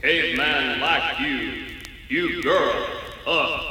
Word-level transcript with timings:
Caveman 0.00 0.80
like 0.80 1.20
you, 1.20 1.64
you 2.08 2.42
girl, 2.42 2.86
uh. 3.26 3.70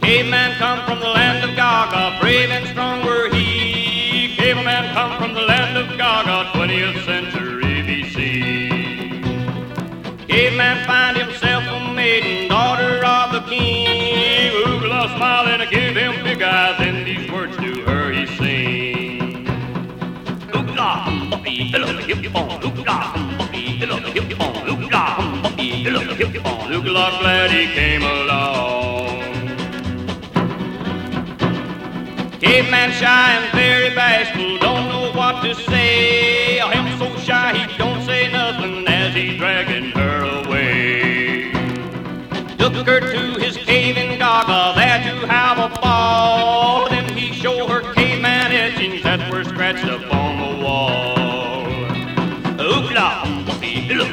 Caveman 0.00 0.56
come 0.56 0.86
from 0.86 1.00
the 1.00 1.08
land 1.08 1.44
of 1.44 1.54
Gaga, 1.54 2.18
brave 2.20 2.48
and 2.48 2.66
strong 2.68 3.04
were 3.04 3.28
he. 3.28 4.34
Caveman 4.36 4.94
come 4.94 5.20
from 5.20 5.34
the 5.34 5.42
land 5.42 5.76
of 5.76 5.98
Gaga, 5.98 6.50
20th 6.58 7.04
century 7.04 7.82
BC. 7.86 8.16
Caveman 10.26 10.86
find 10.86 11.17
hip 22.16 22.34
on, 22.34 22.48
humbuggy, 22.60 23.80
illuga 23.80 24.10
hip 24.12 24.40
on, 24.40 24.54
humbuggy, 24.54 25.84
illuga 25.84 26.14
hip 26.14 26.46
on. 26.46 26.58
Glad 26.82 27.50
he 27.50 27.66
came 27.74 28.02
along. 28.02 29.18
Caveman 32.40 32.92
shy 32.92 33.32
and 33.32 33.52
very 33.52 33.94
bashful, 33.94 34.58
don't 34.58 34.88
know 34.88 35.12
what 35.12 35.42
to 35.42 35.54
say. 35.54 36.58
Him 36.58 36.98
so 36.98 37.14
shy 37.18 37.54
he 37.58 37.76
don't 37.76 38.02
say 38.04 38.30
nothing 38.30 38.86
as 38.86 39.14
he's 39.14 39.36
dragging 39.38 39.90
her 39.92 40.44
away. 40.44 41.52
Took 42.58 42.86
her 42.86 43.00
to 43.00 43.40
his 43.40 43.56
cave 43.56 43.96
in 43.96 44.18
Gaga, 44.18 44.74
there 44.76 45.02
to 45.02 45.26
have 45.26 45.58
a 45.58 45.80
ball. 45.80 46.57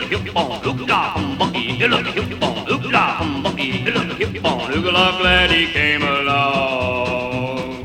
Hip 0.08 0.36
on, 0.36 0.62
humbuggy, 0.62 1.90
look 1.90 2.06
hip 2.08 2.42
humbuggy, 3.20 3.86
look 3.94 4.18
hip 4.18 4.44
glad 5.20 5.52
he 5.52 5.68
came 5.68 6.04
along. 6.04 7.84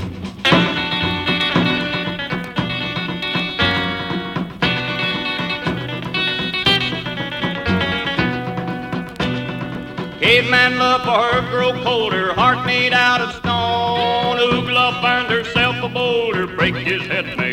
Caveman 10.21 10.79
love 10.79 11.03
for 11.03 11.35
her 11.35 11.51
grow 11.51 11.73
colder, 11.83 12.33
heart 12.35 12.65
made 12.67 12.93
out 12.93 13.21
of 13.21 13.33
stone. 13.37 14.37
Oogla 14.39 15.01
find 15.01 15.29
herself 15.31 15.77
a 15.83 15.89
boulder, 15.89 16.47
break 16.47 16.77
his 16.77 17.03
head 17.07 17.37
bone. 17.37 17.50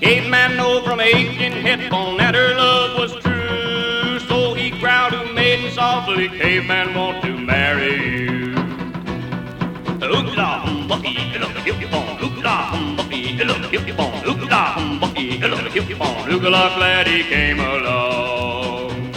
Caveman 0.00 0.56
know 0.56 0.82
from 0.84 1.00
aching 1.00 1.52
hip 1.52 1.90
bone 1.90 2.16
that 2.18 2.34
her 2.34 2.54
love 2.54 2.98
was 2.98 3.12
true, 3.22 4.18
so 4.20 4.54
he 4.54 4.70
growled 4.70 5.12
to 5.12 5.32
maiden 5.32 5.70
softly, 5.72 6.28
Caveman 6.28 6.94
want 6.94 7.22
to 7.24 7.36
marry 7.36 7.94
you. 7.94 8.54
Oogla 9.98 10.62
humbuggy, 10.62 11.38
look 11.40 11.50
hip 11.66 11.92
on, 11.92 12.16
oogla 12.18 12.54
humbuggy, 12.70 13.22
look 13.44 13.72
hip 13.72 13.98
on, 13.98 14.12
oogla 14.22 14.60
humbuggy, 14.74 15.40
look 15.40 15.72
hip 15.72 16.00
on. 16.00 16.30
Oogla 16.30 16.74
glad 16.76 17.06
he 17.08 17.22
came 17.24 17.60
along. 17.60 19.12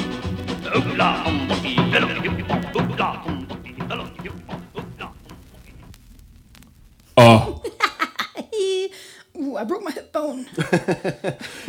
Oogla 0.63 1.23
humbuggy, 1.23 1.75
look 2.01 2.35
hip 2.35 2.49
on, 2.49 2.61
oogla 2.73 3.07
humbuggy, 3.23 3.73
look 3.89 4.09
hip 4.23 4.49
on, 4.49 4.59
oogla 4.73 5.07
humbuggy. 5.13 5.81
Oh, 7.17 7.60
Ooh, 9.51 9.57
I 9.57 9.63
broke 9.65 9.83
my 9.83 9.91
hip 9.91 10.11
bone. 10.13 10.47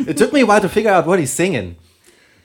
It 0.07 0.17
took 0.17 0.31
me 0.31 0.41
a 0.41 0.45
while 0.45 0.61
to 0.61 0.69
figure 0.69 0.91
out 0.91 1.05
what 1.05 1.19
he's 1.19 1.31
singing. 1.31 1.75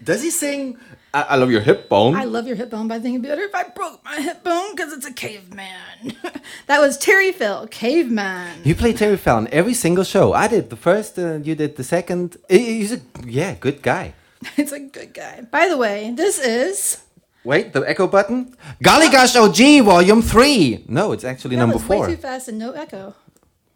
Does 0.03 0.23
he 0.23 0.31
sing 0.31 0.79
I, 1.15 1.23
I 1.23 1.37
love 1.37 1.51
your 1.51 1.61
hip 1.61 1.89
bone? 1.89 2.15
I 2.15 2.25
love 2.25 2.47
your 2.47 2.57
hip 2.57 2.71
bone, 2.71 2.89
but 2.89 2.97
I 2.97 3.01
think 3.01 3.15
it'd 3.15 3.23
be 3.23 3.29
better 3.29 3.43
if 3.43 3.55
I 3.55 3.65
broke 3.65 4.05
my 4.05 4.21
hip 4.21 4.43
bone 4.45 4.75
because 4.75 4.93
it's 4.93 5.07
a 5.07 5.13
caveman. 5.13 6.17
that 6.67 6.81
was 6.81 6.99
Terry 6.99 7.33
Fell, 7.33 7.67
caveman. 7.67 8.61
You 8.65 8.75
play 8.75 8.93
Terry 8.93 9.17
Fell 9.17 9.37
Fallon 9.37 9.49
every 9.53 9.75
single 9.75 10.05
show. 10.05 10.33
I 10.33 10.49
did 10.49 10.71
the 10.71 10.77
first, 10.77 11.19
uh, 11.19 11.37
you 11.37 11.55
did 11.55 11.77
the 11.77 11.85
second. 11.85 12.37
He's 12.49 12.93
a 12.93 13.01
yeah, 13.25 13.55
good 13.55 13.83
guy. 13.83 14.15
It's 14.57 14.73
a 14.73 14.81
good 14.81 15.15
guy. 15.15 15.43
By 15.51 15.69
the 15.69 15.77
way, 15.77 16.13
this 16.15 16.39
is 16.39 16.99
Wait, 17.45 17.73
the 17.73 17.81
echo 17.81 18.07
button. 18.07 18.55
Golly 18.83 19.09
Gosh 19.09 19.35
OG 19.35 19.85
Volume 19.85 20.23
Three. 20.23 20.85
No, 20.89 21.13
it's 21.13 21.25
actually 21.25 21.57
that 21.57 21.61
number 21.61 21.77
was 21.77 21.85
four. 21.85 22.07
way 22.07 22.15
too 22.15 22.21
fast 22.21 22.49
and 22.49 22.59
no 22.59 22.73
echo. 22.73 23.15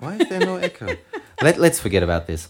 Why 0.02 0.16
is 0.16 0.28
there 0.28 0.40
no 0.40 0.56
echo? 0.56 0.96
Let 1.42 1.60
Let's 1.60 1.78
forget 1.78 2.02
about 2.02 2.26
this. 2.26 2.48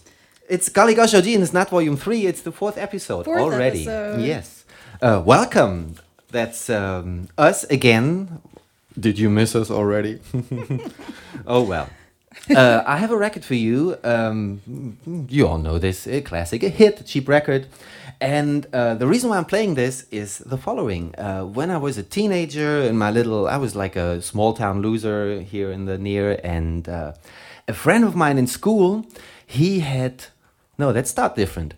It's 0.49 0.69
Golly 0.69 0.95
Gosh 0.95 1.13
it's 1.13 1.53
not 1.53 1.69
Volume 1.69 1.97
Three. 1.97 2.25
It's 2.25 2.41
the 2.41 2.51
fourth 2.51 2.79
episode 2.79 3.25
Fourth 3.25 3.39
already. 3.39 3.83
episode. 3.83 4.21
Yes. 4.21 4.65
Uh, 4.99 5.21
welcome. 5.23 5.97
That's 6.31 6.67
um, 6.71 7.27
us 7.37 7.63
again. 7.65 8.41
Did 8.99 9.19
you 9.19 9.29
miss 9.29 9.55
us 9.55 9.69
already? 9.69 10.19
oh 11.45 11.61
well. 11.61 11.89
uh, 12.49 12.83
I 12.87 12.97
have 12.97 13.11
a 13.11 13.17
record 13.17 13.45
for 13.45 13.53
you. 13.53 13.97
Um, 14.03 14.97
you 15.29 15.47
all 15.47 15.59
know 15.59 15.77
this, 15.77 16.07
a 16.07 16.21
classic, 16.21 16.63
a 16.63 16.69
hit, 16.69 17.01
a 17.01 17.03
cheap 17.03 17.29
record. 17.29 17.67
And 18.19 18.65
uh, 18.73 18.95
the 18.95 19.05
reason 19.05 19.29
why 19.29 19.37
I'm 19.37 19.45
playing 19.45 19.75
this 19.75 20.07
is 20.09 20.39
the 20.39 20.57
following. 20.57 21.13
Uh, 21.19 21.43
when 21.43 21.69
I 21.69 21.77
was 21.77 21.97
a 21.97 22.03
teenager 22.03 22.81
in 22.81 22.97
my 22.97 23.11
little, 23.11 23.47
I 23.47 23.57
was 23.57 23.75
like 23.75 23.95
a 23.95 24.21
small 24.21 24.53
town 24.53 24.81
loser 24.81 25.41
here 25.41 25.71
in 25.71 25.85
the 25.85 25.97
near, 25.97 26.39
and 26.43 26.87
uh, 26.87 27.13
a 27.67 27.73
friend 27.73 28.03
of 28.03 28.15
mine 28.15 28.37
in 28.37 28.47
school, 28.47 29.05
he 29.45 29.79
had, 29.79 30.25
no, 30.77 30.91
let's 30.91 31.09
start 31.09 31.35
different. 31.35 31.73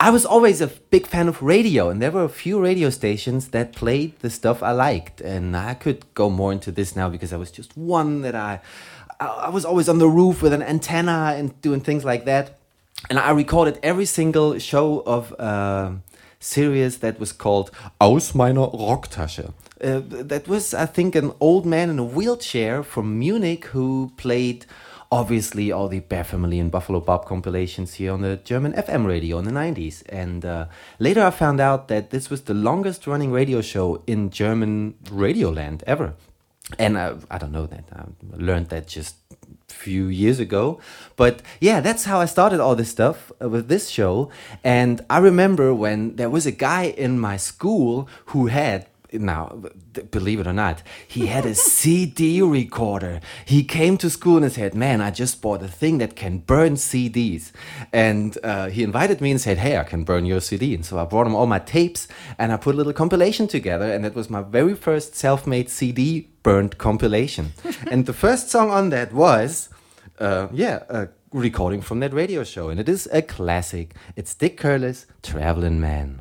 I 0.00 0.10
was 0.10 0.24
always 0.24 0.60
a 0.60 0.68
big 0.68 1.06
fan 1.06 1.26
of 1.28 1.42
radio, 1.42 1.90
and 1.90 2.00
there 2.00 2.12
were 2.12 2.22
a 2.22 2.28
few 2.28 2.60
radio 2.60 2.88
stations 2.90 3.48
that 3.48 3.72
played 3.72 4.18
the 4.20 4.30
stuff 4.30 4.62
I 4.62 4.70
liked. 4.70 5.20
And 5.20 5.56
I 5.56 5.74
could 5.74 6.04
go 6.14 6.30
more 6.30 6.52
into 6.52 6.70
this 6.70 6.94
now 6.94 7.08
because 7.08 7.32
I 7.32 7.36
was 7.36 7.50
just 7.50 7.76
one 7.76 8.22
that 8.22 8.36
I, 8.36 8.60
I 9.18 9.48
was 9.48 9.64
always 9.64 9.88
on 9.88 9.98
the 9.98 10.08
roof 10.08 10.40
with 10.40 10.52
an 10.52 10.62
antenna 10.62 11.34
and 11.36 11.60
doing 11.62 11.80
things 11.80 12.04
like 12.04 12.26
that. 12.26 12.58
And 13.10 13.18
I 13.18 13.30
recorded 13.30 13.78
every 13.82 14.06
single 14.06 14.58
show 14.58 15.02
of 15.04 15.32
a 15.32 15.96
series 16.38 16.98
that 16.98 17.18
was 17.18 17.32
called 17.32 17.70
Aus 18.00 18.34
meiner 18.34 18.68
Rocktasche. 18.68 19.52
Uh, 19.82 20.00
that 20.04 20.46
was, 20.48 20.74
I 20.74 20.86
think, 20.86 21.14
an 21.14 21.32
old 21.40 21.66
man 21.66 21.90
in 21.90 21.98
a 21.98 22.04
wheelchair 22.04 22.82
from 22.82 23.18
Munich 23.18 23.66
who 23.66 24.12
played 24.16 24.66
obviously 25.10 25.72
all 25.72 25.88
the 25.88 26.00
Bear 26.00 26.24
Family 26.24 26.58
and 26.58 26.70
Buffalo 26.70 27.00
Bob 27.00 27.24
compilations 27.26 27.94
here 27.94 28.12
on 28.12 28.20
the 28.20 28.36
German 28.36 28.72
FM 28.74 29.06
radio 29.06 29.38
in 29.38 29.44
the 29.44 29.50
90s. 29.50 30.02
And 30.08 30.44
uh, 30.44 30.66
later 30.98 31.22
I 31.22 31.30
found 31.30 31.60
out 31.60 31.88
that 31.88 32.10
this 32.10 32.30
was 32.30 32.42
the 32.42 32.54
longest 32.54 33.06
running 33.06 33.32
radio 33.32 33.60
show 33.60 34.02
in 34.06 34.30
German 34.30 34.94
radio 35.10 35.50
land 35.50 35.82
ever. 35.86 36.14
And 36.78 36.96
uh, 36.96 37.16
I 37.30 37.38
don't 37.38 37.52
know 37.52 37.66
that. 37.66 37.84
I 37.92 38.04
learned 38.36 38.68
that 38.68 38.86
just 38.86 39.16
few 39.68 40.06
years 40.06 40.40
ago. 40.40 40.80
But 41.16 41.42
yeah, 41.60 41.80
that's 41.80 42.04
how 42.04 42.20
I 42.20 42.26
started 42.26 42.60
all 42.60 42.74
this 42.76 42.90
stuff 42.90 43.32
uh, 43.40 43.48
with 43.48 43.68
this 43.68 43.88
show. 43.88 44.30
And 44.64 45.04
I 45.08 45.18
remember 45.18 45.74
when 45.74 46.16
there 46.16 46.30
was 46.30 46.46
a 46.46 46.52
guy 46.52 46.84
in 46.84 47.18
my 47.18 47.36
school 47.36 48.08
who 48.26 48.46
had 48.48 48.86
now 49.12 49.62
believe 50.10 50.40
it 50.40 50.46
or 50.46 50.52
not 50.52 50.82
he 51.06 51.26
had 51.26 51.46
a 51.46 51.54
cd 51.78 52.42
recorder. 52.42 53.20
He 53.44 53.64
came 53.64 53.96
to 53.98 54.10
school 54.10 54.42
and 54.42 54.52
said 54.52 54.74
man 54.74 55.00
i 55.00 55.10
just 55.10 55.40
bought 55.40 55.62
a 55.62 55.68
thing 55.68 55.98
that 55.98 56.16
can 56.16 56.38
burn 56.38 56.74
cds 56.74 57.52
and 57.92 58.36
uh, 58.42 58.68
he 58.68 58.82
invited 58.82 59.20
me 59.20 59.30
and 59.30 59.40
said 59.40 59.58
hey 59.58 59.76
i 59.76 59.84
can 59.84 60.04
burn 60.04 60.26
your 60.26 60.40
cd 60.40 60.74
and 60.74 60.84
so 60.84 60.98
i 60.98 61.04
brought 61.04 61.26
him 61.26 61.34
all 61.34 61.46
my 61.46 61.58
tapes 61.58 62.08
and 62.38 62.52
i 62.52 62.56
put 62.56 62.74
a 62.74 62.78
little 62.78 62.92
compilation 62.92 63.46
together 63.46 63.90
and 63.92 64.04
that 64.04 64.14
was 64.14 64.28
my 64.28 64.42
very 64.42 64.74
first 64.74 65.14
self-made 65.14 65.68
cd 65.70 66.28
burned 66.42 66.78
compilation. 66.78 67.52
And 67.90 68.06
the 68.06 68.12
first 68.12 68.50
song 68.50 68.70
on 68.70 68.90
that 68.90 69.12
was 69.12 69.68
uh, 70.18 70.48
yeah, 70.52 70.82
a 70.88 71.08
recording 71.32 71.80
from 71.80 72.00
that 72.00 72.12
radio 72.12 72.42
show, 72.44 72.68
and 72.70 72.80
it 72.80 72.88
is 72.88 73.08
a 73.12 73.22
classic. 73.22 73.94
It's 74.16 74.34
Dick 74.34 74.58
Curless, 74.60 75.06
Traveling 75.22 75.80
Man. 75.80 76.20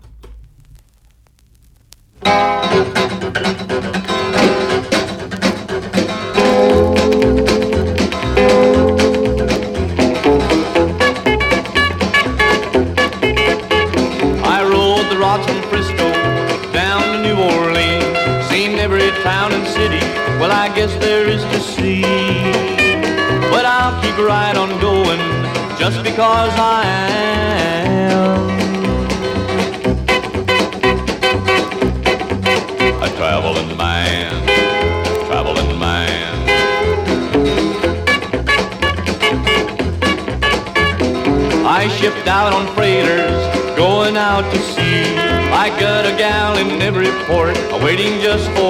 Waiting 47.87 48.19
just 48.19 48.51
for 48.51 48.66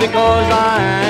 because 0.00 0.50
I 0.50 0.82
am 0.82 1.09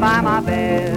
by 0.00 0.22
my 0.22 0.40
bed. 0.40 0.94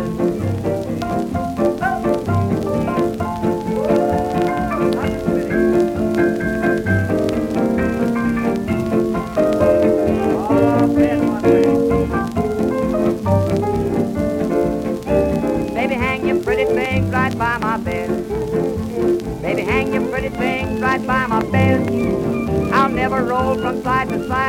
Baby, 15.73 15.95
hang 15.95 16.25
your 16.25 16.41
pretty 16.41 16.63
things 16.63 17.11
right 17.11 17.38
by 17.38 17.57
my 17.57 17.75
bed. 17.75 18.09
Baby, 19.41 19.63
hang 19.63 19.94
your 19.94 20.07
pretty 20.09 20.29
things 20.29 20.79
right 20.79 21.05
by 21.05 21.27
my 21.27 21.41
bed. 21.51 21.89
I'll 22.73 22.88
never 22.88 23.21
roll 23.25 23.55
from 23.55 23.83
side 23.83 24.07
to 24.09 24.27
side. 24.29 24.42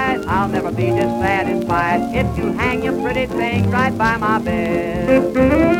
Be 1.20 2.18
if 2.18 2.38
you 2.38 2.52
hang 2.52 2.82
your 2.82 3.00
pretty 3.02 3.26
thing 3.26 3.70
right 3.70 3.96
by 3.96 4.16
my 4.16 4.38
bed. 4.38 5.73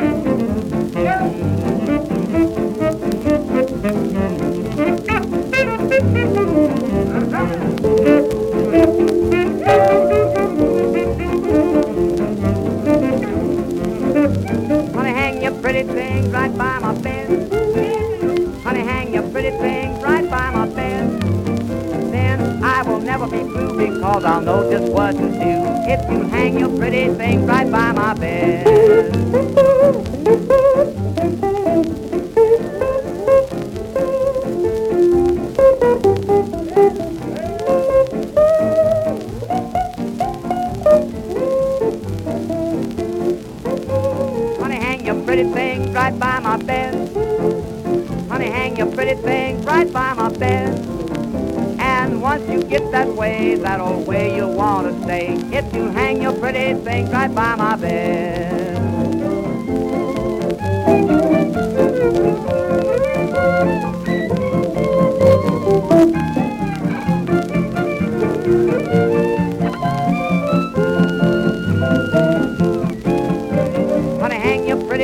Because 24.15 24.31
I'll 24.31 24.41
know 24.43 24.71
just 24.71 24.93
what 24.93 25.11
to 25.11 25.19
do 25.19 25.55
if 25.91 26.09
you 26.09 26.23
hang 26.29 26.57
your 26.61 26.69
pretty 26.79 27.13
things 27.15 27.43
right 27.49 27.69
by 27.69 27.91
my 27.91 28.15
bed. 28.15 29.14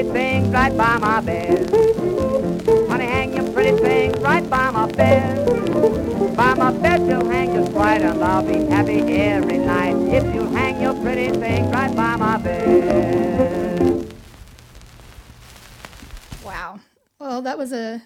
Pretty 0.03 0.13
things 0.13 0.49
right 0.49 0.77
by 0.77 0.99
my 0.99 1.21
bed. 1.21 1.71
Honey, 2.89 3.05
hang 3.05 3.35
your 3.35 3.53
pretty 3.53 3.77
things 3.79 4.19
right 4.21 4.49
by 4.49 4.71
my 4.71 4.91
bed. 4.93 5.47
By 6.37 6.55
my 6.55 6.73
bed 6.73 7.07
you'll 7.07 7.29
hang 7.29 7.53
just 7.53 7.73
right 7.73 8.01
and 8.01 8.23
I'll 8.23 8.43
be 8.43 8.65
happy 8.67 9.01
every 9.01 9.59
night 9.59 9.97
if 10.13 10.35
you 10.35 10.47
hang 10.47 10.81
your 10.81 10.95
pretty 10.95 11.31
things 11.31 11.71
right 11.73 11.95
by 11.95 12.17
my 12.17 12.39
bed. 12.39 14.15
Wow. 16.45 16.81
Well, 17.19 17.43
that 17.43 17.59
was 17.59 17.73
a 17.73 18.03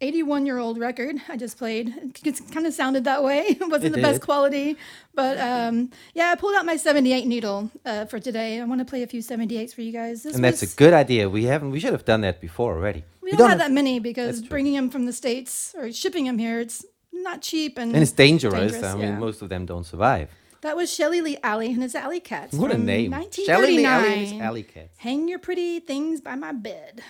81 0.00 0.46
year 0.46 0.58
old 0.58 0.78
record 0.78 1.16
I 1.28 1.36
just 1.36 1.58
played. 1.58 1.92
It 2.24 2.40
kind 2.52 2.66
of 2.66 2.72
sounded 2.74 3.04
that 3.04 3.22
way. 3.22 3.46
It 3.60 3.68
wasn't 3.68 3.94
It 3.94 3.96
the 3.96 4.02
best 4.02 4.20
quality, 4.22 4.76
but 5.14 5.38
um, 5.38 5.90
yeah, 6.14 6.30
I 6.30 6.34
pulled 6.36 6.54
out 6.54 6.64
my 6.64 6.76
78 6.76 7.26
needle 7.26 7.70
uh, 7.84 8.04
for 8.06 8.20
today. 8.20 8.60
I 8.60 8.64
want 8.64 8.80
to 8.80 8.84
play 8.84 9.02
a 9.02 9.06
few 9.06 9.20
78s 9.20 9.74
for 9.74 9.82
you 9.82 9.92
guys. 9.92 10.22
This 10.22 10.34
And 10.34 10.44
that's 10.44 10.62
a 10.62 10.66
good 10.76 10.92
idea. 10.94 11.28
We 11.28 11.44
haven't. 11.44 11.70
We 11.70 11.80
should 11.80 11.92
have 11.92 12.04
done 12.04 12.20
that 12.20 12.40
before 12.40 12.74
already. 12.76 13.04
We 13.22 13.32
don't, 13.32 13.40
have 13.40 13.50
have- 13.50 13.58
that 13.58 13.72
many 13.72 13.98
because 13.98 14.40
bringing 14.42 14.74
them 14.74 14.90
from 14.90 15.06
the 15.06 15.12
states 15.12 15.74
or 15.76 15.90
shipping 15.92 16.24
them 16.24 16.38
here, 16.38 16.60
it's 16.60 16.84
not 17.12 17.42
cheap 17.42 17.78
and, 17.78 17.92
And 17.92 18.02
it's 18.02 18.12
dangerous. 18.12 18.54
dangerous, 18.54 18.84
I 18.84 18.94
mean, 18.94 19.02
yeah. 19.02 19.18
most 19.18 19.42
of 19.42 19.48
them 19.48 19.66
don't 19.66 19.84
survive. 19.84 20.30
That 20.60 20.76
was 20.76 20.92
Shelly 20.92 21.20
Lee 21.20 21.38
Alley 21.42 21.72
and 21.72 21.82
his 21.82 21.94
Alley 21.94 22.20
Cats. 22.20 22.54
What 22.54 22.72
a 22.72 22.78
name! 22.78 23.14
Shelly 23.32 23.76
Lee 23.76 23.84
Alley 23.84 24.12
and 24.12 24.20
his 24.22 24.40
Alley 24.40 24.62
Cats. 24.64 24.98
Hang 24.98 25.28
your 25.28 25.38
pretty 25.38 25.78
things 25.78 26.20
by 26.20 26.34
my 26.34 26.52
bed. 26.52 27.00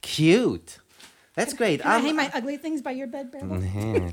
Cute. 0.00 0.78
That's 1.38 1.54
great. 1.54 1.76
Can 1.82 1.90
i 1.90 1.94
I'm- 1.94 2.04
hang 2.06 2.16
my 2.16 2.28
ugly 2.38 2.56
things 2.64 2.80
by 2.82 2.92
your 3.00 3.06
bed, 3.06 3.26
Beryl? 3.32 3.62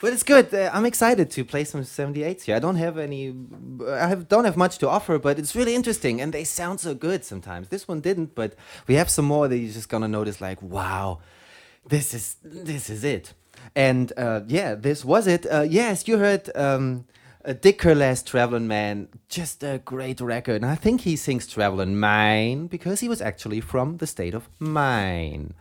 But 0.00 0.12
it's 0.12 0.22
good. 0.22 0.52
Uh, 0.52 0.70
I'm 0.76 0.84
excited 0.84 1.30
to 1.36 1.44
play 1.52 1.64
some 1.64 1.82
78s 1.82 2.42
here. 2.42 2.56
I 2.56 2.58
don't 2.58 2.76
have 2.86 2.98
any. 2.98 3.22
I 4.04 4.08
have, 4.12 4.28
don't 4.28 4.44
have 4.44 4.56
much 4.64 4.74
to 4.82 4.88
offer, 4.88 5.18
but 5.18 5.38
it's 5.38 5.54
really 5.56 5.74
interesting, 5.74 6.20
and 6.20 6.32
they 6.36 6.44
sound 6.44 6.80
so 6.80 6.92
good 6.94 7.24
sometimes. 7.24 7.68
This 7.68 7.88
one 7.88 8.00
didn't, 8.08 8.34
but 8.34 8.50
we 8.88 8.94
have 9.00 9.08
some 9.08 9.24
more 9.24 9.48
that 9.48 9.56
you're 9.56 9.72
just 9.80 9.88
gonna 9.88 10.08
notice. 10.18 10.38
Like, 10.48 10.60
wow, 10.60 11.20
this 11.88 12.12
is 12.12 12.36
this 12.44 12.90
is 12.90 13.04
it. 13.04 13.32
And 13.74 14.12
uh, 14.18 14.40
yeah, 14.48 14.74
this 14.74 15.02
was 15.04 15.26
it. 15.26 15.46
Uh, 15.46 15.66
yes, 15.80 16.06
you 16.08 16.18
heard 16.18 16.44
um, 16.54 17.04
Uh, 17.46 17.52
Dick 17.52 17.78
Curless, 17.78 18.24
Travelin' 18.24 18.66
Man, 18.66 19.08
just 19.28 19.62
a 19.62 19.78
great 19.84 20.20
record. 20.20 20.62
And 20.62 20.66
I 20.66 20.74
think 20.74 21.02
he 21.02 21.14
sings 21.16 21.46
Traveling 21.46 21.94
Maine 21.98 22.66
because 22.66 22.98
he 23.00 23.08
was 23.08 23.22
actually 23.22 23.60
from 23.60 23.98
the 23.98 24.06
state 24.06 24.34
of 24.34 24.48
Maine. 24.58 25.54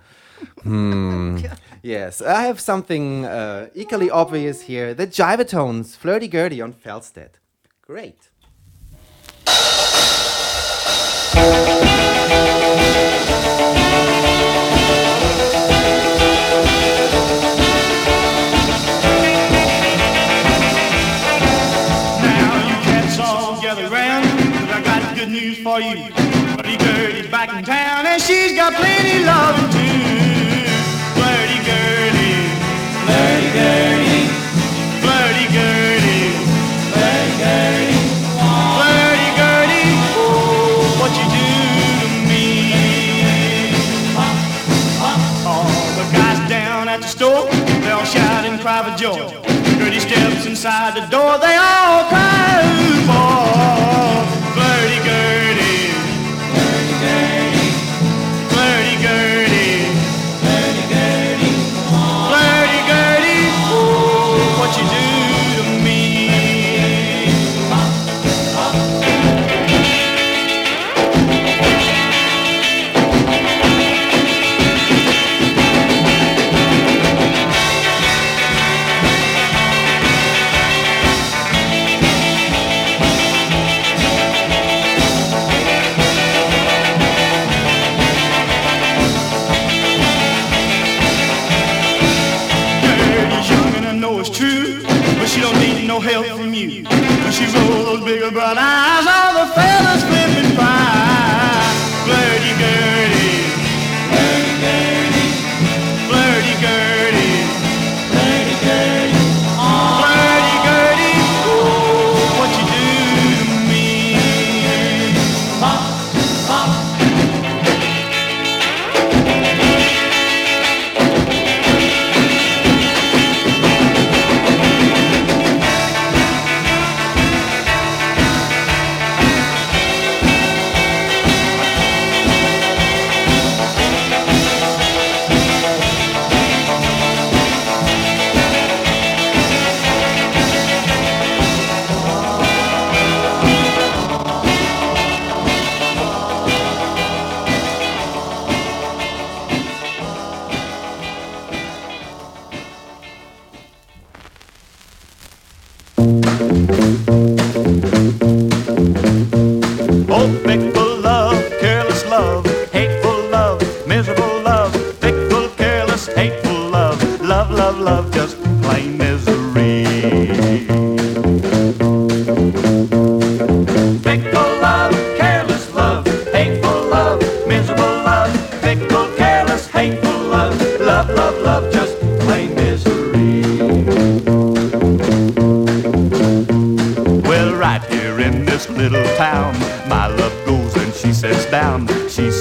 Hmm. 0.64 1.38
yes, 1.84 2.22
I 2.22 2.44
have 2.44 2.60
something 2.60 3.26
uh, 3.26 3.70
equally 3.74 4.10
obvious 4.10 4.62
here. 4.62 4.94
The 4.94 5.08
Jiv-A-Tones, 5.08 5.96
Flirty 5.96 6.28
Gertie 6.28 6.62
on 6.62 6.74
Felsted. 6.74 7.32
Great. 7.82 8.30
Now 22.22 22.56
you 22.70 22.76
cats 22.88 23.20
all 23.20 23.62
gather 23.62 23.88
round, 23.90 24.26
'cause 24.26 24.70
I 24.78 24.82
got 24.84 25.16
good 25.16 25.30
news 25.30 25.58
for 25.60 25.80
you. 25.80 25.96
Flirty 26.54 26.78
Gertie's 26.78 27.28
back 27.30 27.50
in 27.58 27.64
town, 27.64 28.06
and 28.06 28.22
she's 28.22 28.54
got 28.56 28.74
plenty 28.74 29.24
loving 29.24 29.70
too. 29.72 30.15
For 48.86 48.98
joy. 48.98 49.16
Gertie 49.78 50.00
steps 50.00 50.46
inside 50.46 50.96
the 50.96 51.06
door, 51.10 51.38
they 51.40 51.56
all 51.56 52.04
cry 52.10 52.35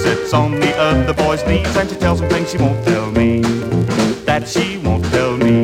sits 0.05 0.33
on 0.35 0.51
the 0.59 0.71
other 0.77 1.15
boy's 1.15 1.43
knees 1.47 1.75
and 1.77 1.89
she 1.89 1.95
tells 1.95 2.21
him 2.21 2.29
things 2.29 2.51
she 2.51 2.59
won't 2.59 2.81
tell 2.85 3.09
me. 3.09 3.41
That 4.29 4.47
she 4.47 4.77
won't 4.77 5.03
tell 5.05 5.35
me. 5.35 5.57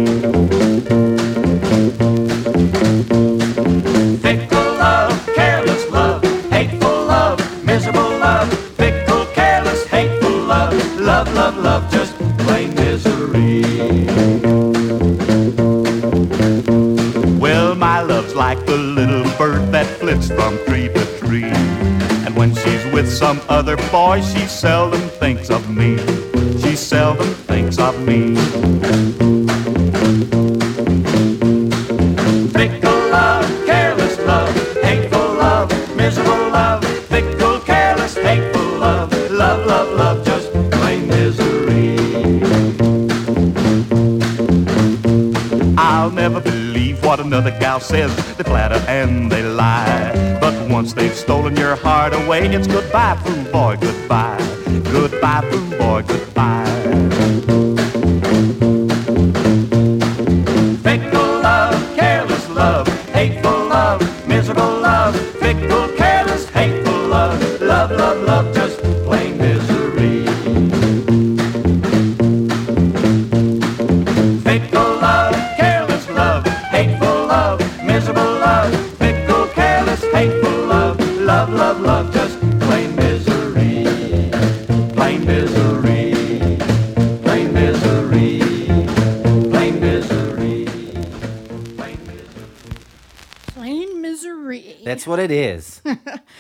Fickle 4.25 4.71
love, 4.85 5.13
careless 5.35 5.83
love, 5.91 6.23
hateful 6.49 6.97
love, 7.15 7.37
miserable 7.63 8.13
love, 8.27 8.51
fickle, 8.79 9.25
careless, 9.39 9.85
hateful 9.85 10.37
love, 10.53 10.73
love, 10.99 11.31
love, 11.35 11.57
love, 11.57 11.83
just 11.91 12.13
plain 12.43 12.73
misery. 12.73 13.61
Well, 17.45 17.75
my 17.75 18.01
love's 18.01 18.33
like 18.33 18.65
the 18.65 18.77
little 18.77 19.29
bird 19.37 19.71
that 19.71 19.85
flits 19.99 20.29
from 20.29 20.57
some 23.11 23.41
other 23.49 23.75
boy, 23.91 24.21
she 24.21 24.45
seldom 24.47 25.01
thinks 25.01 25.49
of 25.49 25.69
me. 25.69 25.97
She 26.61 26.75
seldom 26.75 27.27
thinks 27.49 27.77
of 27.77 27.99
me. 28.07 28.35
Fickle 32.53 33.01
love, 33.11 33.65
careless 33.65 34.17
love, 34.19 34.55
hateful 34.81 35.19
love, 35.19 35.69
miserable 35.95 36.49
love, 36.51 36.83
fickle, 37.09 37.59
careless, 37.59 38.15
hateful 38.15 38.79
love, 38.79 39.11
love, 39.29 39.65
love, 39.67 39.89
love, 39.97 40.25
just 40.25 40.51
plain 40.71 41.07
misery. 41.07 41.97
I'll 45.77 46.11
never 46.11 46.39
believe 46.39 47.03
what 47.03 47.19
another 47.19 47.51
gal 47.59 47.81
says. 47.81 48.15
They 48.37 48.43
flatter 48.43 48.83
and 48.87 49.29
they 49.31 49.43
away, 52.31 52.47
it's 52.55 52.67
goodbye, 52.67 53.15
fool 53.23 53.43
boy, 53.51 53.75
goodbye. 53.81 54.37
Goodbye, 54.83 55.41
fool 55.51 55.70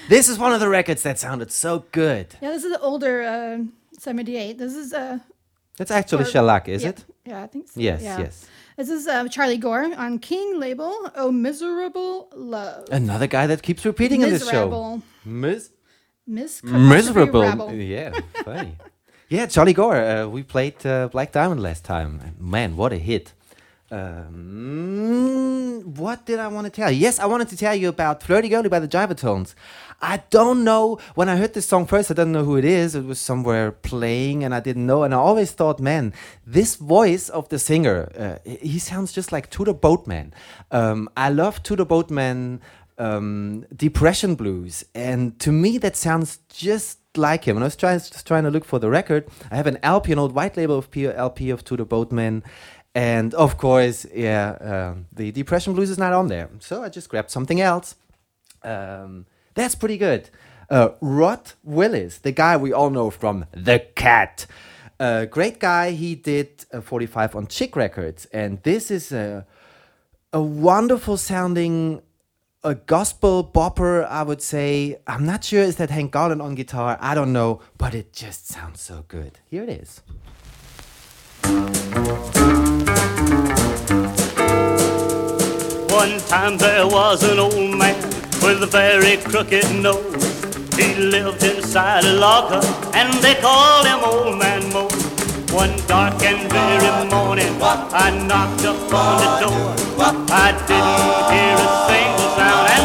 this 0.09 0.27
is 0.29 0.37
one 0.37 0.53
of 0.53 0.59
the 0.59 0.69
records 0.69 1.03
that 1.03 1.19
sounded 1.19 1.51
so 1.51 1.85
good. 1.91 2.35
Yeah, 2.41 2.51
this 2.51 2.63
is 2.63 2.71
the 2.71 2.79
older 2.79 3.23
uh, 3.23 3.59
78. 3.99 4.57
This 4.57 4.73
is 4.75 4.93
uh 4.93 5.19
That's 5.77 5.91
actually 5.91 6.23
or- 6.23 6.27
shellac, 6.31 6.67
is 6.67 6.83
yeah, 6.83 6.89
it? 6.89 7.05
Yeah, 7.25 7.43
I 7.43 7.47
think 7.47 7.67
so. 7.69 7.79
Yes, 7.79 8.01
yeah. 8.01 8.19
yes. 8.19 8.47
This 8.77 8.89
is 8.89 9.07
uh, 9.07 9.27
Charlie 9.27 9.57
Gore 9.57 9.93
on 9.95 10.17
King 10.19 10.59
label. 10.59 10.93
Oh, 11.15 11.31
miserable 11.31 12.29
love. 12.35 12.87
Another 12.91 13.27
guy 13.27 13.45
that 13.47 13.61
keeps 13.61 13.85
repeating 13.85 14.21
in 14.23 14.29
this 14.29 14.43
show. 14.49 14.65
Miserable. 14.65 15.01
Mis- 15.25 15.69
Mis- 16.25 16.63
miserable. 16.63 17.41
Rabble. 17.41 17.73
Yeah, 17.73 18.11
funny. 18.43 18.77
yeah, 19.29 19.45
Charlie 19.47 19.73
Gore. 19.73 19.97
Uh, 19.97 20.27
we 20.27 20.41
played 20.43 20.83
uh, 20.85 21.09
Black 21.09 21.31
Diamond 21.31 21.61
last 21.61 21.83
time. 21.85 22.35
Man, 22.39 22.75
what 22.75 22.91
a 22.93 22.97
hit. 22.97 23.33
Um, 23.91 25.81
what 25.97 26.25
did 26.25 26.39
I 26.39 26.47
want 26.47 26.65
to 26.65 26.71
tell 26.71 26.89
you? 26.89 26.97
Yes, 26.97 27.19
I 27.19 27.25
wanted 27.25 27.49
to 27.49 27.57
tell 27.57 27.75
you 27.75 27.89
about 27.89 28.23
Flirty 28.23 28.47
Girlie 28.47 28.69
by 28.69 28.79
the 28.79 28.87
Jiv-A-Tones. 28.87 29.53
I 30.01 30.23
don't 30.29 30.63
know. 30.63 30.97
When 31.13 31.27
I 31.27 31.35
heard 31.35 31.53
this 31.53 31.67
song 31.67 31.85
first, 31.85 32.09
I 32.09 32.13
didn't 32.13 32.31
know 32.31 32.45
who 32.45 32.55
it 32.55 32.63
is. 32.65 32.95
It 32.95 33.05
was 33.05 33.19
somewhere 33.19 33.71
playing, 33.71 34.43
and 34.45 34.55
I 34.55 34.61
didn't 34.61 34.87
know. 34.87 35.03
And 35.03 35.13
I 35.13 35.17
always 35.17 35.51
thought, 35.51 35.79
man, 35.79 36.13
this 36.47 36.77
voice 36.77 37.27
of 37.29 37.49
the 37.49 37.59
singer, 37.59 38.09
uh, 38.17 38.49
he 38.49 38.79
sounds 38.79 39.11
just 39.11 39.31
like 39.33 39.49
Tudor 39.49 39.73
Boatman. 39.73 40.33
Um, 40.71 41.09
I 41.17 41.29
love 41.29 41.61
Tudor 41.61 41.85
Boatman 41.85 42.61
um, 42.97 43.65
depression 43.75 44.35
blues, 44.35 44.85
and 44.95 45.37
to 45.39 45.51
me 45.51 45.77
that 45.79 45.95
sounds 45.97 46.39
just 46.49 46.99
like 47.17 47.45
him. 47.45 47.57
And 47.57 47.63
I 47.63 47.67
was 47.67 47.75
trying, 47.75 47.99
just 47.99 48.25
trying 48.27 48.43
to 48.43 48.51
look 48.51 48.63
for 48.63 48.79
the 48.79 48.89
record. 48.89 49.27
I 49.49 49.55
have 49.55 49.67
an 49.67 49.77
LP, 49.83 50.11
an 50.11 50.19
old 50.19 50.33
white 50.33 50.55
label 50.55 50.77
of 50.77 50.91
P- 50.91 51.07
LP 51.07 51.49
of 51.49 51.63
Tudor 51.63 51.85
Boatman, 51.85 52.43
and 52.93 53.33
of 53.33 53.57
course, 53.57 54.05
yeah, 54.13 54.57
um, 54.59 55.05
the 55.13 55.31
depression 55.31 55.73
blues 55.73 55.89
is 55.89 55.97
not 55.97 56.13
on 56.13 56.27
there. 56.27 56.49
So 56.59 56.83
I 56.83 56.89
just 56.89 57.09
grabbed 57.09 57.31
something 57.31 57.61
else. 57.61 57.95
Um, 58.63 59.25
that's 59.53 59.75
pretty 59.75 59.97
good. 59.97 60.29
Uh, 60.69 60.89
Rod 61.01 61.51
Willis, 61.63 62.19
the 62.19 62.31
guy 62.31 62.55
we 62.57 62.71
all 62.71 62.89
know 62.89 63.09
from 63.09 63.45
The 63.51 63.79
Cat. 63.95 64.45
Uh, 64.99 65.25
great 65.25 65.59
guy. 65.59 65.91
He 65.91 66.15
did 66.15 66.65
uh, 66.71 66.81
45 66.81 67.35
on 67.35 67.47
Chick 67.47 67.75
Records, 67.75 68.25
and 68.27 68.61
this 68.63 68.91
is 68.91 69.11
a 69.11 69.45
a 70.33 70.41
wonderful 70.41 71.17
sounding 71.17 72.01
a 72.63 72.75
gospel 72.75 73.43
bopper, 73.43 74.07
I 74.07 74.23
would 74.23 74.41
say. 74.41 74.99
I'm 75.07 75.25
not 75.25 75.43
sure 75.43 75.61
is 75.61 75.77
that 75.77 75.89
Hank 75.89 76.11
Garland 76.11 76.41
on 76.41 76.55
guitar. 76.55 76.97
I 77.01 77.15
don't 77.15 77.33
know, 77.33 77.61
but 77.77 77.95
it 77.95 78.13
just 78.13 78.47
sounds 78.47 78.79
so 78.79 79.03
good. 79.07 79.39
Here 79.49 79.63
it 79.63 79.69
is. 79.69 80.01
Time 86.31 86.57
there 86.57 86.87
was 86.87 87.23
an 87.23 87.37
old 87.39 87.77
man 87.77 88.01
with 88.41 88.63
a 88.63 88.65
very 88.65 89.17
crooked 89.17 89.67
nose. 89.75 90.23
He 90.77 90.95
lived 90.95 91.43
inside 91.43 92.05
a 92.05 92.13
locker 92.13 92.65
and 92.93 93.11
they 93.15 93.35
called 93.35 93.85
him 93.85 93.99
Old 93.99 94.39
Man 94.39 94.63
Mo. 94.71 94.87
One 95.51 95.75
dark 95.87 96.23
and 96.23 96.49
very 96.49 96.93
morning, 97.11 97.53
I 97.61 98.07
knocked 98.29 98.63
upon 98.63 99.13
the 99.23 99.31
door. 99.43 99.75
I 100.45 100.47
didn't 100.69 101.11
hear 101.33 101.55
a 101.65 101.69
single 101.89 102.29
sound 102.37 102.80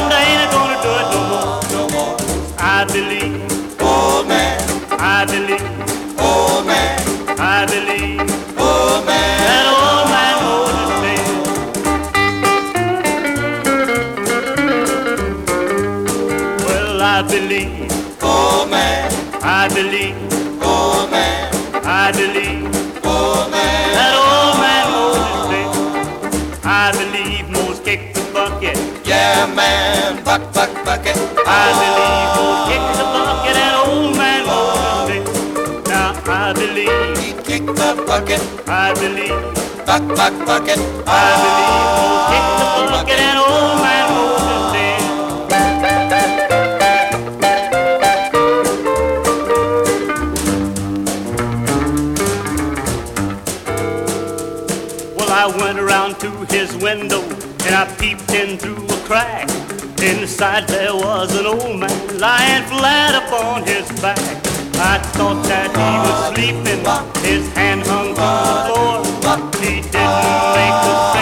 I 22.07 22.13
believe, 22.13 22.63
man, 23.51 23.91
that 23.99 24.15
old 24.15 24.63
man. 24.63 24.87
I 26.63 26.95
believe 26.95 27.51
kicked 27.83 28.15
the 28.15 28.23
bucket, 28.33 28.79
Yeah, 29.05 29.53
man, 29.57 30.23
buck, 30.23 30.55
buck, 30.55 30.71
bucket. 30.85 31.17
I 31.45 31.67
believe 31.83 32.31
kicked 32.71 32.95
the 32.95 33.07
bucket, 33.11 33.59
old 33.91 34.15
man. 34.15 34.47
Now 35.91 36.15
I 36.31 36.55
believe, 36.55 37.19
He 37.19 37.35
kicked 37.43 37.75
the 37.75 38.01
bucket, 38.07 38.41
I 38.69 38.95
believe, 38.95 39.35
buck, 39.85 40.07
buck, 40.15 40.35
bucket. 40.47 40.79
I 41.11 41.27
believe 41.43 42.31
kicked 42.31 42.55
the 42.63 42.67
bucket, 42.87 43.19
and 43.19 43.39
old 43.41 43.46
his 56.67 56.83
window 56.83 57.23
and 57.67 57.75
I 57.75 57.85
peeped 57.99 58.31
in 58.33 58.59
through 58.59 58.85
a 58.87 58.99
crack. 59.07 59.49
Inside 60.03 60.67
there 60.69 60.95
was 60.95 61.35
an 61.39 61.47
old 61.47 61.79
man 61.79 62.19
lying 62.19 62.65
flat 62.65 63.15
upon 63.15 63.65
his 63.65 63.89
back. 64.01 64.19
I 64.79 64.99
thought 65.17 65.43
that 65.47 65.71
he 65.71 65.91
was 66.07 66.19
sleeping, 66.35 66.83
his 67.23 67.53
hand 67.55 67.83
hung 67.87 68.15
to 68.15 68.31
the 68.49 68.57
floor. 68.67 68.95
But 69.23 69.55
he 69.57 69.81
didn't 69.81 70.43
make 70.59 70.81
a 70.93 71.16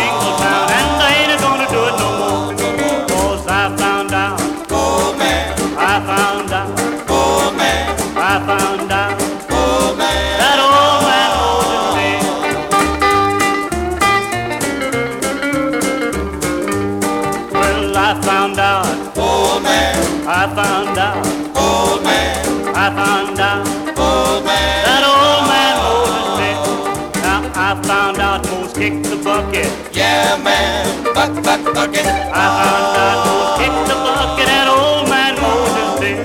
man, 30.54 31.14
buck, 31.14 31.32
buck, 31.46 31.62
bucket. 31.74 32.06
I 32.06 32.42
ah, 32.42 32.52
found 32.60 32.86
ah, 32.94 33.04
out 33.04 33.18
ah, 33.18 33.26
Moses 33.26 33.50
kicked 33.60 33.84
the 33.90 33.96
bucket, 34.06 34.48
and 34.58 34.68
old 34.78 35.04
man 35.12 35.34
Moses 35.44 35.90
said. 36.00 36.24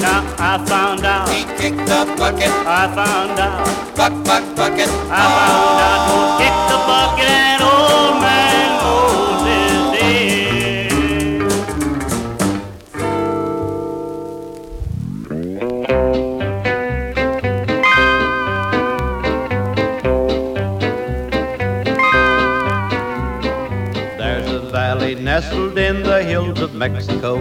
Now 0.00 0.20
I 0.38 0.52
found 0.70 1.04
out, 1.04 1.28
He 1.28 1.40
kicked 1.60 1.84
the 1.90 2.00
bucket, 2.20 2.52
I 2.64 2.82
found 2.96 3.38
out, 3.46 3.66
buck, 3.98 4.14
buck, 4.28 4.44
bucket. 4.56 4.90
I 5.12 5.24
found 5.36 5.78
out 5.88 6.00
Moses 6.08 6.32
kicked 6.40 6.64
the 6.72 6.78
bucket, 6.88 7.30
and 7.50 7.62
old 7.62 8.14
man 8.24 8.55
Mexico 26.88 27.36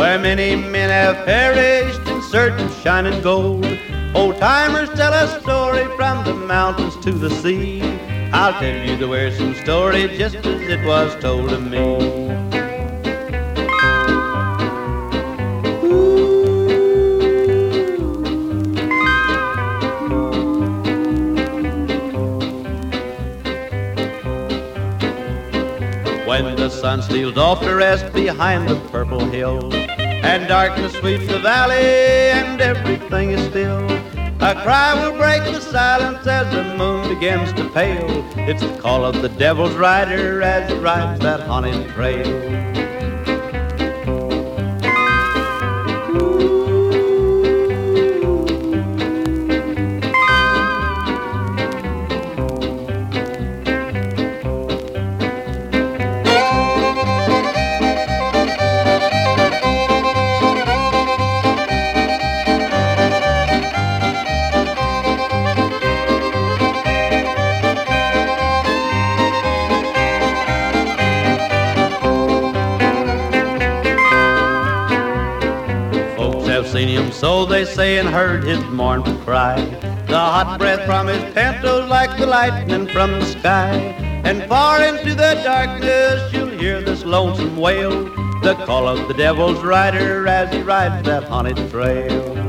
where 0.00 0.18
many 0.18 0.56
men 0.56 0.88
have 0.88 1.26
perished 1.26 2.00
in 2.08 2.22
search 2.22 2.58
of 2.58 2.74
shining 2.82 3.20
gold. 3.20 3.66
Old 4.14 4.38
timers 4.38 4.88
tell 4.90 5.12
a 5.12 5.40
story 5.40 5.84
from 5.96 6.24
the 6.24 6.32
mountains 6.32 6.96
to 7.04 7.12
the 7.12 7.28
sea. 7.28 7.82
I'll 8.32 8.58
tell 8.58 8.88
you 8.88 8.96
the 8.96 9.06
wearisome 9.06 9.54
story 9.56 10.08
just 10.16 10.36
as 10.36 10.46
it 10.46 10.86
was 10.86 11.14
told 11.20 11.50
to 11.50 11.60
me. 11.60 12.49
Sun 26.90 27.02
steals 27.02 27.36
off 27.36 27.60
to 27.60 27.72
rest 27.72 28.12
behind 28.12 28.68
the 28.68 28.74
purple 28.90 29.20
hill, 29.20 29.72
and 29.72 30.48
darkness 30.48 30.92
sweeps 30.94 31.24
the 31.28 31.38
valley, 31.38 31.76
and 31.76 32.60
everything 32.60 33.30
is 33.30 33.40
still. 33.48 33.84
A 34.40 34.60
cry 34.64 34.94
will 35.00 35.16
break 35.16 35.44
the 35.44 35.60
silence 35.60 36.26
as 36.26 36.52
the 36.52 36.64
moon 36.76 37.08
begins 37.14 37.52
to 37.52 37.70
pale. 37.70 38.24
It's 38.36 38.62
the 38.62 38.76
call 38.80 39.04
of 39.04 39.22
the 39.22 39.28
devil's 39.28 39.76
rider 39.76 40.42
as 40.42 40.68
he 40.68 40.76
rides 40.78 41.20
that 41.20 41.38
haunted 41.38 41.88
trail. 41.90 42.79
And 77.90 78.08
heard 78.08 78.44
his 78.44 78.62
mournful 78.66 79.16
cry. 79.24 79.56
The 80.06 80.16
hot 80.16 80.58
breath 80.60 80.86
from 80.86 81.08
his 81.08 81.24
pantos 81.34 81.88
like 81.88 82.16
the 82.18 82.26
lightning 82.26 82.86
from 82.86 83.10
the 83.10 83.24
sky. 83.26 83.74
And 84.22 84.44
far 84.48 84.80
into 84.80 85.16
the 85.16 85.40
darkness 85.42 86.32
you'll 86.32 86.56
hear 86.56 86.80
this 86.80 87.04
lonesome 87.04 87.56
wail. 87.56 88.04
The 88.42 88.54
call 88.64 88.86
of 88.86 89.08
the 89.08 89.14
devil's 89.14 89.58
rider 89.64 90.28
as 90.28 90.54
he 90.54 90.62
rides 90.62 91.04
that 91.06 91.24
haunted 91.24 91.68
trail. 91.68 92.39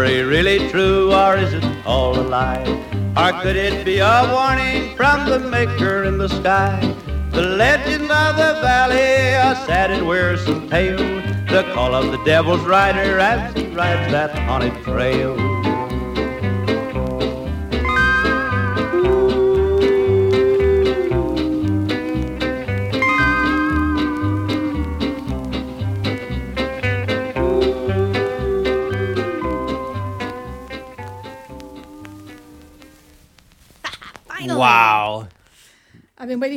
Story 0.00 0.22
really 0.22 0.70
true 0.70 1.12
or 1.12 1.36
is 1.36 1.52
it 1.52 1.64
all 1.84 2.18
a 2.18 2.22
lie? 2.22 2.64
Or 3.18 3.32
could 3.42 3.56
it 3.56 3.84
be 3.84 3.98
a 3.98 4.30
warning 4.32 4.96
from 4.96 5.28
the 5.28 5.38
maker 5.38 6.04
in 6.04 6.16
the 6.16 6.28
sky? 6.28 6.80
The 7.32 7.42
legend 7.42 8.10
of 8.10 8.36
the 8.36 8.52
valley, 8.62 9.34
a 9.34 9.54
sad 9.66 9.90
and 9.90 10.06
wearisome 10.06 10.70
tale. 10.70 10.96
The 11.48 11.70
call 11.74 11.94
of 11.94 12.12
the 12.12 12.24
devil's 12.24 12.62
rider 12.62 13.18
as 13.18 13.54
he 13.54 13.66
rides 13.74 14.10
that 14.12 14.30
haunted 14.38 14.82
trail. 14.84 15.49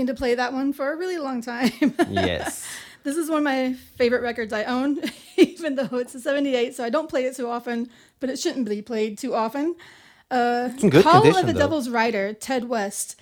To 0.07 0.13
play 0.13 0.35
that 0.35 0.53
one 0.53 0.73
for 0.73 0.91
a 0.91 0.95
really 0.97 1.17
long 1.17 1.41
time. 1.41 1.71
Yes. 2.09 2.67
this 3.03 3.15
is 3.17 3.29
one 3.29 3.39
of 3.39 3.43
my 3.43 3.73
favorite 3.97 4.21
records 4.21 4.53
I 4.53 4.63
own, 4.65 4.99
even 5.37 5.75
though 5.75 5.97
it's 5.97 6.13
a 6.15 6.19
78, 6.19 6.75
so 6.75 6.83
I 6.83 6.89
don't 6.89 7.09
play 7.09 7.25
it 7.25 7.35
too 7.35 7.47
often, 7.49 7.89
but 8.19 8.29
it 8.29 8.39
shouldn't 8.39 8.67
be 8.69 8.81
played 8.81 9.17
too 9.17 9.33
often. 9.35 9.75
Uh, 10.31 10.69
Call 11.01 11.27
of 11.27 11.45
the 11.45 11.53
though. 11.53 11.59
Devil's 11.59 11.89
Rider, 11.89 12.33
Ted 12.33 12.67
West. 12.69 13.19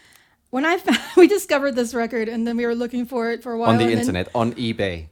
When 0.50 0.66
I 0.66 0.78
found, 0.78 1.00
we 1.18 1.28
discovered 1.28 1.76
this 1.76 1.94
record 1.94 2.28
and 2.30 2.48
then 2.48 2.58
we 2.58 2.66
were 2.66 2.76
looking 2.76 3.06
for 3.06 3.32
it 3.32 3.42
for 3.44 3.54
a 3.54 3.58
while. 3.58 3.70
on 3.72 3.78
the 3.78 3.84
and 3.84 3.92
then- 3.94 4.00
internet, 4.00 4.30
on 4.36 4.54
eBay. 4.54 5.08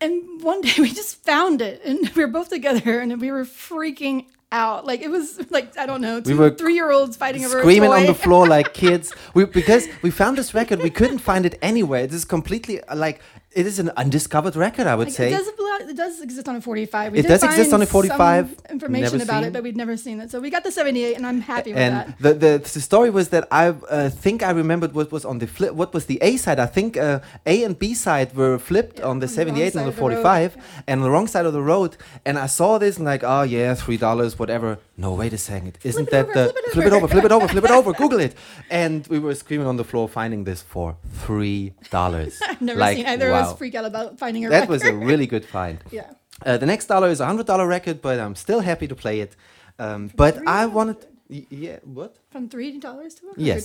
and 0.00 0.42
one 0.42 0.60
day 0.60 0.72
we 0.78 0.90
just 0.90 1.22
found 1.24 1.60
it 1.62 1.80
and 1.84 2.08
we 2.14 2.22
were 2.24 2.30
both 2.30 2.48
together 2.50 2.98
and 3.00 3.20
we 3.20 3.30
were 3.30 3.44
freaking 3.44 4.26
out. 4.52 4.86
Like 4.86 5.00
it 5.00 5.10
was 5.10 5.38
like, 5.50 5.76
I 5.78 5.86
don't 5.86 6.00
know, 6.00 6.20
two 6.20 6.36
were 6.36 6.50
three 6.50 6.74
year 6.74 6.90
olds 6.90 7.16
fighting 7.16 7.44
over 7.44 7.60
Screaming 7.60 7.90
on 7.92 8.06
the 8.06 8.14
floor 8.14 8.46
like 8.56 8.74
kids. 8.74 9.12
We 9.34 9.44
because 9.44 9.88
we 10.02 10.10
found 10.10 10.38
this 10.38 10.54
record, 10.54 10.80
we 10.82 10.90
couldn't 10.90 11.18
find 11.18 11.44
it 11.46 11.58
anywhere. 11.62 12.04
It 12.04 12.12
is 12.12 12.24
completely 12.24 12.80
like 12.94 13.20
it 13.52 13.66
is 13.66 13.78
an 13.78 13.90
undiscovered 13.96 14.54
record. 14.56 14.86
I 14.86 14.94
would 14.94 15.08
Like, 15.08 15.16
say. 15.16 15.28
it 15.28 15.36
does 15.36 15.48
it 15.88 15.96
does 15.96 16.20
exist 16.20 16.48
on 16.48 16.56
a 16.56 16.60
45. 16.60 17.12
We 17.12 17.18
It 17.18 17.22
did 17.22 17.28
does 17.28 17.42
exist 17.42 17.72
on 17.72 17.82
a 17.82 17.86
45. 17.86 18.48
some 18.48 18.56
Information 18.70 19.20
about 19.20 19.42
seen. 19.42 19.48
it, 19.48 19.52
but 19.52 19.62
we'd 19.62 19.76
never 19.76 19.96
seen 19.96 20.20
it. 20.20 20.30
So 20.30 20.40
we 20.40 20.50
got 20.50 20.64
the 20.64 20.72
78, 20.72 21.16
and 21.16 21.26
I'm 21.26 21.40
happy 21.40 21.72
with 21.72 21.78
and 21.80 21.94
that. 21.94 22.18
the, 22.18 22.34
the 22.34 22.58
the 22.58 22.80
story 22.80 23.10
was 23.10 23.28
that 23.30 23.46
I 23.50 23.68
uh, 23.68 24.10
think 24.10 24.42
I 24.42 24.50
remembered 24.50 24.92
what 24.94 25.12
was 25.12 25.24
on 25.24 25.38
the 25.38 25.46
flip. 25.46 25.72
What 25.74 25.94
was 25.94 26.06
the 26.06 26.18
A 26.22 26.36
side? 26.36 26.58
I 26.58 26.66
think 26.66 26.96
uh, 26.96 27.20
A 27.46 27.62
and 27.64 27.78
B 27.78 27.94
side 27.94 28.34
were 28.34 28.58
flipped 28.58 29.00
on 29.00 29.20
the 29.20 29.26
on 29.26 29.28
the 29.28 29.28
78 29.28 29.74
and 29.74 29.86
the 29.86 29.90
the 29.92 30.00
road. 30.02 30.22
45, 30.22 30.56
and 30.86 31.00
on 31.00 31.04
the 31.04 31.10
wrong 31.10 31.26
side 31.26 31.46
of 31.46 31.52
the 31.52 31.62
road. 31.62 31.96
And 32.26 32.38
I 32.38 32.46
saw 32.46 32.78
this 32.78 32.96
and 32.96 33.04
like, 33.06 33.22
oh 33.24 33.42
yeah, 33.42 33.74
three 33.74 33.96
dollars, 33.96 34.35
whatever. 34.38 34.78
No, 34.96 35.12
wait 35.14 35.32
a 35.32 35.38
second, 35.38 35.78
isn't 35.82 36.10
that 36.10 36.26
over, 36.26 36.34
the 36.34 36.70
flip 36.72 36.86
it 36.86 36.92
over. 36.92 37.08
flip 37.08 37.24
it 37.24 37.32
over, 37.32 37.48
flip 37.48 37.64
it 37.64 37.70
over, 37.78 37.92
Google 37.92 38.20
it? 38.20 38.34
And 38.70 39.06
we 39.08 39.18
were 39.18 39.34
screaming 39.34 39.66
on 39.66 39.76
the 39.76 39.84
floor, 39.84 40.08
finding 40.08 40.44
this 40.44 40.62
for 40.62 40.96
three 41.24 41.74
dollars. 41.90 42.40
I've 42.48 42.60
never 42.60 42.80
like, 42.80 42.96
seen 42.96 43.06
either 43.06 43.30
wow. 43.30 43.40
of 43.40 43.46
us 43.46 43.58
freak 43.58 43.74
out 43.74 43.84
about 43.84 44.18
finding 44.18 44.44
a 44.44 44.48
record. 44.48 44.68
That 44.68 44.72
record. 44.72 44.72
was 44.72 44.84
a 44.84 45.06
really 45.06 45.26
good 45.26 45.44
find. 45.44 45.78
yeah. 45.90 46.10
Uh, 46.44 46.56
the 46.56 46.66
next 46.66 46.86
dollar 46.86 47.08
is 47.08 47.20
a 47.20 47.26
hundred 47.26 47.46
dollar 47.46 47.66
record, 47.66 48.02
but 48.02 48.18
I'm 48.18 48.34
still 48.34 48.60
happy 48.60 48.86
to 48.88 48.94
play 48.94 49.20
it. 49.20 49.36
Um, 49.78 50.10
but 50.14 50.38
I 50.46 50.66
wanted, 50.66 51.06
yeah, 51.28 51.78
what? 51.84 52.16
From 52.30 52.48
$3 52.48 52.80
to 52.80 52.88
$100. 52.88 53.12
Yes, 53.36 53.64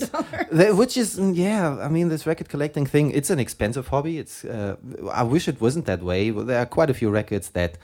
The- 0.52 0.74
which 0.76 0.98
is 0.98 1.18
mm, 1.18 1.36
yeah. 1.36 1.78
I 1.80 1.88
mean, 1.90 2.10
this 2.10 2.26
record 2.26 2.50
collecting 2.50 2.86
thing. 2.86 3.12
It's 3.12 3.30
an 3.30 3.40
expensive 3.40 3.88
hobby. 3.88 4.18
It's. 4.18 4.44
Uh, 4.44 4.76
I 5.12 5.24
wish 5.24 5.48
it 5.48 5.62
wasn't 5.62 5.86
that 5.86 6.02
way. 6.02 6.32
There 6.32 6.60
are 6.60 6.66
quite 6.66 6.90
a 6.90 6.94
few 6.94 7.10
records 7.10 7.50
that 7.50 7.78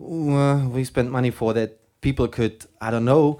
uh, 0.00 0.68
we 0.68 0.84
spent 0.84 1.10
money 1.10 1.30
for 1.30 1.52
that 1.54 1.78
people 2.00 2.28
could. 2.28 2.66
I 2.80 2.90
don't 2.90 3.04
know. 3.04 3.38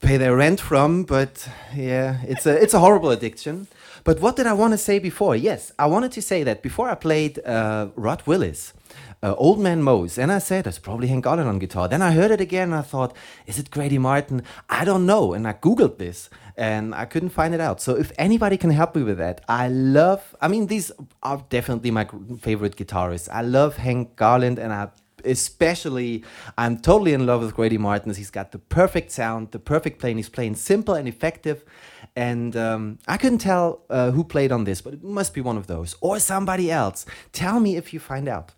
Pay 0.00 0.16
their 0.16 0.34
rent 0.34 0.60
from, 0.60 1.04
but 1.04 1.48
yeah, 1.76 2.18
it's 2.26 2.44
a 2.44 2.60
it's 2.60 2.74
a 2.74 2.80
horrible 2.80 3.10
addiction. 3.10 3.68
But 4.04 4.20
what 4.20 4.34
did 4.34 4.46
I 4.46 4.52
want 4.52 4.72
to 4.72 4.78
say 4.78 4.98
before? 4.98 5.36
Yes, 5.36 5.72
I 5.78 5.86
wanted 5.86 6.10
to 6.12 6.22
say 6.22 6.42
that 6.42 6.60
before 6.62 6.88
I 6.88 6.96
played 6.96 7.38
uh, 7.44 7.88
Rod 7.94 8.22
Willis, 8.26 8.72
uh, 9.22 9.34
Old 9.36 9.60
Man 9.60 9.82
Mose, 9.82 10.18
and 10.18 10.32
I 10.32 10.38
said 10.38 10.66
it's 10.66 10.80
probably 10.80 11.06
Hank 11.06 11.24
Garland 11.24 11.48
on 11.48 11.60
guitar. 11.60 11.86
Then 11.86 12.02
I 12.02 12.10
heard 12.10 12.32
it 12.32 12.40
again 12.40 12.72
and 12.72 12.74
I 12.74 12.82
thought, 12.82 13.16
is 13.46 13.58
it 13.58 13.70
Grady 13.70 13.98
Martin? 13.98 14.42
I 14.68 14.84
don't 14.84 15.06
know. 15.06 15.32
And 15.32 15.46
I 15.46 15.52
Googled 15.52 15.98
this 15.98 16.28
and 16.56 16.94
I 16.94 17.04
couldn't 17.04 17.30
find 17.30 17.54
it 17.54 17.60
out. 17.60 17.80
So 17.80 17.96
if 17.96 18.10
anybody 18.18 18.56
can 18.56 18.70
help 18.70 18.96
me 18.96 19.04
with 19.04 19.18
that, 19.18 19.42
I 19.48 19.68
love, 19.68 20.34
I 20.40 20.48
mean, 20.48 20.66
these 20.66 20.90
are 21.22 21.44
definitely 21.48 21.92
my 21.92 22.08
favorite 22.40 22.76
guitarists. 22.76 23.28
I 23.30 23.42
love 23.42 23.76
Hank 23.76 24.16
Garland 24.16 24.58
and 24.58 24.72
I 24.72 24.88
especially 25.24 26.24
I'm 26.56 26.78
totally 26.78 27.12
in 27.12 27.26
love 27.26 27.42
with 27.42 27.54
Grady 27.54 27.78
Martin. 27.78 28.14
He's 28.14 28.30
got 28.30 28.52
the 28.52 28.58
perfect 28.58 29.10
sound, 29.10 29.50
the 29.50 29.58
perfect 29.58 29.98
playing. 29.98 30.16
He's 30.16 30.28
playing 30.28 30.56
simple 30.56 30.94
and 30.94 31.08
effective. 31.08 31.64
And 32.14 32.56
um, 32.56 32.98
I 33.08 33.16
couldn't 33.16 33.38
tell 33.38 33.84
uh, 33.88 34.10
who 34.10 34.24
played 34.24 34.52
on 34.52 34.64
this, 34.64 34.80
but 34.80 34.94
it 34.94 35.02
must 35.02 35.34
be 35.34 35.40
one 35.40 35.56
of 35.56 35.66
those 35.66 35.96
or 36.00 36.18
somebody 36.18 36.70
else. 36.70 37.06
Tell 37.32 37.60
me 37.60 37.76
if 37.76 37.92
you 37.92 38.00
find 38.00 38.28
out. 38.28 38.52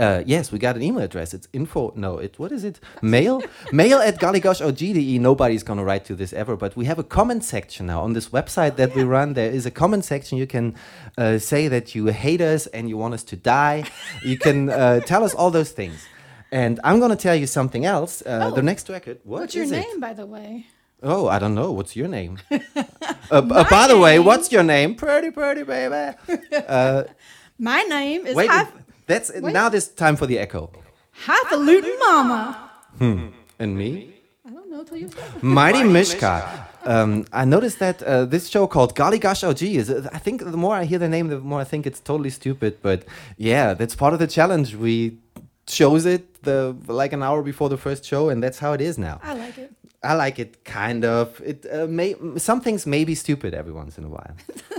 Uh, 0.00 0.20
yes, 0.26 0.50
we 0.50 0.58
got 0.58 0.74
an 0.74 0.82
email 0.82 1.04
address. 1.04 1.32
It's 1.32 1.46
info. 1.52 1.92
No, 1.94 2.18
it. 2.18 2.40
What 2.40 2.50
is 2.50 2.64
it? 2.64 2.80
Mail. 3.02 3.40
Mail 3.70 3.98
at 3.98 4.18
gollygoshohgee.de. 4.18 5.18
Nobody's 5.20 5.62
gonna 5.62 5.84
write 5.84 6.04
to 6.06 6.16
this 6.16 6.32
ever, 6.32 6.56
but 6.56 6.74
we 6.76 6.86
have 6.86 6.98
a 6.98 7.04
comment 7.04 7.44
section 7.44 7.86
now 7.86 8.00
on 8.02 8.12
this 8.12 8.30
website 8.30 8.74
that 8.76 8.96
we 8.96 9.04
run. 9.04 9.34
There 9.34 9.48
is 9.50 9.64
a 9.64 9.70
comment 9.70 10.04
section. 10.04 10.38
You 10.38 10.46
can 10.48 10.74
uh, 11.16 11.38
say 11.38 11.68
that 11.68 11.94
you 11.94 12.06
hate 12.06 12.40
us 12.40 12.66
and 12.68 12.88
you 12.88 12.96
want 12.96 13.14
us 13.14 13.22
to 13.24 13.36
die. 13.36 13.84
you 14.24 14.36
can 14.36 14.70
uh, 14.70 15.00
tell 15.00 15.22
us 15.22 15.34
all 15.34 15.52
those 15.52 15.70
things. 15.70 16.04
And 16.50 16.80
I'm 16.82 16.98
gonna 16.98 17.14
tell 17.14 17.36
you 17.36 17.46
something 17.46 17.84
else. 17.84 18.22
Uh, 18.26 18.50
The 18.50 18.60
Oh. 18.62 18.64
next 18.64 18.88
record. 18.88 19.18
What 19.22 19.40
What's 19.42 19.54
your 19.54 19.64
is 19.64 19.70
it? 19.72 19.80
name, 19.86 20.00
by 20.00 20.14
the 20.14 20.26
way? 20.26 20.66
Oh, 21.00 21.28
I 21.28 21.38
don't 21.38 21.54
know. 21.54 21.70
What's 21.70 21.94
your 21.94 22.08
name? 22.08 22.38
uh, 22.50 22.58
uh, 23.30 23.64
by 23.70 23.86
the 23.86 23.98
way, 23.98 24.18
what's 24.18 24.50
your 24.50 24.64
name? 24.64 24.96
Pretty, 24.96 25.30
pretty 25.30 25.62
baby. 25.62 26.16
My 27.58 27.82
name 27.82 28.26
is 28.26 28.34
Wait, 28.34 28.50
Half, 28.50 28.72
that's 29.06 29.32
wait. 29.32 29.52
now. 29.52 29.68
This 29.68 29.88
time 29.88 30.16
for 30.16 30.26
the 30.26 30.38
echo. 30.38 30.70
Highfalutin 31.24 31.98
Mama. 31.98 32.70
Hmm. 32.98 33.28
And 33.58 33.76
me. 33.76 34.14
I 34.46 34.50
don't 34.50 34.70
know 34.70 34.84
till 34.84 34.98
you 34.98 35.10
Mighty 35.42 35.82
Mishka. 35.82 36.66
Um, 36.84 37.24
I 37.32 37.44
noticed 37.44 37.80
that 37.80 38.02
uh, 38.02 38.26
this 38.26 38.48
show 38.48 38.66
called 38.68 38.94
Golly 38.94 39.18
Gosh 39.18 39.42
OG 39.42 39.62
is. 39.62 39.90
Uh, 39.90 40.08
I 40.12 40.18
think 40.18 40.44
the 40.44 40.56
more 40.56 40.74
I 40.74 40.84
hear 40.84 41.00
the 41.00 41.08
name, 41.08 41.28
the 41.28 41.40
more 41.40 41.60
I 41.60 41.64
think 41.64 41.86
it's 41.86 42.00
totally 42.00 42.30
stupid. 42.30 42.78
But 42.80 43.04
yeah, 43.36 43.74
that's 43.74 43.96
part 43.96 44.12
of 44.12 44.20
the 44.20 44.28
challenge. 44.28 44.76
We 44.76 45.18
chose 45.66 46.06
it 46.06 46.42
the 46.44 46.76
like 46.86 47.12
an 47.12 47.22
hour 47.22 47.42
before 47.42 47.68
the 47.68 47.76
first 47.76 48.04
show, 48.04 48.28
and 48.28 48.42
that's 48.42 48.58
how 48.58 48.72
it 48.72 48.80
is 48.80 48.98
now. 48.98 49.20
I 49.22 49.34
like 49.34 49.58
it. 49.58 49.72
I 50.02 50.14
like 50.14 50.38
it 50.38 50.64
kind 50.64 51.04
of. 51.04 51.40
It 51.44 51.66
uh, 51.72 51.86
may 51.86 52.14
some 52.36 52.60
things 52.60 52.86
may 52.86 53.04
be 53.04 53.14
stupid 53.14 53.52
every 53.52 53.72
once 53.72 53.98
in 53.98 54.04
a 54.04 54.08
while. 54.08 54.34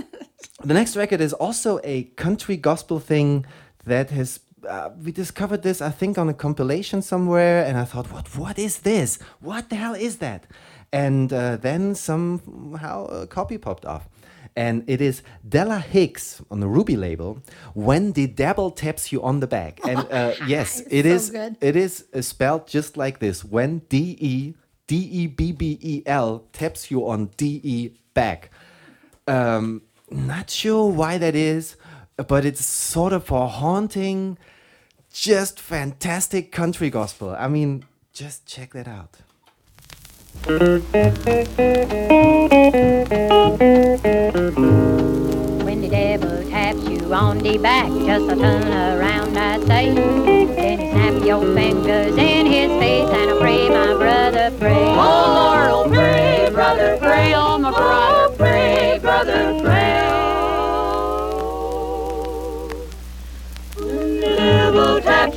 the 0.64 0.74
next 0.74 0.96
record 0.96 1.20
is 1.20 1.34
also 1.34 1.78
a 1.84 2.04
country 2.16 2.56
gospel 2.56 2.98
thing 3.00 3.44
that 3.88 4.10
has. 4.10 4.40
Uh, 4.68 4.90
we 5.04 5.12
discovered 5.12 5.62
this, 5.62 5.80
I 5.80 5.90
think, 5.90 6.18
on 6.18 6.28
a 6.28 6.34
compilation 6.34 7.00
somewhere, 7.02 7.64
and 7.64 7.78
I 7.78 7.84
thought, 7.84 8.12
"What? 8.12 8.26
What 8.36 8.58
is 8.58 8.78
this? 8.80 9.18
What 9.40 9.70
the 9.70 9.76
hell 9.76 9.94
is 9.94 10.18
that?" 10.18 10.46
And 10.92 11.32
uh, 11.32 11.56
then 11.56 11.94
somehow 11.94 13.06
a 13.06 13.26
copy 13.26 13.58
popped 13.58 13.84
off, 13.84 14.08
and 14.56 14.82
it 14.86 15.00
is 15.00 15.22
Della 15.48 15.78
Hicks 15.78 16.42
on 16.50 16.60
the 16.60 16.66
Ruby 16.66 16.96
label. 16.96 17.42
When 17.74 18.12
the 18.12 18.26
devil 18.26 18.70
taps 18.70 19.12
you 19.12 19.22
on 19.22 19.40
the 19.40 19.46
back, 19.46 19.80
and 19.88 20.00
uh, 20.10 20.32
yes, 20.46 20.80
it 20.90 21.04
so 21.04 21.08
is. 21.10 21.30
good. 21.30 21.56
It 21.60 21.76
is 21.76 22.04
spelled 22.20 22.66
just 22.66 22.96
like 22.96 23.18
this. 23.20 23.44
When 23.44 23.80
D 23.88 24.16
E 24.20 24.54
D 24.88 24.96
E 24.96 25.26
B 25.26 25.52
B 25.52 25.78
E 25.80 26.02
L 26.06 26.44
taps 26.52 26.90
you 26.90 27.06
on 27.06 27.30
D 27.36 27.60
E 27.62 27.90
back. 28.14 28.50
Um, 29.28 29.82
not 30.10 30.50
sure 30.50 30.90
why 30.90 31.18
that 31.18 31.34
is, 31.34 31.76
but 32.26 32.44
it's 32.44 32.64
sort 32.64 33.12
of 33.12 33.30
a 33.30 33.46
haunting, 33.46 34.38
just 35.12 35.60
fantastic 35.60 36.50
country 36.50 36.90
gospel. 36.90 37.36
I 37.38 37.46
mean, 37.46 37.84
just 38.12 38.44
check 38.46 38.72
that 38.72 38.88
out. 38.88 39.18
When 45.64 45.80
the 45.80 45.88
devil 45.88 46.50
taps 46.50 46.88
you 46.88 47.14
on 47.14 47.38
the 47.38 47.58
back, 47.58 47.88
just 47.88 48.30
a 48.30 48.36
turn 48.36 48.66
around, 48.66 49.38
I 49.38 49.60
say. 49.66 49.94
Then 49.94 50.80
he 50.80 50.90
snap 50.90 51.24
your 51.24 51.42
fingers 51.54 52.16
in 52.16 52.46
his 52.46 52.70
face 52.80 53.08
and 53.10 53.30
I 53.30 53.38
pray, 53.38 53.68
my 53.68 53.94
brother, 53.94 54.50
pray. 54.58 54.74
Oh 54.74 55.70
Lord, 55.70 55.70
oh 55.70 55.88
pray, 55.88 56.50
brother, 56.52 56.96
pray, 56.98 57.32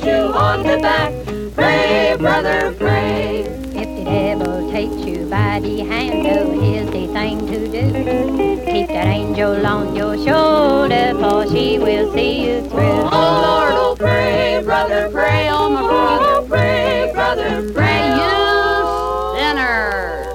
you 0.04 0.32
on 0.34 0.62
the 0.62 0.78
back, 0.78 1.12
pray, 1.54 2.16
brother, 2.18 2.72
pray. 2.78 3.40
If 3.74 3.88
the 3.98 4.04
devil 4.04 4.70
takes 4.70 4.94
you 5.06 5.26
by 5.26 5.60
the 5.60 5.80
hand, 5.80 6.26
oh, 6.26 6.60
here's 6.60 6.86
the 6.90 7.06
thing 7.08 7.46
to 7.46 7.58
do. 7.68 8.62
Keep 8.64 8.88
that 8.88 9.06
angel 9.06 9.64
on 9.66 9.94
your 9.94 10.16
shoulder, 10.16 11.14
for 11.20 11.46
she 11.52 11.78
will 11.78 12.12
see 12.12 12.46
you 12.46 12.68
through. 12.68 12.80
Oh 12.80 13.42
Lord, 13.44 13.72
oh 13.74 13.96
pray, 13.98 14.60
brother, 14.64 15.08
pray, 15.10 15.48
oh 15.50 15.70
my 15.70 15.82
brother, 15.82 16.48
pray, 16.48 17.10
brother, 17.12 17.72
pray, 17.72 18.06
you 18.06 18.20
oh. 18.22 19.34
sinner. 19.38 20.32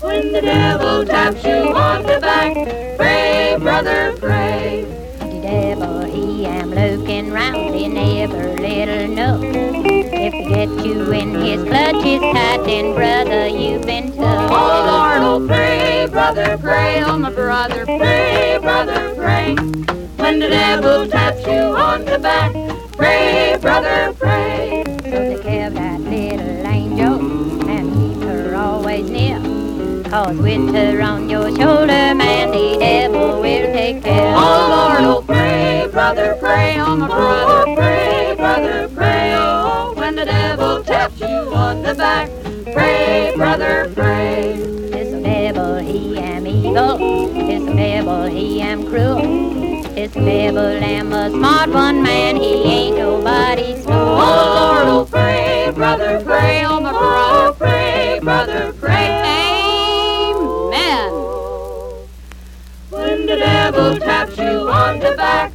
When 0.00 0.32
the 0.32 0.40
devil 0.40 1.04
taps 1.04 1.44
you 1.44 1.74
on 1.74 2.02
the 2.04 2.18
back, 2.20 2.54
pray, 2.96 3.56
brother, 3.58 4.16
pray. 4.18 4.89
The 6.80 6.96
devil, 6.96 7.06
he 7.06 7.12
am 7.12 7.26
looking 7.28 7.32
round 7.32 7.74
in 7.74 7.96
every 7.96 8.56
little 8.56 9.08
nook. 9.08 9.42
If 10.14 10.32
he 10.32 10.44
get 10.44 10.86
you 10.86 11.12
in 11.12 11.34
his 11.34 11.62
clutches 11.64 12.20
tight, 12.20 12.64
then 12.64 12.94
brother, 12.94 13.48
you've 13.48 13.86
been 13.86 14.12
took. 14.12 14.50
Oh 14.50 14.82
Lord, 14.86 15.22
oh 15.22 15.46
pray, 15.46 16.08
brother, 16.10 16.56
pray, 16.56 17.02
oh 17.02 17.18
my 17.18 17.30
brother, 17.30 17.84
pray, 17.84 18.58
brother, 18.62 19.14
pray. 19.14 19.54
When 20.16 20.38
the 20.38 20.48
devil 20.48 21.06
taps 21.06 21.46
you 21.46 21.76
on 21.76 22.06
the 22.06 22.18
back, 22.18 22.52
pray, 22.96 23.58
brother, 23.60 24.14
pray. 24.14 24.82
So 25.04 25.10
take 25.10 25.42
care 25.42 25.66
of 25.66 25.74
that 25.74 26.00
little 26.00 26.66
angel 26.66 27.68
and 27.68 27.92
keep 27.92 28.22
her 28.24 28.54
always 28.56 29.10
near. 29.10 29.38
Cause 30.10 30.36
with 30.38 30.74
her 30.74 31.02
on 31.02 31.28
your 31.28 31.48
shoulder, 31.50 32.14
man, 32.14 32.50
the 32.50 32.78
devil 32.78 32.99
brother, 36.14 36.34
pray, 36.40 36.80
oh 36.80 36.96
my 36.96 37.06
brother, 37.06 37.74
pray, 37.76 38.34
brother, 38.36 38.88
pray. 38.88 39.32
Oh, 39.36 39.94
when 39.94 40.16
the 40.16 40.24
devil 40.24 40.82
taps 40.82 41.20
you 41.20 41.26
on 41.26 41.82
the 41.82 41.94
back, 41.94 42.28
pray, 42.74 43.32
brother, 43.36 43.92
pray. 43.94 44.56
This 44.90 45.22
devil, 45.22 45.76
he 45.76 46.18
am 46.18 46.48
evil. 46.48 46.98
This 47.46 47.62
devil, 47.76 48.24
he 48.24 48.60
am 48.60 48.88
cruel. 48.88 49.22
This 49.94 50.10
devil 50.10 50.58
am 50.58 51.12
a 51.12 51.30
smart 51.30 51.70
one, 51.70 52.02
man. 52.02 52.34
He 52.34 52.64
ain't 52.64 52.96
nobody's 52.96 53.84
fool. 53.84 53.94
Oh 53.94 54.82
Lord, 54.82 54.88
oh 54.88 55.04
pray, 55.08 55.70
brother, 55.72 56.20
pray, 56.24 56.64
oh 56.64 56.80
my 56.80 56.90
brother, 56.90 57.52
pray, 57.52 58.18
brother, 58.20 58.72
pray. 58.80 59.06
Amen. 60.34 61.12
When 62.90 63.26
the 63.26 63.36
devil 63.36 63.96
taps 64.00 64.36
you 64.36 64.68
on 64.68 64.98
the 64.98 65.14
back. 65.16 65.52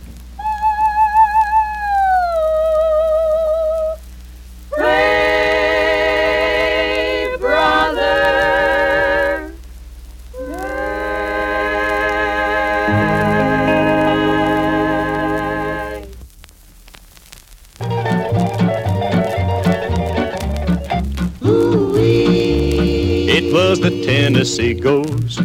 Tennessee 24.36 24.74
Ghost. 24.74 25.40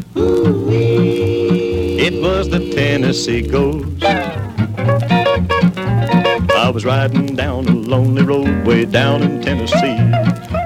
It 1.95 2.21
was 2.21 2.51
the 2.51 2.73
Tennessee 2.75 3.41
Ghost. 3.41 4.03
I 6.57 6.71
was 6.75 6.85
riding 6.85 7.37
down 7.37 7.69
a 7.69 7.73
lonely 7.73 8.25
road 8.25 8.67
way 8.67 8.85
down 8.87 9.23
in 9.23 9.41
Tennessee. 9.43 9.97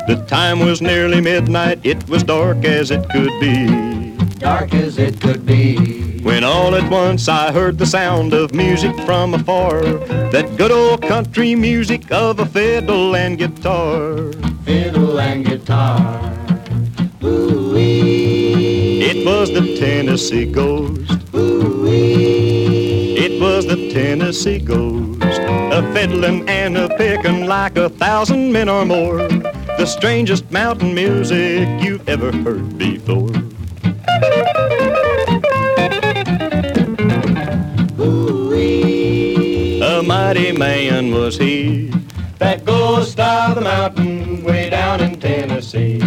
The 0.08 0.24
time 0.26 0.60
was 0.60 0.80
nearly 0.80 1.20
midnight, 1.20 1.80
it 1.84 2.08
was 2.08 2.22
dark 2.22 2.64
as 2.64 2.90
it 2.90 3.06
could 3.10 3.38
be. 3.40 4.16
Dark 4.38 4.72
as 4.72 4.96
it 4.96 5.20
could 5.20 5.44
be. 5.44 6.22
When 6.22 6.44
all 6.44 6.74
at 6.74 6.90
once 6.90 7.28
I 7.28 7.52
heard 7.52 7.76
the 7.76 7.84
sound 7.84 8.32
of 8.32 8.54
music 8.54 8.98
from 9.00 9.34
afar, 9.34 9.82
that 9.82 10.56
good 10.56 10.72
old 10.72 11.02
country 11.02 11.54
music 11.54 12.10
of 12.10 12.38
a 12.38 12.46
fiddle 12.46 13.14
and 13.16 13.36
guitar. 13.36 14.32
Fiddle 14.64 15.20
and 15.20 15.44
guitar. 15.44 16.33
Was 19.24 19.50
the 19.50 19.76
Tennessee 19.78 20.44
Ghost. 20.44 21.10
It 23.16 23.40
was 23.40 23.66
the 23.66 23.90
Tennessee 23.90 24.58
Ghost. 24.58 25.22
A 25.22 25.82
fiddling 25.94 26.46
and 26.46 26.76
a 26.76 26.88
picking 26.98 27.46
like 27.46 27.78
a 27.78 27.88
thousand 27.88 28.52
men 28.52 28.68
or 28.68 28.84
more. 28.84 29.26
The 29.78 29.86
strangest 29.86 30.50
mountain 30.52 30.94
music 30.94 31.66
you've 31.82 32.06
ever 32.06 32.32
heard 32.32 32.76
before. 32.76 33.30
A 39.82 40.02
mighty 40.02 40.52
man 40.52 41.12
was 41.12 41.38
he. 41.38 41.90
That 42.38 42.66
ghost 42.66 43.18
of 43.18 43.54
the 43.54 43.62
mountain 43.62 44.44
way 44.44 44.68
down 44.68 45.00
in 45.00 45.18
Tennessee. 45.18 45.98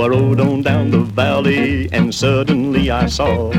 So 0.00 0.06
I 0.06 0.08
rode 0.08 0.40
on 0.40 0.62
down 0.62 0.90
the 0.90 1.00
valley 1.00 1.90
and 1.92 2.14
suddenly 2.14 2.90
I 2.90 3.04
saw 3.04 3.50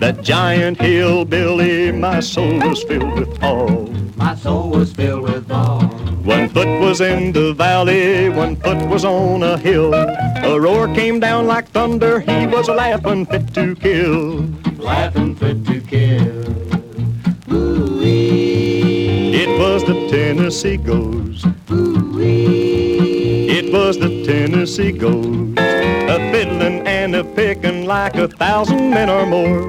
that 0.00 0.22
giant 0.22 0.80
hillbilly. 0.80 1.92
My 1.92 2.20
soul 2.20 2.58
was 2.58 2.82
filled 2.84 3.18
with 3.18 3.42
awe. 3.42 3.84
My 4.16 4.34
soul 4.34 4.70
was 4.70 4.94
filled 4.94 5.24
with 5.24 5.50
awe. 5.50 5.86
One 6.24 6.48
foot 6.48 6.80
was 6.80 7.02
in 7.02 7.32
the 7.32 7.52
valley, 7.52 8.30
one 8.30 8.56
foot 8.56 8.82
was 8.88 9.04
on 9.04 9.42
a 9.42 9.58
hill. 9.58 9.92
A 9.92 10.58
roar 10.58 10.88
came 10.94 11.20
down 11.20 11.46
like 11.46 11.68
thunder, 11.68 12.18
he 12.20 12.46
was 12.46 12.66
laughing 12.66 13.26
fit 13.26 13.52
to 13.52 13.74
kill. 13.74 14.48
Laughing 14.78 15.34
fit 15.34 15.66
to 15.66 15.82
kill. 15.82 16.46
It 19.42 19.50
was 19.58 19.84
the 19.84 20.08
Tennessee 20.08 20.78
Ghost. 20.78 21.44
It 23.52 23.70
was 23.70 23.98
the 23.98 24.24
Tennessee 24.24 24.92
Ghost. 24.92 25.79
A 26.10 26.18
fiddling 26.32 26.84
and 26.88 27.14
a 27.14 27.22
picking 27.22 27.86
like 27.86 28.16
a 28.16 28.26
thousand 28.26 28.90
men 28.90 29.08
or 29.08 29.24
more. 29.26 29.68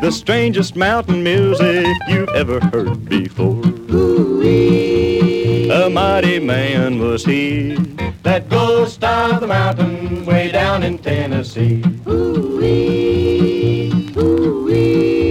The 0.00 0.10
strangest 0.10 0.74
mountain 0.74 1.22
music 1.22 1.86
you've 2.08 2.30
ever 2.30 2.60
heard 2.60 3.04
before. 3.10 3.62
Ooh-wee. 3.92 5.70
A 5.70 5.90
mighty 5.90 6.38
man 6.38 6.98
was 6.98 7.26
he. 7.26 7.74
That 8.22 8.48
ghost 8.48 9.04
of 9.04 9.42
the 9.42 9.46
mountain 9.46 10.24
way 10.24 10.50
down 10.50 10.82
in 10.82 10.96
Tennessee. 10.96 11.84
Ooh-wee, 12.08 13.92
ooh-wee. 14.16 15.26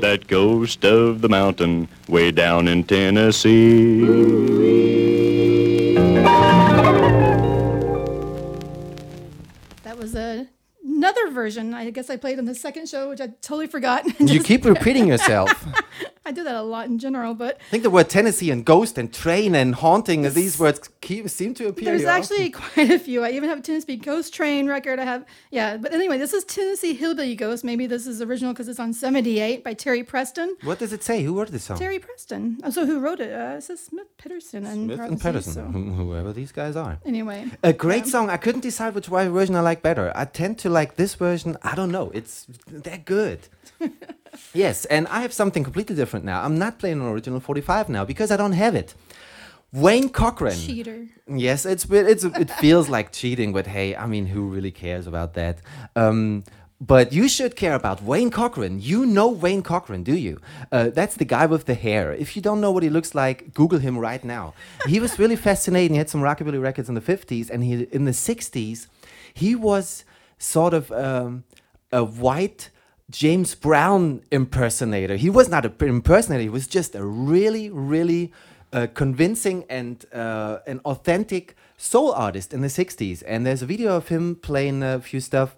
That 0.00 0.26
ghost 0.26 0.84
of 0.84 1.20
the 1.20 1.28
mountain 1.28 1.86
way 2.08 2.32
down 2.32 2.66
in 2.66 2.82
Tennessee. 2.82 4.00
That 4.00 5.25
another 11.06 11.30
version. 11.30 11.72
I 11.72 11.90
guess 11.90 12.10
I 12.10 12.16
played 12.16 12.38
on 12.38 12.46
the 12.46 12.54
second 12.54 12.88
show, 12.88 13.10
which 13.10 13.20
I 13.20 13.28
totally 13.40 13.66
forgot. 13.66 14.04
You 14.26 14.42
keep 14.42 14.64
repeating 14.64 15.06
yourself. 15.06 15.66
I 16.26 16.32
do 16.32 16.42
that 16.42 16.56
a 16.56 16.62
lot 16.62 16.86
in 16.86 16.98
general, 16.98 17.34
but 17.34 17.56
I 17.68 17.70
think 17.70 17.84
the 17.84 17.90
word 17.90 18.08
Tennessee 18.10 18.50
and 18.50 18.64
ghost 18.64 18.98
and 18.98 19.14
train 19.14 19.54
and 19.54 19.76
haunting, 19.76 20.22
these 20.34 20.58
words 20.58 20.90
keep, 21.00 21.28
seem 21.30 21.54
to 21.54 21.68
appear. 21.68 21.84
there's 21.84 22.00
here 22.00 22.10
actually 22.10 22.50
quite 22.62 22.90
a 22.90 22.98
few. 22.98 23.24
I 23.24 23.30
even 23.30 23.48
have 23.48 23.60
a 23.60 23.62
Tennessee 23.62 23.96
Ghost 23.96 24.34
Train 24.34 24.66
record. 24.66 24.98
I 24.98 25.04
have, 25.04 25.24
yeah. 25.52 25.76
But 25.76 25.94
anyway, 25.94 26.18
this 26.18 26.32
is 26.34 26.42
Tennessee 26.44 26.94
Hillbilly 26.94 27.36
Ghost. 27.36 27.62
Maybe 27.62 27.86
this 27.86 28.08
is 28.08 28.20
original 28.20 28.52
because 28.52 28.66
it's 28.68 28.80
on 28.80 28.92
78 28.92 29.62
by 29.62 29.72
Terry 29.74 30.02
Preston. 30.02 30.56
What 30.64 30.80
does 30.80 30.92
it 30.92 31.04
say? 31.04 31.22
Who 31.22 31.38
wrote 31.38 31.48
this 31.48 31.64
song? 31.64 31.78
Terry 31.78 32.00
Preston. 32.00 32.58
Oh, 32.64 32.70
so 32.70 32.84
who 32.84 32.98
wrote 32.98 33.20
it? 33.20 33.32
Uh, 33.32 33.56
it 33.58 33.62
says 33.62 33.78
Smith 33.78 34.08
Peterson 34.18 34.66
and 34.66 34.86
Smith 34.86 34.98
and 35.00 35.20
Patterson, 35.20 35.52
So. 35.52 35.62
whoever 36.02 36.32
these 36.32 36.50
guys 36.50 36.74
are. 36.74 36.98
Anyway, 37.06 37.46
A 37.62 37.72
great 37.72 38.06
song. 38.08 38.30
I 38.30 38.36
couldn't 38.36 38.62
decide 38.62 38.94
which 38.94 39.06
version 39.06 39.54
I 39.54 39.60
like 39.60 39.80
better. 39.80 40.10
I 40.16 40.24
tend 40.24 40.58
to 40.60 40.70
like 40.70 40.96
this 40.96 41.14
version. 41.14 41.56
I 41.62 41.76
don't 41.76 41.92
know. 41.92 42.10
It's 42.12 42.46
they're 42.66 42.98
good. 42.98 43.46
yes, 44.56 44.84
and 44.86 45.06
I 45.08 45.20
have 45.20 45.32
something 45.32 45.64
completely 45.64 45.96
different 45.96 46.24
now. 46.24 46.42
I'm 46.42 46.58
not 46.58 46.78
playing 46.78 47.00
an 47.00 47.06
original 47.06 47.40
45 47.40 47.88
now 47.88 48.04
because 48.04 48.30
I 48.30 48.36
don't 48.36 48.52
have 48.52 48.74
it. 48.74 48.94
Wayne 49.72 50.08
Cochran. 50.08 50.56
Cheater. 50.56 51.06
Yes, 51.28 51.66
it's 51.66 51.84
it's 51.90 52.24
it 52.24 52.50
feels 52.50 52.88
like 52.88 53.12
cheating, 53.12 53.52
but 53.52 53.66
hey, 53.66 53.94
I 53.96 54.06
mean, 54.06 54.26
who 54.26 54.48
really 54.48 54.70
cares 54.70 55.06
about 55.06 55.34
that? 55.34 55.58
Um, 55.94 56.44
but 56.80 57.12
you 57.12 57.26
should 57.28 57.56
care 57.56 57.74
about 57.74 58.02
Wayne 58.02 58.30
Cochran. 58.30 58.80
You 58.80 59.06
know 59.06 59.28
Wayne 59.28 59.62
Cochran, 59.62 60.02
do 60.02 60.14
you? 60.14 60.40
Uh, 60.70 60.90
that's 60.90 61.16
the 61.16 61.24
guy 61.24 61.46
with 61.46 61.64
the 61.64 61.74
hair. 61.74 62.12
If 62.12 62.36
you 62.36 62.42
don't 62.42 62.60
know 62.60 62.70
what 62.70 62.82
he 62.82 62.90
looks 62.90 63.14
like, 63.14 63.54
Google 63.54 63.78
him 63.78 63.98
right 63.98 64.22
now. 64.22 64.52
He 64.86 65.00
was 65.00 65.18
really 65.18 65.36
fascinating. 65.36 65.94
He 65.94 65.98
had 65.98 66.10
some 66.10 66.20
rockabilly 66.20 66.60
records 66.60 66.88
in 66.88 66.94
the 66.94 67.00
50s, 67.00 67.50
and 67.50 67.64
he 67.64 67.84
in 67.92 68.04
the 68.04 68.12
60s, 68.12 68.88
he 69.32 69.54
was 69.54 70.04
sort 70.38 70.74
of 70.74 70.92
um, 70.92 71.44
a 71.92 72.04
white 72.04 72.70
James 73.10 73.54
Brown 73.54 74.22
impersonator. 74.32 75.16
He 75.16 75.30
was 75.30 75.48
not 75.48 75.64
an 75.64 75.74
impersonator. 75.80 76.42
He 76.42 76.48
was 76.48 76.66
just 76.66 76.94
a 76.94 77.04
really, 77.04 77.70
really 77.70 78.32
uh, 78.72 78.88
convincing 78.94 79.64
and 79.70 80.04
uh, 80.12 80.58
an 80.66 80.80
authentic 80.84 81.56
soul 81.76 82.12
artist 82.12 82.52
in 82.52 82.62
the 82.62 82.68
60s. 82.68 83.22
And 83.26 83.46
there's 83.46 83.62
a 83.62 83.66
video 83.66 83.96
of 83.96 84.08
him 84.08 84.34
playing 84.36 84.82
a 84.82 85.00
few 85.00 85.20
stuff, 85.20 85.56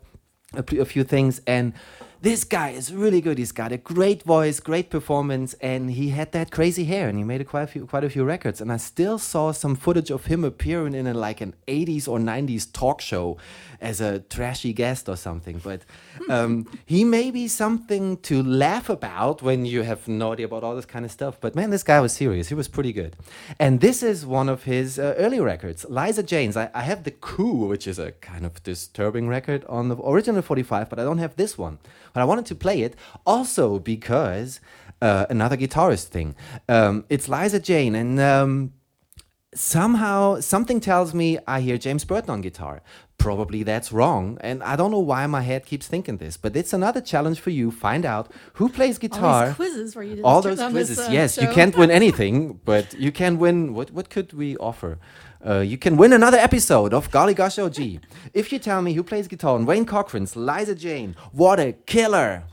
a, 0.53 0.63
few 0.63 1.05
things, 1.05 1.41
and 1.47 1.73
this 2.21 2.43
guy 2.43 2.71
is 2.71 2.93
really 2.93 3.21
good. 3.21 3.39
He's 3.39 3.53
got 3.53 3.71
a 3.71 3.77
great 3.77 4.25
voice, 4.25 4.59
great 4.59 4.91
performance, 4.91 5.55
and 5.61 5.93
he 5.93 6.11
had 6.11 6.33
that 6.33 6.51
crazy 6.51 6.85
hair, 6.85 7.09
and 7.09 7.17
he 7.17 7.25
made 7.25 7.41
a 7.41 7.45
quite 7.45 7.63
a 7.63 7.67
few, 7.69 7.87
quite 7.87 8.03
a 8.03 8.11
few 8.11 8.25
records. 8.25 8.61
And 8.61 8.73
I 8.73 8.77
still 8.77 9.19
saw 9.19 9.53
some 9.53 9.77
footage 9.77 10.11
of 10.11 10.27
him 10.27 10.43
appearing 10.43 10.95
in 10.95 11.07
a, 11.07 11.15
like 11.15 11.41
an 11.41 11.55
80s 11.69 12.09
or 12.09 12.19
90s 12.19 12.73
talk 12.73 13.01
show 13.01 13.37
as 13.81 14.01
a 14.01 14.19
trashy 14.19 14.73
guest 14.73 15.09
or 15.09 15.17
something. 15.17 15.61
But 15.63 15.83
um, 16.29 16.67
he 16.85 17.05
may 17.05 17.31
be 17.31 17.47
something 17.47 18.17
to 18.19 18.43
laugh 18.43 18.89
about 18.89 19.41
when 19.41 19.65
you 19.65 19.83
have 19.83 20.09
no 20.09 20.33
idea 20.33 20.47
about 20.47 20.65
all 20.65 20.75
this 20.75 20.87
kind 20.87 21.05
of 21.05 21.13
stuff. 21.13 21.41
But 21.41 21.55
man, 21.55 21.71
this 21.71 21.85
guy 21.85 22.01
was 22.01 22.13
serious. 22.13 22.49
He 22.49 22.55
was 22.55 22.67
pretty 22.67 22.93
good. 22.93 23.17
And 23.61 23.81
this 23.81 24.03
is 24.03 24.27
one 24.27 24.49
of 24.49 24.65
his 24.65 24.99
uh, 24.99 25.15
early 25.19 25.39
records, 25.39 25.87
Liza 25.89 26.25
Jane's. 26.25 26.57
I, 26.57 26.71
I 26.75 26.83
have 26.83 27.05
the 27.05 27.13
Coo, 27.13 27.67
which 27.67 27.87
is 27.87 28.01
a 28.01 28.13
kind 28.13 28.45
of 28.45 28.61
disturbing 28.65 29.29
record 29.29 29.65
on 29.69 29.89
the 29.89 29.97
original 29.97 30.43
45, 30.43 30.91
but 30.91 30.99
I 30.99 31.05
don't 31.05 31.19
have 31.19 31.37
this 31.37 31.57
one. 31.57 31.79
But 32.13 32.21
I 32.21 32.25
wanted 32.25 32.47
to 32.47 32.55
play 32.55 32.83
it 32.83 32.95
also 33.27 33.79
because 33.79 34.61
uh, 35.01 35.27
another 35.31 35.57
guitarist 35.57 36.07
thing. 36.09 36.35
Um, 36.69 37.05
it's 37.09 37.29
Liza 37.29 37.61
Jane, 37.61 37.95
and 37.95 38.19
um, 38.21 38.73
somehow 39.55 40.41
something 40.41 40.81
tells 40.81 41.15
me 41.15 41.39
I 41.47 41.61
hear 41.61 41.79
James 41.79 42.05
Burton 42.05 42.31
on 42.31 42.41
guitar. 42.41 42.83
Probably 43.17 43.65
that's 43.65 43.91
wrong, 43.91 44.39
and 44.43 44.63
I 44.63 44.77
don't 44.77 44.93
know 44.93 45.01
why 45.01 45.27
my 45.27 45.41
head 45.43 45.67
keeps 45.67 45.89
thinking 45.89 46.19
this, 46.19 46.37
but 46.37 46.55
it's 46.55 46.73
another 46.73 47.01
challenge 47.01 47.41
for 47.41 47.51
you. 47.51 47.73
Find 47.73 48.07
out 48.07 48.31
who 48.55 48.69
plays 48.69 48.97
guitar. 48.97 49.41
All 49.41 49.47
these 49.47 49.55
quizzes 49.57 49.95
for 49.95 50.05
you 50.05 50.23
All 50.23 50.41
those 50.41 50.61
on 50.61 50.73
this, 50.73 50.89
quizzes. 50.89 51.09
uh, 51.09 51.11
yes, 51.11 51.37
you 51.37 51.49
can't 51.49 51.77
win 51.77 51.91
anything, 52.01 52.61
but 52.65 52.95
you 52.95 53.11
can 53.11 53.39
win. 53.39 53.75
What 53.75 53.91
what 53.91 54.09
could 54.09 54.33
we 54.33 54.57
offer? 54.59 55.01
Uh, 55.45 55.61
you 55.61 55.79
can 55.79 55.97
win 55.97 56.13
another 56.13 56.39
episode 56.39 56.93
of 56.93 57.11
Golly 57.11 57.35
Gosh 57.35 57.59
OG 57.59 57.79
if 58.35 58.53
you 58.53 58.59
tell 58.59 58.83
me 58.83 58.95
who 58.95 59.03
plays 59.03 59.29
guitar 59.29 59.55
on 59.55 59.67
Wayne 59.67 59.87
Cochran's 59.87 60.35
Liza 60.37 60.75
Jane. 60.75 61.15
What 61.33 61.61
a 61.61 61.73
killer! 61.73 62.45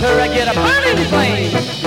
I 0.00 0.28
get 0.28 0.48
a 0.48 0.54
burning 0.54 1.04
flame. 1.08 1.77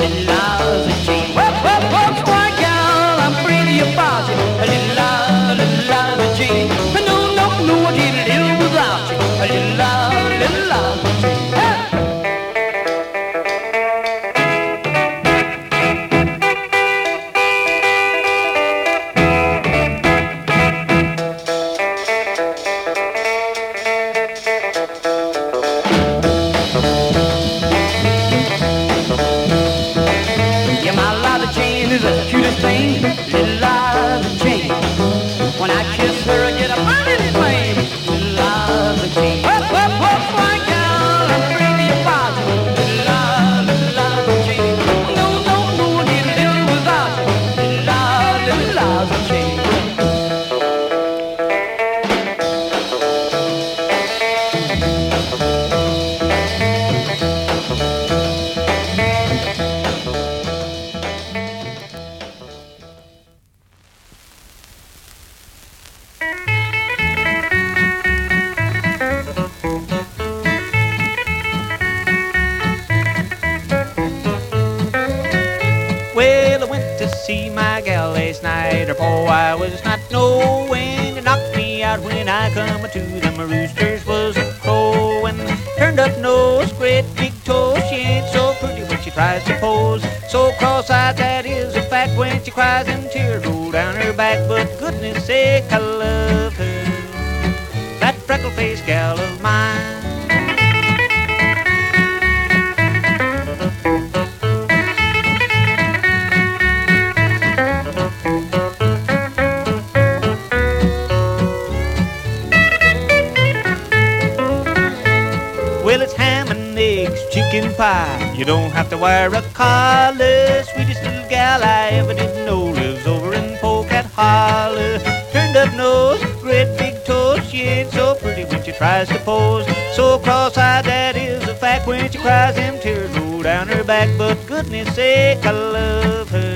So 129.94 130.18
cross-eyed 130.20 130.86
that 130.86 131.16
is 131.16 131.48
a 131.48 131.54
fact 131.54 131.86
when 131.86 132.10
she 132.10 132.18
cries 132.18 132.56
them 132.56 132.80
tears 132.80 133.12
roll 133.20 133.44
down 133.44 133.68
her 133.68 133.84
back, 133.84 134.10
but 134.18 134.36
goodness 134.48 134.96
sake, 134.96 135.46
I 135.46 135.52
love 135.52 136.30
her. 136.30 136.56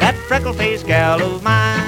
That 0.00 0.16
freckle 0.26 0.54
faced 0.54 0.86
gal 0.86 1.22
of 1.22 1.42
mine. 1.42 1.84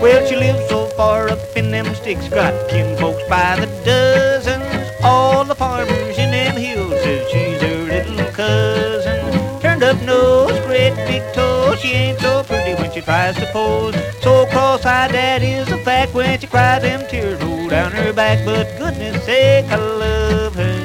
Well, 0.00 0.26
she 0.26 0.36
lives 0.36 0.68
so 0.68 0.86
far 0.96 1.28
up 1.28 1.40
in 1.56 1.70
them 1.70 1.94
sticks, 1.94 2.28
got 2.28 2.70
kin 2.70 2.96
folks 2.96 3.11
by 3.32 3.56
the 3.56 3.66
dozens. 3.82 4.90
All 5.02 5.42
the 5.42 5.54
farmers 5.54 6.18
in 6.18 6.30
them 6.32 6.54
hills 6.54 6.92
says 7.02 7.30
she's 7.30 7.62
her 7.62 7.82
little 7.84 8.30
cousin. 8.32 9.60
Turned 9.62 9.82
up 9.82 9.98
nose, 10.02 10.58
great 10.66 10.94
big 11.08 11.22
toe, 11.32 11.74
she 11.80 11.92
ain't 11.92 12.20
so 12.20 12.42
pretty 12.44 12.74
when 12.74 12.92
she 12.92 13.00
tries 13.00 13.34
to 13.36 13.46
pose. 13.46 13.94
So 14.20 14.44
cross-eyed, 14.52 15.12
that 15.12 15.42
is 15.42 15.66
a 15.72 15.78
fact 15.78 16.12
when 16.12 16.38
she 16.38 16.46
cries, 16.46 16.82
them 16.82 17.08
tears 17.08 17.42
roll 17.42 17.70
down 17.70 17.90
her 17.92 18.12
back. 18.12 18.44
But 18.44 18.66
goodness 18.76 19.24
sake, 19.24 19.64
I 19.70 19.76
love 19.76 20.54
her, 20.54 20.78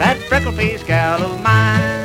that 0.00 0.16
freckle-faced 0.28 0.84
gal 0.84 1.22
of 1.22 1.40
mine. 1.40 1.99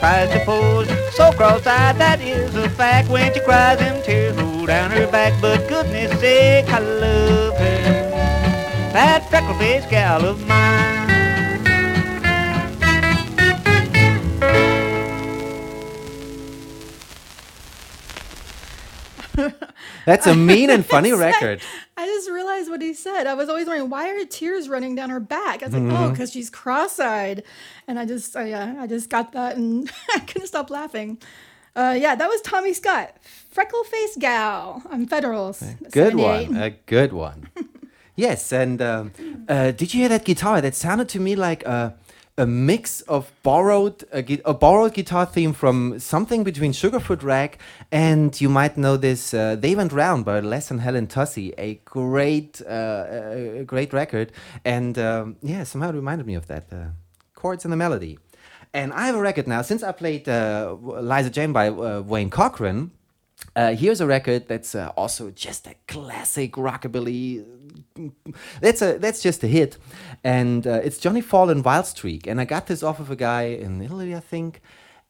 Pretty 0.00 0.28
when 0.28 0.28
she 0.28 0.30
tries 0.30 0.30
to 0.30 0.44
pose. 0.44 1.14
So 1.14 1.32
cross-eyed, 1.32 1.98
that 1.98 2.20
is 2.20 2.54
a 2.54 2.68
fact. 2.70 3.08
When 3.08 3.32
she 3.34 3.40
cries, 3.40 3.78
them 3.78 4.02
tears 4.02 4.36
roll 4.36 4.66
down 4.66 4.90
her 4.90 5.06
back. 5.10 5.40
But 5.40 5.68
goodness 5.68 6.18
sake, 6.20 6.68
I 6.68 6.78
love 6.78 7.58
her. 7.58 8.92
That 8.92 9.28
freckle-faced 9.30 9.90
gal 9.90 10.24
of 10.24 10.46
mine. 10.46 10.90
That's 20.06 20.26
a 20.26 20.34
mean 20.34 20.70
and 20.70 20.84
funny 20.84 21.12
record. 21.16 21.62
Just 23.24 23.26
realized 23.26 23.26
what 23.26 23.26
he 23.26 23.26
said. 23.26 23.26
I 23.26 23.34
was 23.34 23.48
always 23.48 23.66
wondering 23.66 23.90
why 23.90 24.10
are 24.10 24.24
tears 24.26 24.68
running 24.68 24.94
down 24.94 25.10
her 25.10 25.20
back. 25.20 25.62
I 25.62 25.66
was 25.66 25.74
like, 25.74 25.82
oh, 25.82 26.08
Mhm. 26.08 26.10
because 26.12 26.32
she's 26.32 26.50
cross-eyed, 26.50 27.42
and 27.86 27.98
I 27.98 28.06
just, 28.06 28.36
uh, 28.36 28.40
yeah, 28.40 28.74
I 28.78 28.86
just 28.86 29.10
got 29.10 29.32
that, 29.32 29.56
and 29.56 29.90
I 30.14 30.20
couldn't 30.20 30.48
stop 30.48 30.70
laughing. 30.70 31.18
Uh, 31.76 31.96
yeah, 31.98 32.16
that 32.16 32.28
was 32.28 32.40
Tommy 32.42 32.72
Scott, 32.74 33.14
freckle-faced 33.50 34.18
gal 34.18 34.82
on 34.90 35.06
Federals. 35.06 35.62
Good 35.92 36.14
one. 36.16 36.56
A 36.56 36.70
good 36.86 37.12
one. 37.12 37.48
yes, 38.16 38.52
and 38.52 38.82
um, 38.82 39.12
uh, 39.48 39.70
did 39.70 39.94
you 39.94 40.00
hear 40.00 40.08
that 40.08 40.24
guitar? 40.24 40.60
That 40.60 40.74
sounded 40.74 41.08
to 41.10 41.20
me 41.20 41.36
like 41.36 41.64
a, 41.64 41.94
a 42.40 42.46
mix 42.46 43.02
of 43.02 43.30
borrowed 43.42 44.02
a, 44.12 44.24
a 44.46 44.54
borrowed 44.54 44.94
guitar 44.94 45.26
theme 45.26 45.52
from 45.52 45.98
something 45.98 46.42
between 46.42 46.72
Sugarfoot 46.72 47.22
Rag 47.22 47.58
and 47.92 48.40
you 48.40 48.48
might 48.48 48.78
know 48.78 48.96
this 48.96 49.34
uh, 49.34 49.56
They 49.56 49.74
Went 49.74 49.92
Round 49.92 50.24
by 50.24 50.40
Les 50.40 50.70
and 50.70 50.80
Helen 50.80 51.06
Tussey, 51.06 51.52
a 51.58 51.74
great 51.84 52.62
uh, 52.66 53.60
a 53.60 53.64
great 53.64 53.92
record, 53.92 54.32
and 54.64 54.98
um, 54.98 55.36
yeah, 55.42 55.64
somehow 55.64 55.90
it 55.90 55.96
reminded 55.96 56.26
me 56.26 56.34
of 56.34 56.46
that 56.46 56.72
uh, 56.72 56.86
chords 57.34 57.64
and 57.66 57.72
the 57.72 57.76
melody. 57.76 58.18
And 58.72 58.92
I 58.94 59.06
have 59.06 59.16
a 59.16 59.20
record 59.20 59.46
now 59.46 59.60
since 59.60 59.82
I 59.82 59.92
played 59.92 60.26
uh, 60.26 60.76
Liza 60.80 61.30
Jane 61.30 61.52
by 61.52 61.68
uh, 61.68 62.00
Wayne 62.00 62.30
Cochran. 62.30 62.92
Uh, 63.56 63.74
here's 63.74 64.00
a 64.00 64.06
record 64.06 64.46
that's 64.48 64.74
uh, 64.74 64.92
also 64.96 65.30
just 65.30 65.66
a 65.66 65.74
classic 65.88 66.52
rockabilly. 66.52 67.44
That's 68.60 68.80
a 68.82 68.98
that's 68.98 69.20
just 69.22 69.42
a 69.42 69.46
hit, 69.48 69.76
and 70.24 70.66
uh, 70.66 70.80
it's 70.84 70.98
Johnny 70.98 71.20
Fallin 71.22 71.62
Wild 71.62 71.86
Streak. 71.86 72.26
And 72.26 72.40
I 72.40 72.44
got 72.44 72.66
this 72.66 72.82
off 72.82 73.00
of 73.00 73.10
a 73.10 73.16
guy 73.16 73.42
in 73.42 73.82
Italy, 73.82 74.14
I 74.14 74.20
think. 74.20 74.60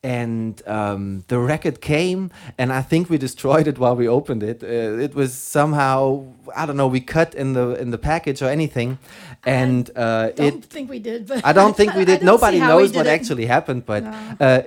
And 0.02 0.66
um, 0.66 1.24
the 1.28 1.38
record 1.38 1.82
came, 1.82 2.30
and 2.56 2.72
I 2.72 2.80
think 2.80 3.10
we 3.10 3.18
destroyed 3.18 3.68
it 3.68 3.78
while 3.78 3.94
we 3.94 4.08
opened 4.08 4.42
it. 4.42 4.62
Uh, 4.62 4.66
it 4.98 5.14
was 5.14 5.34
somehow 5.34 6.24
I 6.56 6.64
don't 6.64 6.78
know 6.78 6.86
we 6.88 7.00
cut 7.02 7.34
in 7.34 7.52
the 7.52 7.74
in 7.74 7.90
the 7.90 7.98
package 7.98 8.40
or 8.40 8.48
anything, 8.48 8.98
and 9.44 9.90
uh, 9.94 10.30
Don't 10.30 10.64
it 10.64 10.64
think 10.64 10.88
we 10.88 11.00
did, 11.00 11.26
but 11.26 11.44
I 11.44 11.52
don't 11.52 11.76
think 11.76 11.94
we 11.94 12.04
did. 12.10 12.22
Nobody 12.22 12.60
knows 12.60 12.94
what 12.94 13.06
it. 13.06 13.10
actually 13.10 13.44
happened, 13.44 13.84
but 13.84 14.04
No. 14.04 14.64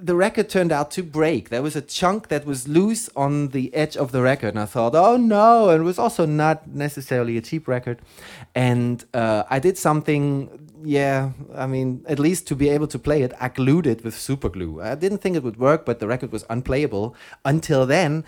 The 0.00 0.14
record 0.14 0.48
turned 0.48 0.72
out 0.72 0.90
to 0.92 1.02
break. 1.02 1.48
There 1.48 1.62
was 1.62 1.76
a 1.76 1.82
chunk 1.82 2.28
that 2.28 2.44
was 2.44 2.68
loose 2.68 3.08
on 3.14 3.48
the 3.48 3.74
edge 3.74 3.96
of 3.96 4.12
the 4.12 4.22
record, 4.22 4.50
and 4.50 4.60
I 4.60 4.66
thought, 4.66 4.94
oh 4.94 5.16
no! 5.16 5.70
And 5.70 5.82
it 5.82 5.84
was 5.84 5.98
also 5.98 6.26
not 6.26 6.68
necessarily 6.68 7.36
a 7.36 7.40
cheap 7.40 7.68
record. 7.68 8.00
And 8.54 9.04
uh, 9.14 9.44
I 9.50 9.58
did 9.58 9.78
something. 9.78 10.68
Yeah, 10.84 11.30
I 11.54 11.66
mean, 11.66 12.04
at 12.08 12.18
least 12.18 12.46
to 12.48 12.56
be 12.56 12.68
able 12.68 12.86
to 12.88 12.98
play 12.98 13.22
it, 13.22 13.32
I 13.40 13.48
glued 13.48 13.86
it 13.86 14.02
with 14.04 14.16
super 14.18 14.48
glue. 14.48 14.80
I 14.80 14.94
didn't 14.94 15.18
think 15.18 15.36
it 15.36 15.42
would 15.42 15.58
work, 15.58 15.84
but 15.84 16.00
the 16.00 16.08
record 16.08 16.32
was 16.32 16.44
unplayable 16.50 17.14
until 17.44 17.86
then, 17.86 18.24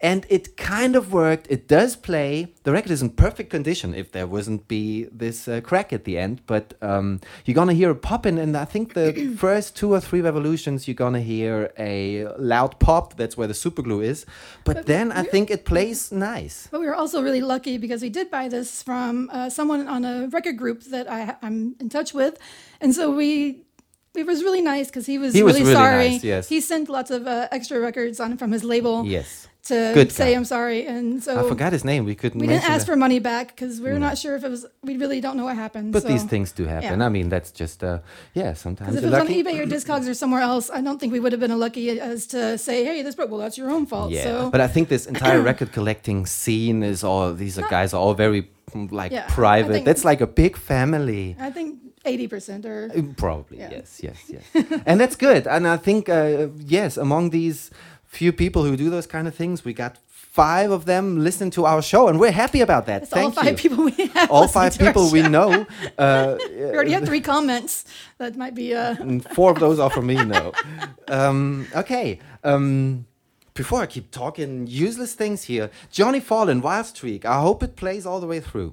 and 0.00 0.26
it 0.28 0.56
kind 0.56 0.96
of 0.96 1.12
worked. 1.12 1.46
It 1.50 1.68
does 1.68 1.96
play. 1.96 2.54
The 2.62 2.72
record 2.72 2.92
is 2.92 3.02
in 3.02 3.10
perfect 3.10 3.50
condition 3.50 3.94
if 3.94 4.12
there 4.12 4.26
wasn't 4.26 4.68
be 4.68 5.04
this 5.12 5.48
uh, 5.48 5.60
crack 5.60 5.92
at 5.92 6.04
the 6.04 6.18
end. 6.18 6.40
But 6.46 6.74
um, 6.80 7.20
you're 7.44 7.54
gonna 7.54 7.74
hear 7.74 7.90
a 7.90 7.94
pop 7.94 8.24
in, 8.26 8.38
and 8.38 8.56
I 8.56 8.64
think 8.64 8.94
the 8.94 9.34
first 9.36 9.76
two 9.76 9.92
or 9.92 10.00
three 10.00 10.20
revolutions, 10.20 10.88
you're 10.88 10.94
gonna 10.94 11.20
hear 11.20 11.72
a 11.78 12.26
loud 12.38 12.78
pop. 12.78 13.16
That's 13.16 13.36
where 13.36 13.48
the 13.48 13.54
super 13.54 13.82
glue 13.82 14.00
is. 14.00 14.24
But 14.64 14.86
then 14.86 15.12
I 15.12 15.22
think 15.24 15.50
it 15.50 15.64
plays 15.64 16.10
nice. 16.12 16.68
But 16.70 16.80
we 16.80 16.86
were 16.86 16.94
also 16.94 17.22
really 17.22 17.40
lucky 17.40 17.76
because 17.78 18.02
we 18.02 18.10
did 18.10 18.30
buy 18.30 18.48
this 18.48 18.82
from 18.82 19.28
uh, 19.32 19.50
someone 19.50 19.86
on 19.88 20.04
a 20.04 20.28
record 20.28 20.56
group 20.56 20.84
that 20.84 21.10
I, 21.10 21.36
I'm 21.42 21.74
in 21.80 21.88
touch 21.88 21.97
with, 22.14 22.38
and 22.80 22.94
so 22.94 23.10
we. 23.10 23.62
It 24.14 24.26
was 24.26 24.42
really 24.42 24.62
nice 24.62 24.86
because 24.88 25.06
he 25.06 25.16
was 25.18 25.32
He 25.32 25.42
was 25.44 25.54
really, 25.54 25.64
really 25.64 25.74
sorry. 25.74 26.08
nice, 26.10 26.24
yes. 26.24 26.48
He 26.48 26.60
sent 26.60 26.88
lots 26.88 27.10
of 27.10 27.26
uh, 27.26 27.46
extra 27.52 27.78
records 27.78 28.18
on 28.18 28.36
from 28.36 28.50
his 28.50 28.64
label. 28.64 29.04
Yes. 29.04 29.46
To 29.64 29.92
Good 29.94 30.10
say 30.10 30.30
guy. 30.32 30.36
I'm 30.38 30.46
sorry, 30.46 30.86
and 30.86 31.22
so 31.22 31.44
I 31.44 31.48
forgot 31.48 31.72
his 31.72 31.84
name. 31.84 32.02
We 32.06 32.14
couldn't. 32.14 32.40
we 32.40 32.46
didn't 32.46 32.64
ask 32.64 32.86
that. 32.86 32.92
for 32.92 32.96
money 32.96 33.18
back 33.20 33.48
because 33.48 33.80
we 33.82 33.90
are 33.90 33.98
No. 33.98 34.08
not 34.08 34.16
sure 34.16 34.34
if 34.34 34.42
it 34.42 34.50
was. 34.50 34.64
We 34.82 34.96
really 34.96 35.20
don't 35.20 35.36
know 35.36 35.44
what 35.44 35.56
happened. 35.56 35.92
But 35.92 36.02
so. 36.02 36.08
these 36.08 36.24
things 36.24 36.52
do 36.52 36.64
happen. 36.64 36.98
Yeah. 37.00 37.06
I 37.06 37.10
mean, 37.10 37.28
that's 37.28 37.50
just 37.52 37.84
uh, 37.84 37.98
yeah. 38.32 38.54
Sometimes 38.54 38.96
if 38.96 39.04
it 39.04 39.10
was 39.10 39.20
on 39.20 39.28
eBay 39.28 39.56
or 39.60 39.66
Discogs 39.66 40.08
or 40.08 40.14
somewhere 40.14 40.40
else, 40.40 40.70
I 40.70 40.80
don't 40.80 40.98
think 40.98 41.12
we 41.12 41.20
would 41.20 41.32
have 41.32 41.40
been 41.40 41.50
as 41.52 41.58
lucky 41.66 42.00
as 42.00 42.26
to 42.28 42.56
say, 42.56 42.76
"Hey, 42.88 43.02
this 43.02 43.14
broke." 43.14 43.30
Well, 43.30 43.40
that's 43.44 43.58
your 43.58 43.70
own 43.70 43.84
fault. 43.84 44.10
Yeah, 44.10 44.24
So, 44.24 44.50
but 44.50 44.62
I 44.62 44.68
think 44.68 44.88
this 44.88 45.04
entire 45.06 45.42
record 45.50 45.70
collecting 45.72 46.24
scene 46.26 46.82
is 46.82 47.04
all 47.04 47.34
these 47.34 47.58
are 47.58 47.68
guys 47.68 47.92
are 47.92 48.00
all 48.00 48.14
very 48.14 48.42
mm, 48.72 48.90
like 48.90 49.12
Yeah, 49.12 49.26
private. 49.28 49.84
That's 49.84 50.04
like 50.04 50.22
a 50.22 50.26
big 50.42 50.56
family. 50.56 51.36
I 51.38 51.50
think 51.50 51.78
eighty 52.12 52.28
percent 52.28 52.64
or 52.66 52.90
Uh, 52.96 53.02
Probably 53.16 53.58
Yeah. 53.58 53.70
yes, 53.76 54.00
yes, 54.02 54.16
yes, 54.34 54.44
and 54.86 54.96
that's 55.00 55.16
good. 55.16 55.46
And 55.46 55.66
I 55.66 55.76
think 55.86 56.08
uh, 56.08 56.48
yes, 56.78 56.96
among 56.96 57.30
these 57.30 57.70
few 58.18 58.32
people 58.32 58.62
who 58.66 58.76
do 58.76 58.88
those 58.90 59.06
kind 59.06 59.26
of 59.28 59.34
things, 59.34 59.64
we 59.64 59.72
got 59.72 59.92
five 60.44 60.70
of 60.70 60.84
them 60.84 61.04
listen 61.24 61.50
to 61.50 61.64
our 61.66 61.82
show, 61.82 62.08
and 62.08 62.18
we're 62.20 62.30
happy 62.44 62.60
about 62.62 62.84
that. 62.86 63.02
All 63.02 63.08
Thank 63.20 63.34
five 63.34 63.46
you. 63.46 63.56
people 63.70 63.84
we 63.84 64.06
have. 64.14 64.30
all 64.30 64.48
five 64.48 64.72
people 64.78 65.10
we 65.10 65.22
know. 65.22 65.66
Uh, 65.98 66.36
we 66.56 66.62
already 66.74 66.92
have 66.92 67.04
three 67.04 67.20
comments. 67.20 67.84
That 68.18 68.36
might 68.36 68.54
be 68.54 68.68
uh 68.74 68.94
four 69.36 69.50
of 69.50 69.58
those 69.58 69.78
are 69.82 69.90
from 69.90 70.06
me. 70.06 70.14
No. 70.36 70.52
Um, 71.08 71.66
okay. 71.74 72.18
Um, 72.44 73.04
before 73.54 73.80
I 73.82 73.86
keep 73.86 74.10
talking 74.10 74.66
useless 74.68 75.14
things 75.14 75.42
here, 75.50 75.70
Johnny 75.90 76.20
Fallin, 76.20 76.60
Wild 76.62 76.86
Streak. 76.86 77.24
I 77.24 77.40
hope 77.40 77.62
it 77.64 77.74
plays 77.74 78.06
all 78.06 78.20
the 78.20 78.26
way 78.28 78.40
through. 78.40 78.72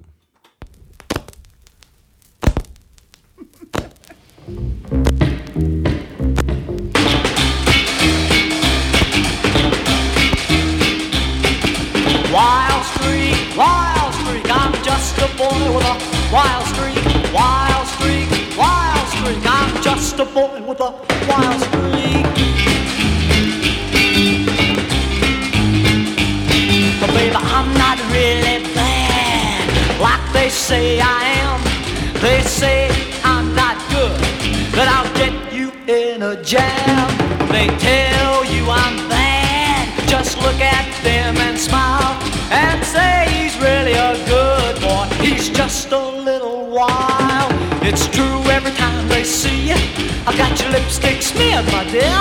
I 50.27 50.35
got 50.35 50.59
your 50.59 50.71
lipstick 50.71 51.21
smeared, 51.21 51.65
my 51.67 51.83
dear. 51.85 52.17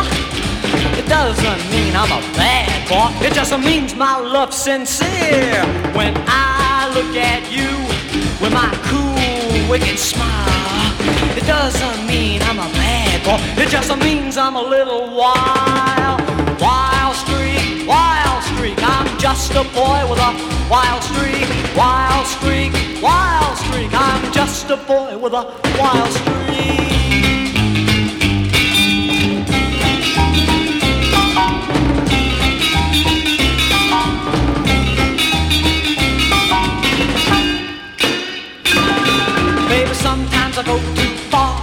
It 1.01 1.09
doesn't 1.09 1.71
mean 1.71 1.97
I'm 1.97 2.13
a 2.13 2.21
bad 2.37 2.87
boy. 2.87 3.09
It 3.27 3.33
just 3.33 3.59
means 3.59 3.95
my 3.95 4.19
love's 4.19 4.59
sincere. 4.59 5.65
When 5.97 6.13
I 6.27 6.93
look 6.93 7.17
at 7.17 7.49
you 7.51 7.73
with 8.45 8.53
my 8.53 8.69
cool, 8.93 9.71
wicked 9.71 9.99
smile, 9.99 10.93
it 11.35 11.47
doesn't 11.47 12.07
mean 12.07 12.43
I'm 12.43 12.59
a 12.59 12.69
bad 12.77 13.25
boy. 13.25 13.41
It 13.63 13.71
just 13.71 13.97
means 13.97 14.37
I'm 14.37 14.57
a 14.57 14.63
little 14.63 15.09
wild, 15.17 16.21
wild 16.61 17.17
streak, 17.17 17.89
wild 17.89 18.43
streak. 18.53 18.77
I'm 18.83 19.09
just 19.19 19.53
a 19.53 19.65
boy 19.73 20.05
with 20.11 20.21
a 20.21 20.33
wild 20.69 21.03
streak, 21.03 21.49
wild 21.75 22.27
streak, 22.27 22.73
wild 23.03 23.57
streak. 23.57 23.91
I'm 23.95 24.31
just 24.31 24.69
a 24.69 24.77
boy 24.77 25.17
with 25.17 25.33
a 25.33 25.45
wild 25.79 26.13
streak. 26.13 27.04
Go 40.65 40.79
too 40.95 41.15
far, 41.31 41.61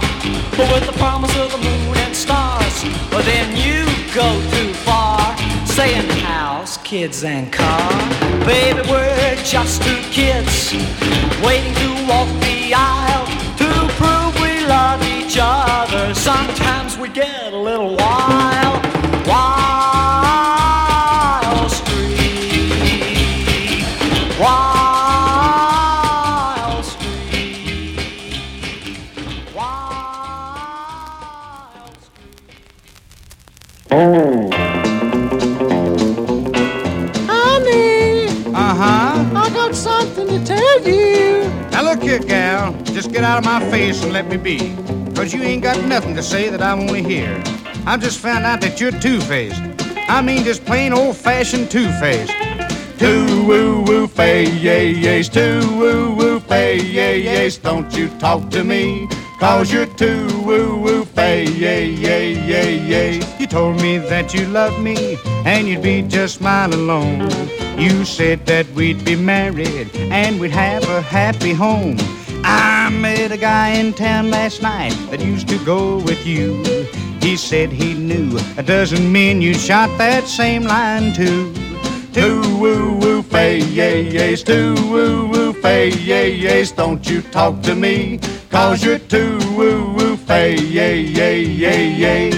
but 0.56 0.70
with 0.72 0.86
the 0.86 0.96
promise 0.98 1.36
of 1.36 1.50
the 1.50 1.58
moon 1.58 1.96
and 1.98 2.14
stars, 2.14 2.84
but 3.10 3.24
then 3.24 3.48
you 3.56 3.84
go 4.14 4.28
too 4.54 4.72
far, 4.86 5.36
saying 5.66 6.08
house, 6.20 6.76
kids 6.78 7.24
and 7.24 7.52
car. 7.52 7.90
Baby, 8.46 8.80
we're 8.88 9.36
just 9.44 9.82
two 9.82 10.00
kids 10.10 10.72
waiting 11.44 11.74
to 11.74 11.90
walk 12.08 12.28
the 12.40 12.72
aisle 12.74 13.26
to 13.58 13.68
prove 13.98 14.34
we 14.40 14.64
love 14.66 15.02
each 15.02 15.36
other. 15.40 16.14
Sometimes 16.14 16.96
we 16.96 17.08
get 17.08 17.52
a 17.52 17.56
little 17.56 17.96
wild 17.96 18.51
here, 42.12 42.28
gal. 42.28 42.72
Just 42.84 43.10
get 43.10 43.24
out 43.24 43.38
of 43.38 43.44
my 43.44 43.60
face 43.70 44.02
and 44.02 44.12
let 44.12 44.28
me 44.28 44.36
be. 44.36 44.58
Cause 45.14 45.32
you 45.32 45.42
ain't 45.42 45.62
got 45.62 45.82
nothing 45.86 46.14
to 46.16 46.22
say 46.22 46.50
that 46.50 46.60
I 46.60 46.74
want 46.74 46.90
to 46.90 47.02
hear. 47.02 47.42
I 47.86 47.96
just 47.96 48.18
found 48.18 48.44
out 48.44 48.60
that 48.60 48.80
you're 48.80 48.92
two-faced. 48.92 49.60
I 50.08 50.20
mean 50.20 50.44
just 50.44 50.64
plain 50.64 50.92
old-fashioned 50.92 51.70
two-faced. 51.70 52.32
Two 52.98 53.46
woo 53.46 53.82
woo 53.82 54.06
fay 54.06 54.44
yay 54.44 54.92
yays, 54.94 55.32
two 55.32 55.60
woo 55.78 56.14
woo 56.14 56.40
fay 56.40 56.80
yay 56.80 57.24
yays. 57.24 57.60
Don't 57.60 57.90
you 57.96 58.08
talk 58.18 58.50
to 58.50 58.62
me, 58.62 59.08
cause 59.40 59.72
you're 59.72 59.86
too 59.86 60.28
woo 60.42 60.76
fay 61.32 61.44
yay 61.44 61.86
yay 62.06 62.28
yay 62.50 62.72
yay. 62.92 63.12
You 63.38 63.46
told 63.46 63.80
me 63.80 63.96
that 64.12 64.34
you 64.34 64.44
loved 64.46 64.80
me 64.88 65.16
and 65.46 65.66
you'd 65.66 65.82
be 65.82 66.02
just 66.02 66.42
mine 66.42 66.72
alone. 66.74 67.20
You 67.78 68.04
said 68.04 68.44
that 68.46 68.66
we'd 68.76 69.02
be 69.02 69.16
married 69.16 69.88
and 70.20 70.38
we'd 70.38 70.50
have 70.50 70.84
a 70.88 71.00
happy 71.00 71.54
home. 71.54 71.96
I 72.44 72.90
met 72.90 73.32
a 73.32 73.38
guy 73.38 73.68
in 73.80 73.94
town 73.94 74.30
last 74.30 74.60
night 74.60 74.94
that 75.10 75.20
used 75.20 75.48
to 75.48 75.58
go 75.64 75.98
with 76.08 76.26
you. 76.26 76.44
He 77.26 77.36
said 77.36 77.72
he 77.72 77.94
knew 77.94 78.38
a 78.58 78.62
dozen 78.62 79.10
men 79.10 79.40
you 79.40 79.54
shot 79.54 79.88
that 79.98 80.24
same 80.24 80.64
line 80.64 81.14
to. 81.14 81.54
Two 82.12 82.42
woo 82.58 82.92
woo 83.00 83.22
fay 83.22 83.60
yay 83.78 84.04
yays, 84.16 84.44
two 84.44 84.74
woo 84.92 85.28
woo 85.32 85.52
fay 85.54 85.88
yay 86.10 86.38
yays. 86.38 86.76
Don't 86.76 87.08
you 87.08 87.22
talk 87.22 87.62
to 87.62 87.74
me, 87.74 88.20
cause 88.52 88.84
you're 88.84 88.98
too 88.98 89.38
woo 89.56 89.94
woo 89.94 90.14
fay 90.14 90.54
yay 90.54 91.00
yay 91.00 91.42
yay. 91.42 92.30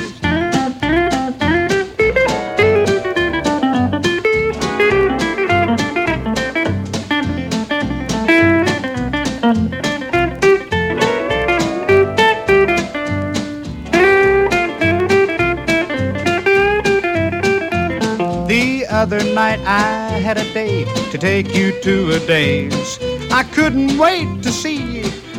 The 18.46 18.86
other 18.88 19.22
night 19.34 19.58
I 19.66 20.20
had 20.22 20.38
a 20.38 20.44
date 20.54 20.86
to 21.10 21.18
take 21.18 21.52
you 21.56 21.72
to 21.82 22.12
a 22.12 22.20
dance. 22.20 23.00
I 23.32 23.42
couldn't 23.42 23.98
wait 23.98 24.42
to 24.44 24.52
see. 24.52 24.93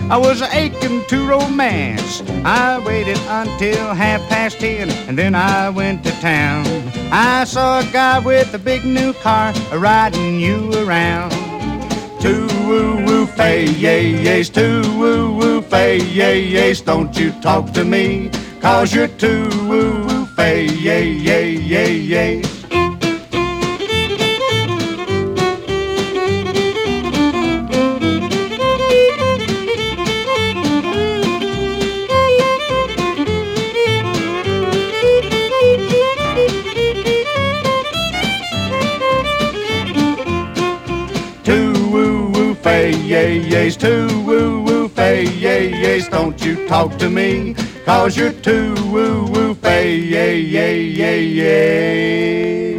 I 0.08 0.18
was 0.18 0.42
aching 0.44 1.04
to 1.06 1.28
romance. 1.28 2.22
I 2.46 2.80
waited 2.86 3.18
until 3.28 3.94
half 3.96 4.22
past 4.30 4.60
ten 4.60 4.92
and 5.08 5.18
then 5.18 5.34
I 5.34 5.70
went 5.70 6.04
to 6.04 6.12
town. 6.22 6.66
I 7.12 7.44
saw 7.46 7.80
a 7.80 7.84
guy 7.92 8.20
with 8.20 8.54
a 8.54 8.60
big 8.60 8.86
new 8.86 9.14
car 9.14 9.52
riding 9.74 10.40
you 10.40 10.72
around. 10.86 11.32
Two 12.22 12.48
woo 12.68 13.04
woo 13.06 13.26
fay 13.26 13.66
yay 13.66 14.14
yays, 14.14 14.54
two 14.54 14.82
woo 14.98 15.34
woo 15.34 15.62
fay 15.62 15.98
yay 15.98 16.52
yays. 16.52 16.86
Don't 16.86 17.18
you 17.18 17.32
talk 17.42 17.72
to 17.74 17.84
me, 17.84 18.30
cause 18.62 18.94
you're 18.94 19.08
two 19.08 19.50
woo 19.68 20.06
woo 20.06 20.26
fay 20.38 20.66
yay 20.66 21.08
yay 21.08 21.50
yay 21.52 22.00
yays. 22.00 22.55
Yays, 43.66 43.78
two 43.78 44.22
woo 44.22 44.62
woo 44.62 44.88
fay 44.88 45.24
yay 45.24 45.72
yays. 45.72 46.10
Don't 46.10 46.44
you 46.46 46.68
talk 46.68 46.98
to 46.98 47.10
me, 47.10 47.56
cause 47.86 48.16
you're 48.18 48.32
too 48.32 48.76
woo 48.92 49.26
woo 49.32 49.56
fay 49.56 49.96
yay 49.96 50.40
yay 50.40 50.82
yay 50.82 51.24
yay. 51.24 52.76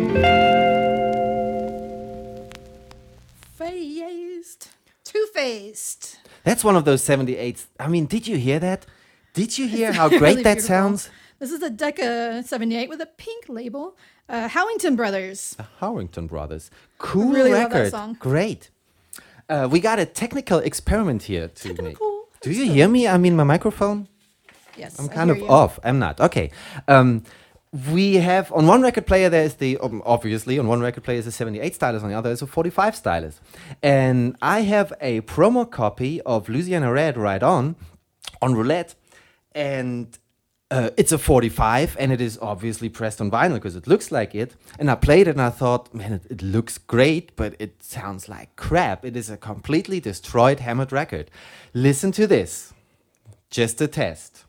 Faced. 3.55 4.71
Two 5.05 5.27
faced. 5.35 6.19
That's 6.45 6.63
one 6.63 6.77
of 6.77 6.85
those 6.85 7.03
78s. 7.03 7.67
I 7.81 7.89
mean, 7.89 8.07
did 8.07 8.27
you 8.29 8.37
hear 8.37 8.59
that? 8.61 8.87
Did 9.35 9.59
you 9.59 9.67
hear 9.67 9.93
how 9.93 10.09
great 10.19 10.21
Really 10.21 10.43
that 10.45 10.55
beautiful. 10.57 10.69
sounds? 10.69 11.11
This 11.39 11.51
is 11.51 11.63
a 11.63 11.71
Decca 11.71 12.45
78 12.47 12.89
with 12.89 13.01
a 13.01 13.07
pink 13.07 13.49
label. 13.49 13.97
Uh, 14.29 14.49
Howington 14.49 14.97
Brothers. 14.97 15.55
The 15.57 15.67
Harrington 15.81 16.27
Brothers. 16.27 16.71
Cool 16.99 17.33
really 17.33 17.53
love 17.53 17.71
that 17.71 17.77
record. 17.77 17.91
song. 17.91 18.17
Great. 18.19 18.71
Uh, 19.49 19.69
we 19.71 19.81
got 19.81 19.99
a 19.99 20.07
technical 20.07 20.59
experiment 20.59 21.23
here 21.25 21.49
to 21.49 21.83
make. 21.83 21.99
Do 22.41 22.53
you 22.53 22.71
hear 22.71 22.89
me? 22.89 23.07
I 23.07 23.17
mean, 23.17 23.37
my 23.37 23.45
microphone? 23.45 24.09
Yes. 24.77 24.99
I'm 24.99 25.09
kind 25.09 25.31
of 25.31 25.39
you. 25.39 25.49
off. 25.49 25.79
I'm 25.85 25.99
not. 25.99 26.21
Okay. 26.21 26.51
Um, 26.89 27.23
we 27.93 28.15
have 28.15 28.53
on 28.53 28.67
one 28.67 28.83
record 28.83 29.07
player 29.07 29.29
there 29.29 29.45
is 29.45 29.55
the 29.55 29.77
um, 29.79 30.03
obviously 30.07 30.59
on 30.59 30.67
one 30.67 30.81
record 30.81 31.05
player 31.05 31.19
is 31.19 31.27
a 31.27 31.33
78 31.33 31.75
stylus 31.75 32.03
on 32.03 32.09
the 32.09 32.15
other 32.15 32.31
is 32.31 32.41
a 32.41 32.47
45 32.47 32.97
stylus 32.97 33.41
and 33.83 34.37
i 34.41 34.61
have 34.61 34.95
a 35.01 35.21
promo 35.23 35.71
copy 35.71 36.21
of 36.23 36.49
louisiana 36.49 36.91
red 36.91 37.19
right 37.19 37.43
on 37.43 37.77
on 38.41 38.55
roulette 38.55 38.95
and 39.53 40.19
uh, 40.71 40.91
it's 40.97 41.13
a 41.13 41.19
45 41.19 41.97
and 41.99 42.13
it 42.13 42.21
is 42.21 42.39
obviously 42.43 42.89
pressed 42.89 43.21
on 43.21 43.31
vinyl 43.31 43.55
because 43.55 43.77
it 43.77 43.87
looks 43.87 44.11
like 44.11 44.35
it 44.35 44.57
and 44.79 44.91
i 44.91 44.95
played 44.95 45.29
it 45.29 45.31
and 45.31 45.41
i 45.41 45.51
thought 45.51 45.95
man 45.95 46.15
it, 46.15 46.23
it 46.29 46.43
looks 46.43 46.77
great 46.79 47.35
but 47.37 47.55
it 47.61 47.83
sounds 47.83 48.29
like 48.29 48.55
crap 48.57 49.05
it 49.05 49.17
is 49.17 49.31
a 49.31 49.37
completely 49.37 50.01
destroyed 50.01 50.61
hammered 50.61 50.93
record 50.93 51.31
listen 51.73 52.11
to 52.11 52.27
this 52.27 52.73
just 53.51 53.81
a 53.81 53.87
test 53.87 54.45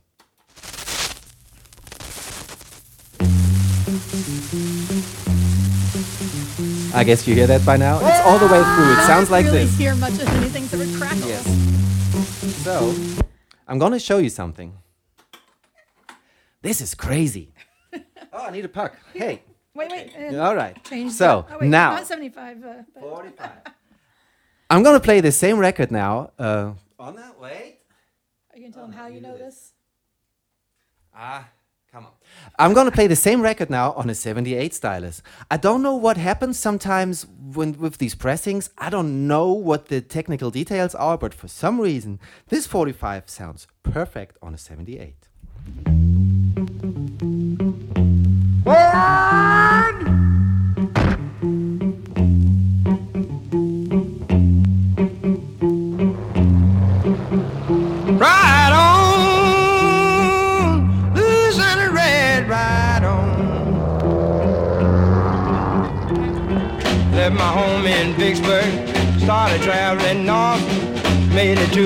I 6.94 7.04
guess 7.04 7.28
you 7.28 7.36
hear 7.36 7.46
that 7.46 7.64
by 7.64 7.78
now. 7.78 8.00
It's 8.00 8.20
all 8.26 8.40
the 8.40 8.48
way 8.48 8.64
through. 8.64 8.94
It 8.94 9.06
sounds 9.06 9.30
like 9.30 9.46
really 9.46 9.66
this. 9.66 9.78
hear 9.78 9.94
much 9.96 10.14
of 10.14 10.28
anything 10.30 10.64
except 10.64 10.82
for 10.82 10.98
crackles. 10.98 11.46
So, 12.64 12.96
I'm 13.68 13.78
gonna 13.78 14.00
show 14.00 14.18
you 14.18 14.30
something. 14.30 14.74
This 16.62 16.82
is 16.82 16.96
crazy. 16.96 17.54
oh, 18.34 18.46
I 18.48 18.52
need 18.52 18.66
a 18.66 18.70
puck. 18.70 18.96
Hey. 19.14 19.44
Wait, 19.74 19.92
wait. 19.92 20.12
and 20.16 20.40
All 20.40 20.56
right. 20.56 20.84
Change 20.90 21.12
So. 21.12 21.46
Oh, 21.50 21.58
wait, 21.60 21.70
now- 21.70 21.92
Not 21.92 22.08
75. 22.08 22.64
Uh, 22.64 22.74
but 22.96 23.68
I'm 24.70 24.84
gonna 24.84 25.00
play 25.00 25.22
the 25.22 25.32
same 25.32 25.60
record 25.60 25.92
now. 25.92 26.32
Uh, 26.38 26.74
again. 27.00 28.64
can 28.64 28.72
tell 28.74 28.82
them 28.84 28.92
how 28.92 29.08
you 29.08 29.22
know 29.22 29.38
this. 29.38 29.72
Ah, 31.16 31.50
come 31.92 32.06
on. 32.06 32.12
I'm 32.60 32.74
gonna 32.74 32.92
play 32.92 33.08
the 33.08 33.16
same 33.16 33.42
record 33.42 33.70
now 33.70 33.94
on 33.94 34.10
a 34.10 34.16
78 34.16 34.74
stylus. 34.74 35.22
I 35.50 35.56
don't 35.58 35.82
know 35.82 35.96
what 35.96 36.18
happens 36.18 36.60
sometimes 36.60 37.26
when 37.28 37.74
with 37.80 37.98
these 37.98 38.14
pressings. 38.16 38.70
I 38.78 38.90
don't 38.90 39.26
know 39.28 39.54
what 39.54 39.88
the 39.88 40.02
technical 40.02 40.52
details 40.52 40.94
are, 40.96 41.18
but 41.18 41.34
for 41.34 41.48
some 41.48 41.80
reason, 41.80 42.20
this 42.50 42.68
45 42.68 43.30
sounds 43.30 43.68
perfect 43.84 44.38
on 44.42 44.54
a 44.54 44.58
78. 44.58 45.27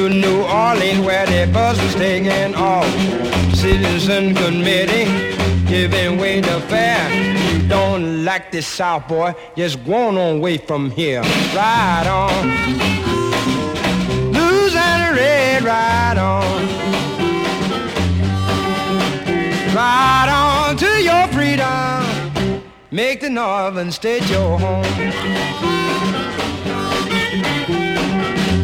New 0.09 0.41
Orleans 0.43 1.05
where 1.05 1.25
taking 1.95 2.55
off. 2.55 2.86
Citizen 3.53 4.34
committee 4.36 5.30
giving 5.72 6.17
way 6.17 6.41
to 6.41 6.59
fair. 6.67 7.01
You 7.53 7.65
don't 7.69 8.26
like 8.26 8.51
this 8.51 8.67
South 8.67 9.07
boy, 9.07 9.34
just 9.55 9.82
go 9.86 10.09
on 10.09 10.17
away 10.17 10.57
from 10.57 10.91
here. 10.91 11.22
Ride 11.55 12.07
on. 12.07 12.47
Louisiana 14.34 15.15
Red, 15.15 15.63
ride 15.63 16.17
on. 16.17 16.61
Ride 19.74 20.30
on 20.30 20.76
to 20.76 20.91
your 21.09 21.26
freedom. 21.30 22.61
Make 22.91 23.22
the 23.22 23.30
northern 23.30 23.93
state 23.93 24.30
your 24.30 24.59
home. 24.59 24.84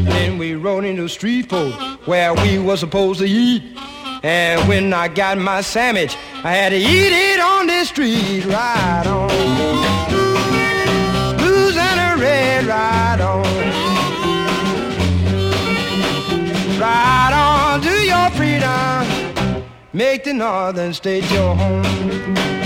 Then 0.04 0.38
we 0.38 0.56
rode 0.56 0.84
into 0.84 1.08
Shreveport 1.08 2.06
where 2.06 2.34
we 2.34 2.60
were 2.60 2.76
supposed 2.76 3.20
to 3.22 3.26
eat. 3.26 3.78
And 4.24 4.68
when 4.68 4.94
I 4.94 5.08
got 5.08 5.38
my 5.38 5.62
sandwich, 5.62 6.16
I 6.44 6.52
had 6.52 6.70
to 6.70 6.78
eat 6.78 7.14
it 7.14 7.40
on 7.40 7.68
the 7.68 7.86
street. 7.86 8.46
Right 8.46 9.06
on. 9.06 9.30
Louisiana 11.38 12.16
Red, 12.20 12.66
right 12.66 13.22
on. 13.22 13.46
Ride 16.80 17.34
on 17.34 17.82
to 17.82 18.06
your 18.06 18.30
freedom. 18.32 19.64
Make 19.94 20.24
the 20.24 20.34
northern 20.34 20.94
state 20.94 21.30
your 21.32 21.56
home. 21.56 22.57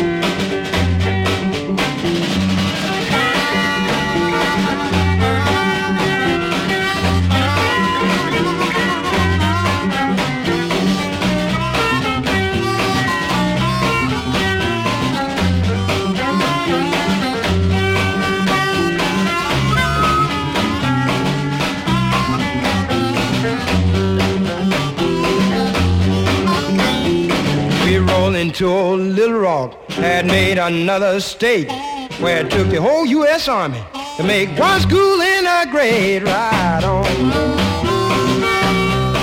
Old 28.64 28.99
Little 28.99 29.39
Rock, 29.39 29.74
had 29.91 30.26
made 30.26 30.57
another 30.57 31.20
state 31.20 31.72
where 32.20 32.45
it 32.45 32.51
took 32.51 32.70
the 32.70 32.82
whole 32.82 33.05
U.S. 33.05 33.47
Army 33.47 33.84
to 34.18 34.24
make 34.24 34.49
one 34.57 34.80
school 34.82 35.22
in 35.22 35.45
a 35.45 35.66
grade. 35.70 36.24
Right 36.24 36.84
on. 36.84 37.05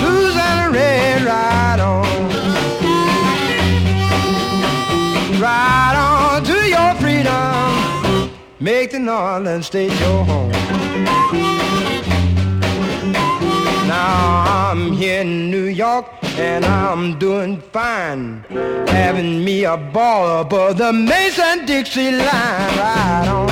Louisiana 0.01 0.71
Red, 0.71 1.27
on. 1.79 2.05
On 5.41 6.43
to 6.43 6.67
your 6.67 6.95
freedom. 6.95 8.31
Make 8.59 8.91
the 8.91 8.99
northern 8.99 9.63
state 9.63 9.97
your 9.99 10.23
home. 10.25 11.58
Now 13.89 14.69
I'm 14.69 14.91
here 14.91 15.21
in 15.21 15.49
New 15.49 15.65
York 15.65 16.05
and 16.37 16.63
I'm 16.63 17.17
doing 17.17 17.59
fine. 17.59 18.45
Having 18.87 19.43
me 19.43 19.65
a 19.65 19.77
ball 19.77 20.41
above 20.41 20.77
the 20.77 20.93
Mason-Dixie 20.93 22.11
line. 22.11 22.77
Right 22.77 23.27
on. 23.27 23.47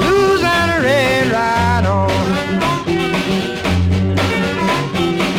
Louisiana 0.00 0.80
Red, 0.82 1.26
right 1.30 1.86
on. 1.86 2.10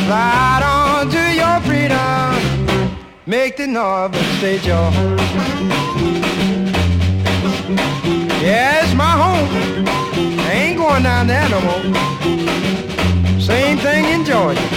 Right 0.10 0.64
on 0.64 1.10
to 1.10 1.24
your 1.42 1.60
freedom. 1.68 2.98
Make 3.26 3.58
the 3.58 3.68
northern 3.68 4.24
state 4.38 4.66
your 4.66 4.90
home. 4.92 5.18
Yeah, 8.42 8.84
it's 8.86 8.94
my 8.94 9.12
home. 9.24 9.50
I 10.40 10.52
ain't 10.54 10.78
going 10.78 11.04
down 11.04 11.28
there 11.28 11.50
no 11.50 11.60
more. 11.60 12.75
Same 13.46 13.78
thing 13.78 14.06
in 14.06 14.26
Georgia. 14.26 14.70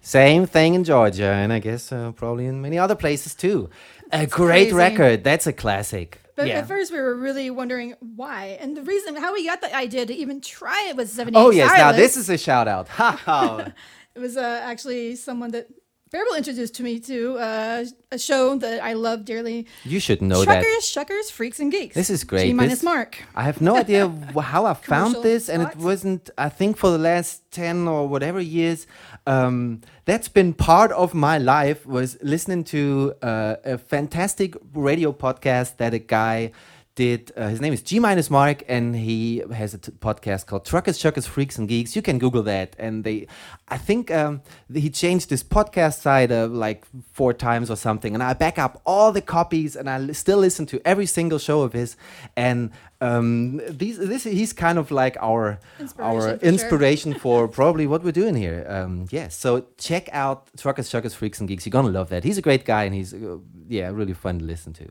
Same 0.00 0.46
thing 0.46 0.72
in 0.72 0.84
Georgia, 0.84 1.26
and 1.26 1.52
I 1.52 1.58
guess 1.58 1.92
uh, 1.92 2.12
probably 2.12 2.46
in 2.46 2.62
many 2.62 2.78
other 2.78 2.94
places 2.94 3.34
too. 3.34 3.68
A 4.10 4.26
great 4.26 4.70
crazy. 4.70 4.72
record. 4.72 5.22
That's 5.22 5.46
a 5.46 5.52
classic. 5.52 6.22
But 6.34 6.46
yeah. 6.46 6.60
at 6.60 6.66
first 6.66 6.92
we 6.92 6.98
were 6.98 7.14
really 7.14 7.50
wondering 7.50 7.94
why. 8.00 8.56
And 8.58 8.74
the 8.74 8.82
reason 8.82 9.16
how 9.16 9.34
we 9.34 9.44
got 9.44 9.60
the 9.60 9.76
idea 9.76 10.06
to 10.06 10.14
even 10.14 10.40
try 10.40 10.86
it 10.88 10.96
was 10.96 11.12
78 11.12 11.38
oh 11.38 11.50
yes, 11.50 11.70
now 11.76 11.92
this 11.92 12.16
is 12.16 12.30
a 12.30 12.38
shout 12.38 12.68
out. 12.68 12.88
Ha 12.88 13.20
ha. 13.24 13.72
It 14.14 14.18
was 14.18 14.36
uh, 14.36 14.60
actually 14.64 15.16
someone 15.16 15.52
that 15.52 15.68
Bearable 16.12 16.34
introduced 16.34 16.74
to 16.74 16.82
me 16.82 17.00
to 17.00 17.38
uh, 17.38 17.86
a 18.10 18.18
show 18.18 18.58
that 18.58 18.82
I 18.82 18.92
love 18.92 19.24
dearly. 19.24 19.66
You 19.82 19.98
should 19.98 20.20
know 20.20 20.44
that. 20.44 20.60
Truckers, 20.62 20.84
Shuckers, 20.84 21.32
Freaks, 21.32 21.58
and 21.58 21.72
Geeks. 21.72 21.94
This 21.94 22.10
is 22.10 22.22
great. 22.22 22.48
G 22.48 22.52
minus 22.52 22.80
This- 22.80 22.82
Mark. 22.82 23.22
I 23.34 23.44
have 23.44 23.62
no 23.62 23.76
idea 23.76 24.08
how 24.38 24.66
I 24.66 24.74
found 24.74 25.22
this, 25.22 25.48
and 25.48 25.62
it 25.62 25.74
wasn't. 25.76 26.28
I 26.36 26.50
think 26.50 26.76
for 26.76 26.90
the 26.90 26.98
last 26.98 27.50
ten 27.50 27.88
or 27.88 28.06
whatever 28.06 28.42
years, 28.42 28.86
um, 29.26 29.80
that's 30.04 30.28
been 30.28 30.52
part 30.52 30.92
of 30.92 31.14
my 31.14 31.38
life. 31.38 31.86
Was 31.86 32.18
listening 32.20 32.64
to 32.64 33.14
uh, 33.22 33.56
a 33.64 33.78
fantastic 33.78 34.54
radio 34.74 35.14
podcast 35.14 35.78
that 35.78 35.94
a 35.94 35.98
guy 35.98 36.52
did. 36.94 37.32
Uh, 37.36 37.48
his 37.48 37.60
name 37.60 37.72
is 37.72 37.80
G 37.80 37.98
minus 37.98 38.28
Mark, 38.28 38.62
and 38.68 38.94
he 38.94 39.42
has 39.50 39.72
a 39.72 39.78
t- 39.78 39.92
podcast 39.92 40.44
called 40.44 40.66
Truckers, 40.66 40.98
Shuckers, 40.98 41.26
Freaks, 41.26 41.56
and 41.56 41.66
Geeks. 41.66 41.96
You 41.96 42.02
can 42.02 42.18
Google 42.18 42.42
that, 42.42 42.76
and 42.78 43.02
they. 43.02 43.28
I 43.72 43.78
think 43.78 44.10
um, 44.10 44.42
he 44.70 44.90
changed 44.90 45.30
his 45.30 45.42
podcast 45.42 46.00
site 46.00 46.30
uh, 46.30 46.46
like 46.46 46.84
four 47.12 47.32
times 47.32 47.70
or 47.70 47.76
something, 47.76 48.12
and 48.12 48.22
I 48.22 48.34
back 48.34 48.58
up 48.58 48.82
all 48.84 49.12
the 49.12 49.22
copies, 49.22 49.76
and 49.76 49.88
I 49.88 50.12
still 50.12 50.36
listen 50.38 50.66
to 50.66 50.80
every 50.84 51.06
single 51.06 51.38
show 51.38 51.62
of 51.62 51.72
his. 51.72 51.96
And 52.36 52.70
um, 53.00 53.62
these, 53.68 53.96
this, 53.96 54.24
he's 54.24 54.52
kind 54.52 54.78
of 54.78 54.90
like 54.90 55.16
our 55.20 55.58
Inspiration 55.80 56.16
our 56.16 56.20
for 56.20 56.38
sure. 56.38 56.48
inspiration 56.52 57.14
for 57.14 57.48
probably 57.58 57.86
what 57.86 58.04
we're 58.04 58.12
doing 58.12 58.34
here. 58.34 58.66
Um, 58.68 59.06
yes, 59.10 59.34
so 59.34 59.64
check 59.78 60.10
out 60.12 60.50
Truckers, 60.58 60.90
Shuckers, 60.90 61.14
Freaks, 61.14 61.40
and 61.40 61.48
Geeks. 61.48 61.64
You're 61.64 61.72
gonna 61.72 61.88
love 61.88 62.10
that. 62.10 62.24
He's 62.24 62.36
a 62.36 62.42
great 62.42 62.66
guy, 62.66 62.84
and 62.84 62.94
he's 62.94 63.14
uh, 63.14 63.38
yeah, 63.68 63.88
really 63.88 64.12
fun 64.12 64.38
to 64.38 64.44
listen 64.44 64.72
to. 64.74 64.86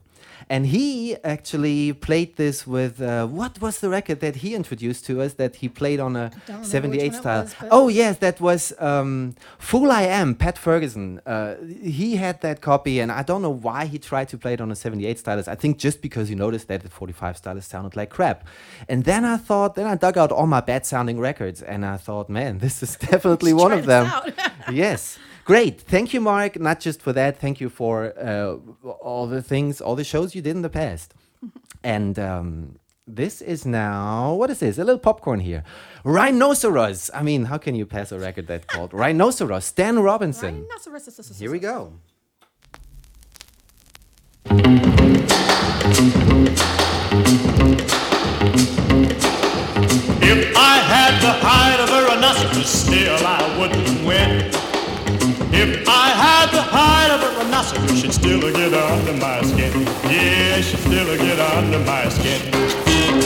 And 0.50 0.66
he 0.66 1.16
actually 1.24 1.94
played 1.94 2.36
this 2.36 2.68
with 2.68 3.02
uh, 3.02 3.28
what 3.28 3.62
was 3.62 3.80
the 3.80 3.90
record 3.90 4.20
that 4.20 4.38
he 4.38 4.56
introduced 4.56 5.06
to 5.06 5.22
us 5.22 5.34
that 5.36 5.56
he 5.58 5.70
played 5.70 6.00
on 6.00 6.16
a 6.16 6.32
78 6.62 6.92
which 6.92 7.00
one 7.00 7.06
it 7.08 7.22
style. 7.22 7.44
was, 7.44 7.56
oh 7.72 7.88
yes, 7.88 8.18
that 8.18 8.42
was 8.42 8.71
um, 8.80 9.36
Fool 9.58 9.92
I 9.92 10.04
Am, 10.04 10.36
Pat 10.36 10.58
Ferguson. 10.58 11.22
Uh, 11.26 11.56
he 11.82 12.16
had 12.16 12.42
that 12.42 12.62
copy, 12.62 13.00
and 13.00 13.12
I 13.12 13.24
don't 13.24 13.42
know 13.42 13.50
why 13.50 13.86
he 13.86 14.00
tried 14.00 14.30
to 14.30 14.38
play 14.38 14.54
it 14.54 14.62
on 14.62 14.72
a 14.72 14.76
78 14.76 15.20
stylus. 15.20 15.48
I 15.48 15.56
think 15.56 15.78
just 15.78 16.02
because 16.02 16.30
he 16.30 16.36
noticed 16.36 16.68
that 16.68 16.82
the 16.82 16.90
45 16.90 17.38
stylus 17.38 17.66
sounded 17.66 17.96
like 17.96 18.10
crap. 18.10 18.48
And 18.88 19.04
then 19.04 19.26
I 19.26 19.38
thought, 19.38 19.76
then 19.76 19.88
I 19.88 19.96
dug 19.96 20.18
out 20.18 20.32
all 20.32 20.48
my 20.48 20.62
bad 20.62 20.86
sounding 20.86 21.20
records, 21.20 21.62
and 21.62 21.86
I 21.86 21.98
thought, 21.98 22.30
man, 22.30 22.60
this 22.60 22.82
is 22.84 22.96
definitely 23.12 23.54
one 23.54 23.72
of 23.72 23.86
them. 23.86 24.12
yes. 24.72 25.18
Great. 25.44 25.82
Thank 25.82 26.14
you, 26.14 26.22
Mark. 26.22 26.60
Not 26.60 26.80
just 26.80 27.02
for 27.02 27.14
that. 27.14 27.40
Thank 27.40 27.60
you 27.60 27.70
for 27.70 28.14
uh, 28.18 28.58
all 28.88 29.28
the 29.28 29.42
things, 29.42 29.82
all 29.82 29.96
the 29.96 30.04
shows 30.04 30.36
you 30.36 30.42
did 30.42 30.56
in 30.56 30.62
the 30.62 30.70
past. 30.70 31.14
And 31.84 32.20
um, 32.20 32.78
this 33.08 33.42
is 33.42 33.66
now, 33.66 34.34
what 34.36 34.50
is 34.50 34.60
this? 34.60 34.78
A 34.78 34.84
little 34.84 35.00
popcorn 35.00 35.40
here. 35.40 35.64
Rhinoceros. 36.04 37.10
I 37.14 37.24
mean, 37.24 37.46
how 37.46 37.58
can 37.58 37.76
you 37.76 37.86
pass 37.86 38.12
a 38.12 38.20
record 38.20 38.48
that 38.48 38.68
called 38.68 38.94
Rhinoceros? 38.94 39.66
Stan 39.66 40.00
Robinson. 40.00 40.68
Here 41.38 41.52
we 41.52 41.60
go. 41.60 41.94
If 50.24 50.56
I 50.56 50.78
had 50.78 51.20
the 51.22 51.32
hide 51.32 51.80
of 51.80 51.90
a 51.90 52.06
rhinoceros 52.08 52.68
still 52.68 53.16
I 53.26 53.58
wouldn't 53.60 54.06
win. 54.06 54.52
If 55.54 55.88
I 55.88 56.10
had 56.10 56.50
the 56.52 56.62
hide 56.62 57.12
of 57.12 57.22
a 57.22 57.38
rhinoceros, 57.40 58.00
she'd 58.00 58.14
still 58.14 58.40
get 58.40 58.74
under 58.74 59.14
my 59.14 59.42
skin. 59.42 59.82
Yeah, 60.10 60.62
she'd 60.62 60.80
still 60.80 61.18
get 61.18 61.40
under 61.40 61.80
my 61.80 62.08
skin. 62.10 62.91
If 63.14 63.20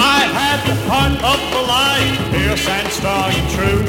I 0.00 0.20
had 0.38 0.58
the 0.66 0.74
heart 0.88 1.16
of 1.32 1.40
a 1.60 1.62
lion, 1.68 2.14
fierce 2.32 2.66
and 2.68 2.88
strong 2.88 3.30
and 3.30 3.48
true. 3.50 3.84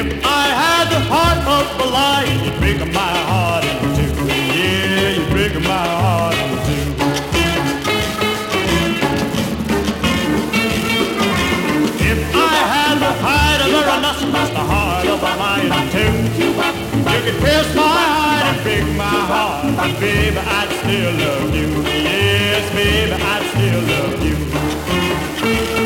If 0.00 0.08
I 0.24 0.46
had 0.62 0.86
the 0.90 1.00
heart 1.12 1.40
of 1.46 1.66
a 1.80 1.82
lion, 1.90 2.36
you'd 2.44 2.58
break 2.58 2.78
my 2.92 3.16
heart 3.30 3.64
in 3.64 3.78
two. 3.96 4.10
Yeah, 4.26 5.14
you'd 5.16 5.30
break 5.30 5.54
my 5.62 5.86
heart 6.02 6.34
in 6.34 6.50
two. 6.66 6.86
If 12.10 12.20
I 12.34 12.54
had 12.74 12.96
the 12.98 13.12
hide 13.22 13.60
of 13.62 13.70
a 13.78 13.80
rhinoceros, 13.86 14.50
the 14.50 14.64
heart 14.72 15.06
of 15.06 15.22
a 15.22 15.32
lion 15.38 15.70
too, 15.94 16.12
you 16.42 16.50
could 17.22 17.38
pierce 17.42 17.70
my 17.76 17.89
my 19.00 19.06
heart, 19.32 19.98
baby, 19.98 20.36
I'd 20.36 20.70
still 20.80 21.12
love 21.24 21.54
you. 21.54 21.68
Yes, 21.88 22.64
baby, 22.74 23.16
I'd 23.32 23.44
still 23.52 23.82
love 23.92 25.76
you. 25.76 25.79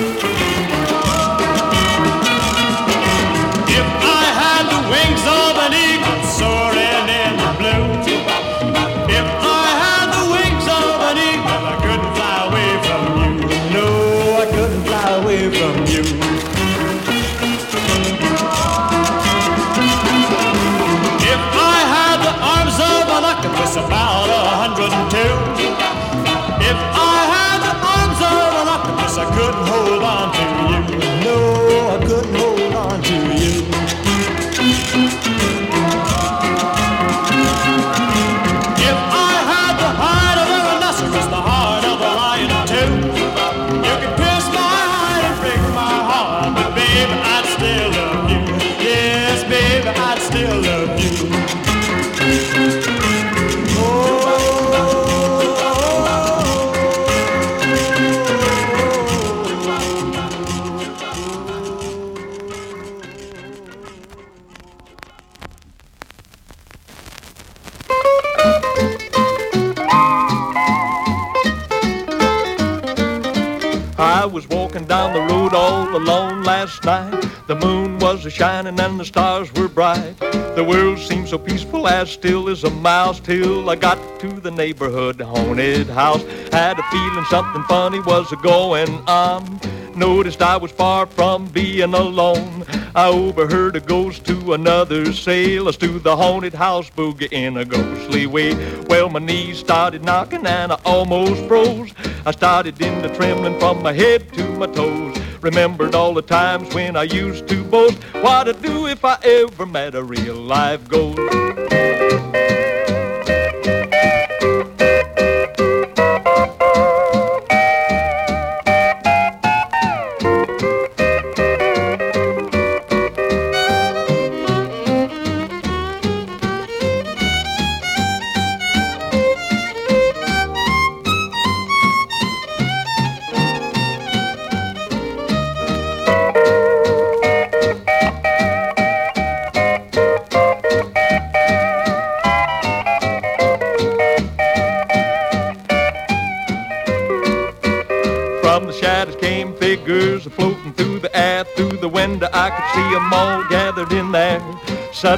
Down 74.94 75.12
the 75.12 75.34
road 75.34 75.52
all 75.52 75.96
alone 75.96 76.44
last 76.44 76.84
night. 76.84 77.28
The 77.48 77.56
moon 77.56 77.98
was 77.98 78.24
a 78.26 78.30
shining 78.30 78.78
and 78.78 79.00
the 79.00 79.04
stars 79.04 79.52
were 79.54 79.66
bright. 79.66 80.16
The 80.54 80.62
world 80.62 81.00
seemed 81.00 81.28
so 81.28 81.36
peaceful, 81.36 81.88
as 81.88 82.10
still 82.10 82.48
as 82.48 82.62
a 82.62 82.70
mouse, 82.70 83.18
till 83.18 83.68
I 83.68 83.74
got 83.74 83.98
to 84.20 84.28
the 84.28 84.52
neighborhood 84.52 85.20
haunted 85.20 85.88
house. 85.88 86.22
Had 86.52 86.78
a 86.78 86.84
feeling 86.92 87.24
something 87.24 87.64
funny 87.64 87.98
was 88.02 88.30
a 88.30 88.36
going 88.36 88.88
on. 89.08 89.60
Noticed 89.96 90.40
I 90.40 90.56
was 90.56 90.70
far 90.70 91.06
from 91.06 91.48
being 91.48 91.92
alone. 91.92 92.64
I 92.94 93.08
overheard 93.08 93.74
a 93.74 93.80
ghost 93.80 94.24
to 94.26 94.52
another 94.52 95.12
say, 95.12 95.58
let's 95.58 95.76
do 95.76 95.98
the 95.98 96.16
haunted 96.16 96.54
house 96.54 96.88
boogie 96.90 97.32
in 97.32 97.56
a 97.56 97.64
ghostly 97.64 98.26
way. 98.26 98.54
Well, 98.88 99.08
my 99.10 99.18
knees 99.18 99.58
started 99.58 100.04
knocking 100.04 100.46
and 100.46 100.70
I 100.70 100.78
almost 100.84 101.44
froze. 101.48 101.92
I 102.26 102.30
started 102.30 102.80
into 102.80 103.14
trembling 103.14 103.58
from 103.58 103.82
my 103.82 103.92
head 103.92 104.32
to 104.32 104.48
my 104.52 104.66
toes. 104.66 105.14
Remembered 105.42 105.94
all 105.94 106.14
the 106.14 106.22
times 106.22 106.74
when 106.74 106.96
I 106.96 107.02
used 107.02 107.46
to 107.48 107.62
boast 107.64 108.02
what 108.22 108.48
I'd 108.48 108.62
do 108.62 108.86
if 108.86 109.04
I 109.04 109.18
ever 109.22 109.66
met 109.66 109.94
a 109.94 110.02
real 110.02 110.36
live 110.36 110.88
ghost. 110.88 111.18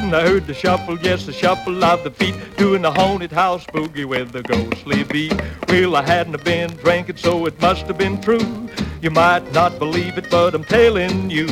Sudden 0.06 0.24
I 0.24 0.30
heard 0.30 0.46
the 0.46 0.54
shuffle, 0.54 0.96
yes, 1.00 1.26
the 1.26 1.32
shuffle 1.32 1.82
of 1.82 2.04
the 2.04 2.12
feet, 2.12 2.36
doing 2.56 2.82
the 2.82 2.92
haunted 2.92 3.32
house 3.32 3.66
boogie 3.66 4.04
with 4.04 4.30
the 4.30 4.40
ghostly 4.40 5.02
beat. 5.02 5.34
Well, 5.68 5.96
I 5.96 6.02
hadn't 6.02 6.44
been 6.44 6.70
drinking, 6.76 7.16
so 7.16 7.44
it 7.46 7.60
must 7.60 7.88
have 7.88 7.98
been 7.98 8.20
true. 8.20 8.68
You 9.02 9.10
might 9.10 9.50
not 9.52 9.80
believe 9.80 10.16
it, 10.16 10.30
but 10.30 10.54
I'm 10.54 10.62
telling 10.62 11.28
you. 11.28 11.48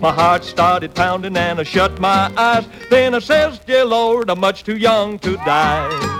My 0.00 0.12
heart 0.12 0.44
started 0.44 0.94
pounding 0.94 1.36
and 1.36 1.58
I 1.58 1.64
shut 1.64 1.98
my 1.98 2.32
eyes. 2.36 2.68
Then 2.88 3.16
I 3.16 3.18
says, 3.18 3.58
dear 3.58 3.84
Lord, 3.84 4.30
I'm 4.30 4.38
much 4.38 4.62
too 4.62 4.76
young 4.76 5.18
to 5.18 5.34
die. 5.38 6.17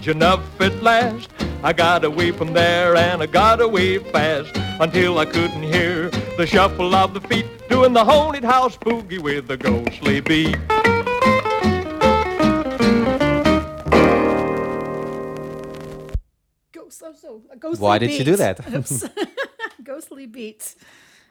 Courage 0.00 0.16
enough 0.16 0.60
at 0.60 0.82
last. 0.82 1.30
I 1.62 1.72
got 1.72 2.04
away 2.04 2.32
from 2.32 2.52
there 2.52 2.96
and 2.96 3.22
I 3.22 3.26
got 3.26 3.60
away 3.60 3.98
fast 3.98 4.50
until 4.80 5.18
I 5.18 5.26
couldn't 5.26 5.62
hear 5.62 6.08
the 6.38 6.46
shuffle 6.46 6.94
of 6.94 7.12
the 7.12 7.20
feet 7.20 7.46
doing 7.68 7.92
the 7.92 8.04
haunted 8.04 8.44
house 8.44 8.76
boogie 8.78 9.18
with 9.20 9.46
the 9.46 9.56
ghostly 9.56 10.20
beat. 10.20 10.56
Ghost, 16.72 17.02
oh, 17.04 17.14
so, 17.14 17.42
ghostly 17.58 17.82
Why 17.82 17.98
did 17.98 18.08
beat. 18.08 18.18
you 18.20 18.24
do 18.24 18.36
that? 18.36 18.58
Ghostly 19.84 20.26
beat. 20.26 20.76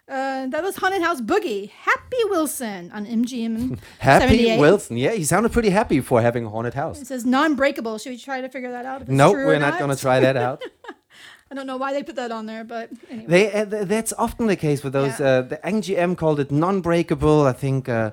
Uh, 0.09 0.47
that 0.47 0.63
was 0.63 0.75
Haunted 0.77 1.03
House 1.03 1.21
Boogie. 1.21 1.69
Happy 1.69 2.17
Wilson 2.25 2.89
on 2.91 3.05
MGM. 3.05 3.77
Happy 3.99 4.57
Wilson. 4.57 4.97
Yeah, 4.97 5.11
he 5.11 5.23
sounded 5.23 5.51
pretty 5.51 5.69
happy 5.69 6.01
for 6.01 6.19
having 6.19 6.45
a 6.45 6.49
haunted 6.49 6.73
house. 6.73 6.99
It 6.99 7.05
says 7.07 7.25
non-breakable. 7.25 7.99
Should 7.99 8.09
we 8.13 8.17
try 8.17 8.41
to 8.41 8.49
figure 8.49 8.71
that 8.71 8.85
out? 8.85 9.03
If 9.03 9.09
it's 9.09 9.15
Nope, 9.15 9.33
true 9.35 9.45
we're 9.45 9.59
not 9.59 9.77
going 9.77 9.91
to 9.91 10.01
try 10.01 10.19
that 10.19 10.35
out. 10.35 10.63
I 11.51 11.55
don't 11.55 11.67
know 11.67 11.77
why 11.77 11.93
they 11.93 12.01
put 12.03 12.15
that 12.15 12.31
on 12.31 12.47
there, 12.47 12.63
but 12.63 12.89
anyway. 13.09 13.25
They, 13.27 13.51
uh, 13.51 13.65
th- 13.65 13.87
that's 13.87 14.13
often 14.13 14.47
the 14.47 14.55
case 14.55 14.83
with 14.83 14.93
those. 14.93 15.19
Uh, 15.19 15.43
the 15.43 15.57
MGM 15.57 16.17
called 16.17 16.39
it 16.39 16.51
non-breakable. 16.51 17.45
I 17.45 17.53
think 17.53 17.87
uh, 17.89 18.11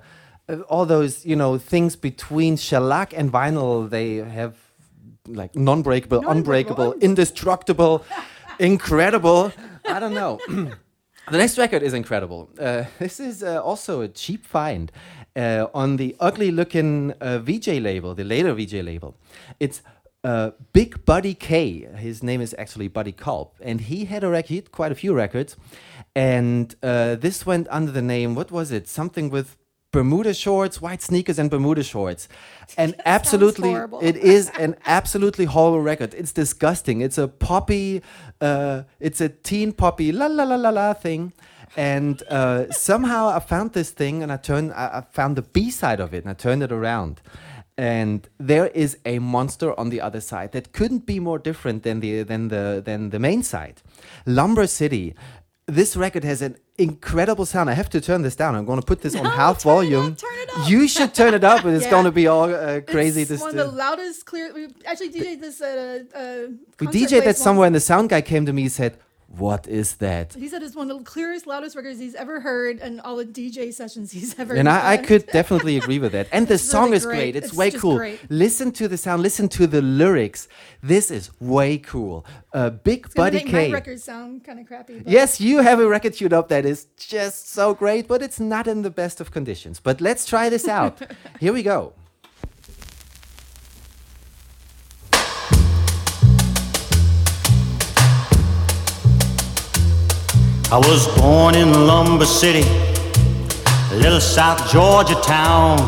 uh, 0.49 0.61
all 0.69 0.85
those 0.87 1.25
you 1.25 1.37
know 1.37 1.57
things 1.59 1.97
between 1.97 2.57
shellac 2.57 3.13
and 3.17 3.33
vinyl, 3.33 3.89
they 3.89 4.17
have 4.17 4.55
like 5.27 5.55
non-breakable, 5.55 6.27
unbreakable, 6.27 6.93
indestructible, 6.95 8.05
incredible. 8.59 9.53
I 9.87 9.99
don't 9.99 10.15
know. 10.15 10.41
The 11.29 11.39
next 11.39 11.59
record 11.59 11.83
is 11.83 11.93
incredible. 11.93 12.49
Uh, 12.57 12.85
this 13.01 13.19
is 13.19 13.43
uh, 13.43 13.61
also 13.61 14.01
a 14.01 14.07
cheap 14.07 14.47
find 14.47 14.93
uh, 15.35 15.67
on 15.75 15.97
the 15.97 16.15
ugly 16.21 16.53
looking 16.53 17.15
uh, 17.21 17.39
Vee 17.41 17.59
Jay 17.59 17.81
label, 17.81 18.15
the 18.15 18.23
later 18.23 18.55
Vee 18.55 18.67
Jay 18.67 18.81
label. 18.81 19.17
It's 19.59 19.83
uh, 20.23 20.53
Big 20.73 21.05
Buddy 21.05 21.35
K. 21.35 21.89
His 21.97 22.23
name 22.23 22.41
is 22.41 22.55
actually 22.57 22.87
Buddy 22.87 23.11
Culp. 23.11 23.57
And 23.61 23.81
he 23.81 24.05
had 24.05 24.23
a 24.23 24.29
record, 24.29 24.71
quite 24.71 24.93
a 24.93 24.95
few 24.95 25.15
records. 25.15 25.57
And 26.15 26.77
uh, 26.81 27.17
this 27.17 27.45
went 27.45 27.67
under 27.73 27.91
the 27.91 28.03
name, 28.03 28.37
what 28.37 28.53
was 28.53 28.71
it? 28.71 28.87
Something 28.87 29.29
with 29.29 29.57
Bermuda 29.93 30.35
shorts, 30.35 30.81
white 30.81 31.03
sneakers, 31.03 31.39
and 31.39 31.51
Bermuda 31.51 31.83
shorts. 31.83 32.29
And 32.79 32.95
absolutely, 33.07 33.73
it 34.03 34.17
is 34.17 34.51
an 34.59 34.77
absolutely 34.85 35.47
horrible 35.47 35.81
record. 35.81 36.13
It's 36.15 36.33
disgusting. 36.33 37.01
It's 37.01 37.17
a 37.17 37.29
poppy, 37.29 38.03
uh, 38.41 38.83
it's 39.01 39.21
a 39.21 39.31
teen 39.31 39.73
poppy 39.73 40.13
la 40.13 40.27
la 40.27 40.45
la 40.45 40.57
la 40.57 40.71
la 40.71 40.93
thing. 40.93 41.33
And 41.77 42.23
uh, 42.29 42.71
somehow 42.71 43.29
I 43.29 43.39
found 43.39 43.73
this 43.73 43.91
thing 43.91 44.23
and 44.23 44.33
I 44.33 44.37
turned, 44.37 44.73
I, 44.73 44.87
I 44.99 45.01
found 45.13 45.37
the 45.37 45.43
B 45.43 45.71
side 45.71 46.01
of 46.01 46.13
it 46.13 46.25
and 46.25 46.31
I 46.31 46.35
turned 46.35 46.63
it 46.63 46.73
around. 46.73 47.23
And 47.79 48.27
there 48.39 48.69
is 48.69 48.99
a 49.05 49.19
monster 49.19 49.79
on 49.79 49.91
the 49.91 50.01
other 50.01 50.21
side 50.21 50.53
that 50.53 50.73
couldn't 50.73 51.05
be 51.05 51.21
more 51.21 51.39
different 51.39 51.83
than 51.83 52.01
the 52.01 52.23
than 52.23 52.49
the 52.49 52.83
than 52.83 53.11
the 53.11 53.19
main 53.19 53.43
side. 53.43 53.83
Lumber 54.25 54.67
City. 54.67 55.15
This 55.69 55.97
record 55.97 56.23
has 56.23 56.43
an 56.43 56.57
incredible 56.79 57.45
sound. 57.45 57.69
I 57.69 57.73
have 57.73 57.91
to 57.91 58.01
turn 58.01 58.23
this 58.23 58.37
down. 58.37 58.55
I'm 58.55 58.65
going 58.65 58.79
to 58.81 58.87
put 58.87 59.01
this 59.03 59.17
on 59.21 59.25
half 59.25 59.63
volume. 59.63 60.17
Up, 60.57 60.69
You 60.69 60.87
should 60.87 61.13
turn 61.13 61.35
it 61.35 61.43
up, 61.43 61.65
and 61.65 61.75
it's 61.75 61.85
Yeah. 61.87 61.91
going 61.91 62.05
to 62.05 62.13
be 62.13 62.29
all 62.29 62.55
uh, 62.55 62.81
crazy. 62.83 63.23
It's 63.23 63.31
this 63.31 63.41
one 63.41 63.51
of 63.51 63.57
the 63.57 63.65
loudest, 63.73 64.27
clear. 64.27 64.55
We 64.55 64.69
actually 64.85 65.11
DJed 65.11 65.41
this 65.41 65.61
at 65.61 65.77
a. 65.77 66.07
a 66.15 66.47
we 66.79 66.87
concert 66.87 66.99
DJed 67.01 67.25
that 67.25 67.37
somewhere, 67.37 67.67
and 67.67 67.75
the 67.75 67.81
sound 67.81 68.11
guy 68.11 68.21
came 68.21 68.47
to 68.47 68.53
me 68.53 68.63
and 68.63 68.73
said, 68.73 68.97
"What 69.29 69.67
is 69.67 69.97
that?" 69.97 70.35
He 70.35 70.49
said 70.49 70.63
it's 70.63 70.75
one 70.77 70.91
of 70.91 70.99
the 70.99 71.05
clearest, 71.05 71.47
loudest 71.47 71.77
records 71.77 71.99
he's 71.99 72.15
ever 72.15 72.41
heard, 72.41 72.79
and 72.81 73.01
all 73.01 73.17
the 73.17 73.25
DJ 73.25 73.73
sessions 73.73 74.13
he's 74.13 74.39
ever. 74.39 74.55
And 74.55 74.69
I, 74.69 74.93
I 74.93 74.97
could 74.97 75.27
definitely 75.27 75.77
agree 75.77 75.99
with 75.99 76.13
that. 76.13 76.29
And 76.33 76.47
the 76.55 76.59
song 76.59 76.85
really 76.87 76.97
is 76.97 77.05
great. 77.07 77.17
great. 77.17 77.37
It's, 77.37 77.47
It's 77.49 77.57
way 77.57 77.71
cool. 77.71 77.97
great. 77.97 78.21
Listen 78.31 78.71
to 78.73 78.89
the 78.89 78.97
sound. 78.97 79.23
Listen 79.23 79.49
to 79.51 79.67
the 79.67 79.83
lyrics. 79.83 80.49
This 80.83 81.11
is 81.11 81.31
way 81.41 81.79
cool. 81.79 82.25
Uh, 82.53 82.71
Big 82.71 83.07
It's 83.07 83.15
Buddy 83.15 83.39
make 83.39 83.47
my 83.47 83.65
K. 83.67 83.73
records 83.73 84.05
sound 84.05 84.45
kind 84.45 84.59
of 84.61 84.67
crappy. 84.67 84.99
But 85.01 85.09
Yes, 85.13 85.41
you 85.41 85.59
have 85.61 85.81
a 85.81 85.89
record 85.89 86.15
queued 86.15 86.33
up 86.33 86.49
that 86.49 86.65
is 86.65 86.87
just 86.97 87.51
so 87.51 87.75
great, 87.75 88.07
but 88.09 88.23
it's 88.23 88.39
not 88.41 88.67
in 88.67 88.83
the 88.83 88.91
best 88.91 89.21
of 89.21 89.31
conditions. 89.31 89.81
But 89.81 90.01
let's 90.01 90.25
try 90.25 90.49
this 90.49 90.67
out. 90.69 91.03
Here 91.41 91.53
we 91.53 91.63
go. 91.63 91.93
I 100.69 100.79
was 100.79 101.07
born 101.17 101.55
in 101.55 101.87
Lumber 101.87 102.27
City, 102.27 102.69
a 103.93 103.95
little 103.95 104.21
South 104.21 104.69
Georgia 104.73 105.15
town. 105.23 105.79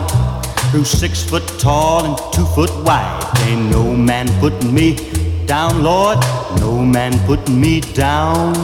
Grew 0.70 0.84
six 0.84 1.20
foot 1.20 1.42
tall 1.58 2.04
and 2.04 2.16
two 2.32 2.44
foot 2.54 2.70
wide. 2.84 3.20
Ain't 3.48 3.72
no 3.72 3.96
man 3.96 4.28
putting 4.38 4.72
me 4.72 4.94
down, 5.46 5.82
Lord. 5.82 6.18
No 6.60 6.84
man 6.84 7.18
putting 7.26 7.60
me 7.60 7.80
down. 7.80 8.54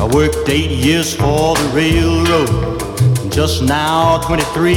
I 0.00 0.08
worked 0.10 0.48
eight 0.48 0.70
years 0.70 1.14
for 1.14 1.54
the 1.56 1.70
railroad. 1.74 3.30
Just 3.30 3.62
now 3.62 4.22
23. 4.22 4.74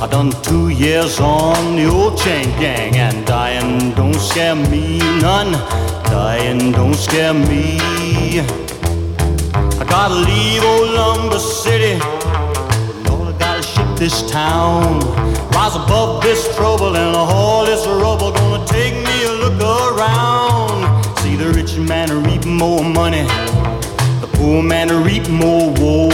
I 0.00 0.08
done 0.10 0.32
two 0.42 0.70
years 0.70 1.20
on 1.20 1.76
the 1.76 1.90
old 1.90 2.16
chain 2.16 2.46
gang, 2.58 2.96
and 2.96 3.26
dying 3.26 3.92
don't 3.94 4.14
scare 4.14 4.56
me 4.56 4.98
none. 5.20 5.52
Dying 6.04 6.72
don't 6.72 6.94
scare 6.94 7.34
me. 7.34 8.61
I 9.82 9.84
gotta 9.84 10.14
leave 10.14 10.62
old 10.62 10.90
Lumber 10.90 11.40
City. 11.40 11.98
Lord, 13.10 13.34
I 13.34 13.36
gotta 13.36 13.64
ship 13.64 13.98
this 13.98 14.30
town. 14.30 15.00
Rise 15.50 15.74
above 15.74 16.22
this 16.22 16.54
trouble 16.54 16.96
and 16.96 17.16
all 17.16 17.66
this 17.66 17.84
rubble. 17.84 18.30
Gonna 18.30 18.64
take 18.64 18.94
me 18.94 19.24
a 19.24 19.32
look 19.42 19.60
around. 19.60 21.04
See 21.18 21.34
the 21.34 21.48
rich 21.48 21.76
man 21.78 22.22
reap 22.22 22.46
more 22.46 22.84
money. 22.84 23.24
The 24.20 24.30
poor 24.34 24.62
man 24.62 25.02
reap 25.02 25.28
more 25.28 25.74
woe. 25.74 26.10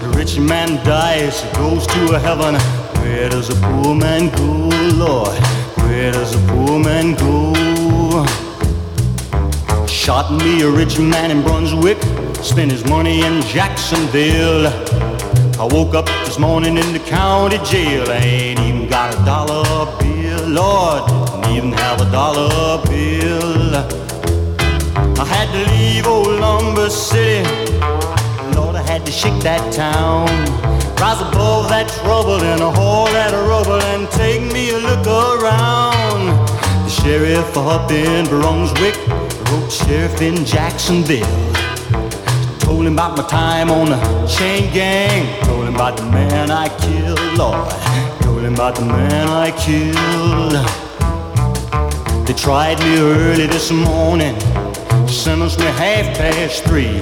The 0.00 0.12
rich 0.16 0.38
man 0.38 0.76
dies, 0.84 1.42
goes 1.54 1.84
to 1.84 2.14
a 2.14 2.18
heaven. 2.20 2.54
Where 3.02 3.28
does 3.28 3.48
the 3.48 3.56
poor 3.56 3.92
man 3.96 4.30
go, 4.30 4.68
Lord? 4.94 5.36
Where 5.82 6.12
does 6.12 6.30
the 6.30 6.52
poor 6.52 6.78
man 6.78 7.16
go? 7.16 7.56
Shot 9.88 10.30
me 10.30 10.62
a 10.62 10.70
rich 10.70 11.00
man 11.00 11.32
in 11.32 11.42
Brunswick, 11.42 11.98
spent 12.42 12.70
his 12.70 12.84
money 12.84 13.22
in 13.22 13.42
Jacksonville. 13.42 14.66
I 15.60 15.68
woke 15.70 15.94
up 15.94 16.06
this 16.24 16.38
morning 16.38 16.76
in 16.76 16.92
the 16.92 17.00
county 17.00 17.58
jail. 17.58 18.08
I 18.08 18.18
ain't 18.18 18.60
even 18.60 18.88
got 18.88 19.14
a 19.14 19.24
dollar 19.24 19.86
bill, 19.98 20.48
Lord. 20.48 21.06
Didn't 21.42 21.56
even 21.56 21.72
have 21.72 22.00
a 22.00 22.10
dollar 22.10 22.82
bill. 22.86 23.74
I 25.20 25.24
had 25.24 25.50
to 25.52 25.70
leave 25.72 26.06
old 26.06 26.28
Lumber 26.40 26.90
City. 26.90 27.48
Lord, 28.54 28.76
I 28.76 28.82
had 28.86 29.04
to 29.06 29.12
shake 29.12 29.40
that 29.42 29.72
town. 29.72 30.28
Rise 31.00 31.20
above 31.20 31.68
that 31.68 31.88
trouble 32.02 32.42
and 32.42 32.60
all 32.60 33.06
that 33.06 33.34
a 33.34 33.42
rubble 33.48 33.82
and 33.94 34.08
take 34.10 34.42
me 34.52 34.70
a 34.70 34.78
look 34.78 35.06
around. 35.06 36.48
The 36.84 36.90
sheriff 36.90 37.56
up 37.56 37.90
in 37.90 38.26
Brunswick 38.26 38.96
wrote 39.50 39.70
sheriff 39.70 40.20
in 40.20 40.44
Jacksonville. 40.44 41.47
Him 42.86 42.94
about 42.94 43.16
my 43.16 43.24
time 43.26 43.70
on 43.70 43.90
the 43.90 44.26
chain 44.26 44.72
gang. 44.72 45.26
Him 45.44 45.74
about 45.74 45.96
the 45.96 46.04
man 46.04 46.50
I 46.50 46.68
killed, 46.78 47.20
Lord. 47.36 47.72
Him 48.42 48.54
about 48.54 48.76
the 48.76 48.84
man 48.84 49.28
I 49.28 49.50
killed. 49.50 50.54
They 52.26 52.34
tried 52.34 52.78
me 52.80 52.98
early 52.98 53.46
this 53.46 53.70
morning, 53.70 54.38
sentenced 55.08 55.58
me 55.58 55.66
half 55.66 56.16
past 56.16 56.64
three. 56.64 57.00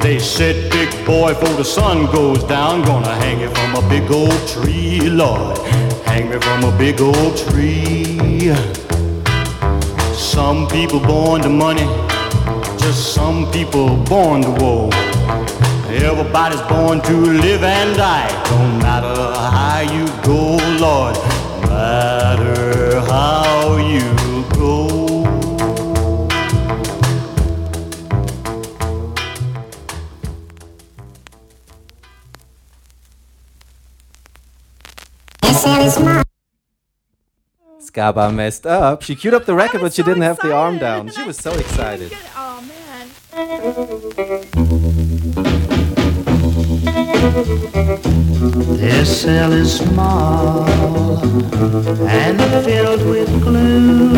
They 0.00 0.18
said, 0.18 0.70
big 0.70 0.90
boy, 1.06 1.34
before 1.34 1.56
the 1.56 1.64
sun 1.64 2.06
goes 2.12 2.42
down, 2.44 2.82
gonna 2.82 3.14
hang 3.16 3.40
you 3.40 3.48
from 3.50 3.74
a 3.76 3.88
big 3.88 4.10
old 4.10 4.48
tree, 4.48 5.00
Lord. 5.08 5.58
Hang 6.06 6.30
me 6.30 6.38
from 6.38 6.64
a 6.64 6.76
big 6.76 7.00
old 7.00 7.36
tree. 7.36 8.52
Some 10.14 10.68
people 10.68 11.00
born 11.00 11.42
to 11.42 11.48
money, 11.48 11.86
just 12.78 13.14
some 13.14 13.50
people 13.50 13.96
born 14.04 14.42
to 14.42 14.50
woe. 14.50 14.88
Everybody's 15.88 16.60
born 16.62 17.00
to 17.02 17.12
live 17.12 17.62
and 17.62 17.96
die. 17.96 18.28
Don't 18.44 18.78
matter 18.78 19.14
how 19.54 19.80
you 19.80 20.06
go, 20.22 20.56
Lord. 20.78 21.16
Matter 21.68 23.00
how 23.00 23.76
you 23.76 24.44
go. 24.54 24.98
Skaba 37.98 38.32
messed 38.32 38.64
up. 38.64 39.02
She 39.02 39.16
queued 39.16 39.34
up 39.34 39.44
the 39.44 39.56
record, 39.56 39.80
but 39.80 39.92
she 39.92 40.04
didn't 40.04 40.22
have 40.22 40.38
the 40.38 40.54
arm 40.54 40.78
down. 40.78 41.08
She 41.10 41.24
was 41.24 41.36
so 41.36 41.52
excited. 41.52 42.12
Oh 42.40 42.60
man. 42.62 43.08
This 48.78 49.22
cell 49.22 49.52
is 49.52 49.78
small 49.78 50.66
and 52.08 52.40
filled 52.64 53.06
with 53.06 53.28
gloom. 53.42 54.16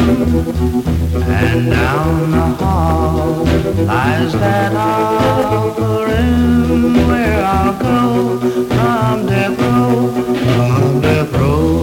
and 1.22 1.70
down 1.70 2.30
the 2.30 2.46
hall 2.62 3.44
lies 3.84 4.32
that 4.32 4.72
awful 4.74 6.04
room 6.04 7.08
where 7.08 7.42
I'll 7.44 7.78
go 7.78 8.38
from 8.68 9.26
death 9.26 9.58
row, 9.58 10.12
from 10.44 11.00
death 11.00 11.32
row. 11.32 11.79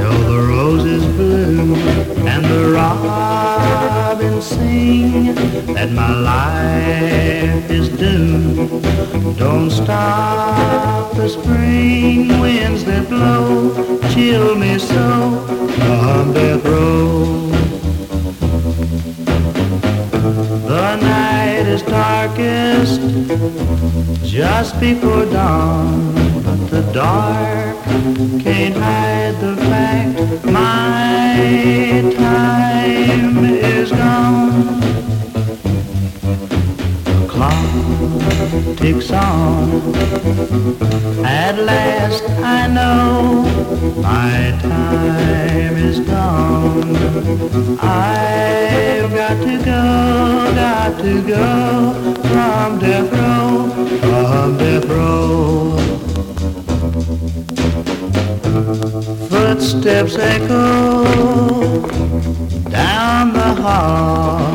Still 0.00 0.22
the 0.32 0.40
roses 0.48 1.04
bloom 1.14 1.74
and 2.26 2.42
the 2.46 2.72
robins 2.72 4.46
sing 4.46 5.34
that 5.74 5.90
my 5.90 6.10
life 6.14 7.70
is 7.70 7.90
doomed. 7.90 8.82
Don't 9.36 9.70
stop 9.70 11.14
the 11.16 11.28
spring 11.28 12.40
winds 12.40 12.82
that 12.86 13.10
blow, 13.10 13.74
chill 14.14 14.54
me 14.56 14.78
so 14.78 15.44
on 15.82 16.32
death 16.32 16.64
row. 16.64 17.50
The 20.66 20.96
night 20.96 21.66
is 21.66 21.82
darkest 21.82 23.02
just 24.24 24.80
before 24.80 25.26
dawn, 25.26 26.49
dark. 26.92 27.76
Can't 28.42 28.76
hide 28.76 29.36
the 29.40 29.56
fact 29.56 30.44
my 30.44 32.12
time 32.16 33.44
is 33.44 33.90
gone. 33.92 34.80
The 37.04 37.26
clock 37.28 38.76
ticks 38.78 39.10
on. 39.12 39.70
At 41.24 41.58
last 41.58 42.24
I 42.40 42.66
know 42.66 43.42
my 44.02 44.58
time 44.60 45.76
is 45.76 46.00
gone. 46.00 46.96
I've 47.78 49.12
got 49.12 49.36
to 49.42 49.58
go, 49.58 50.52
got 50.54 50.98
to 50.98 51.22
go 51.22 52.14
from 52.28 52.78
death 52.78 53.12
row, 53.12 53.70
from 54.00 54.58
death 54.58 54.84
row. 54.86 55.99
Footsteps 59.70 60.16
echo 60.16 61.04
down 62.70 63.32
the 63.32 63.54
hall. 63.62 64.52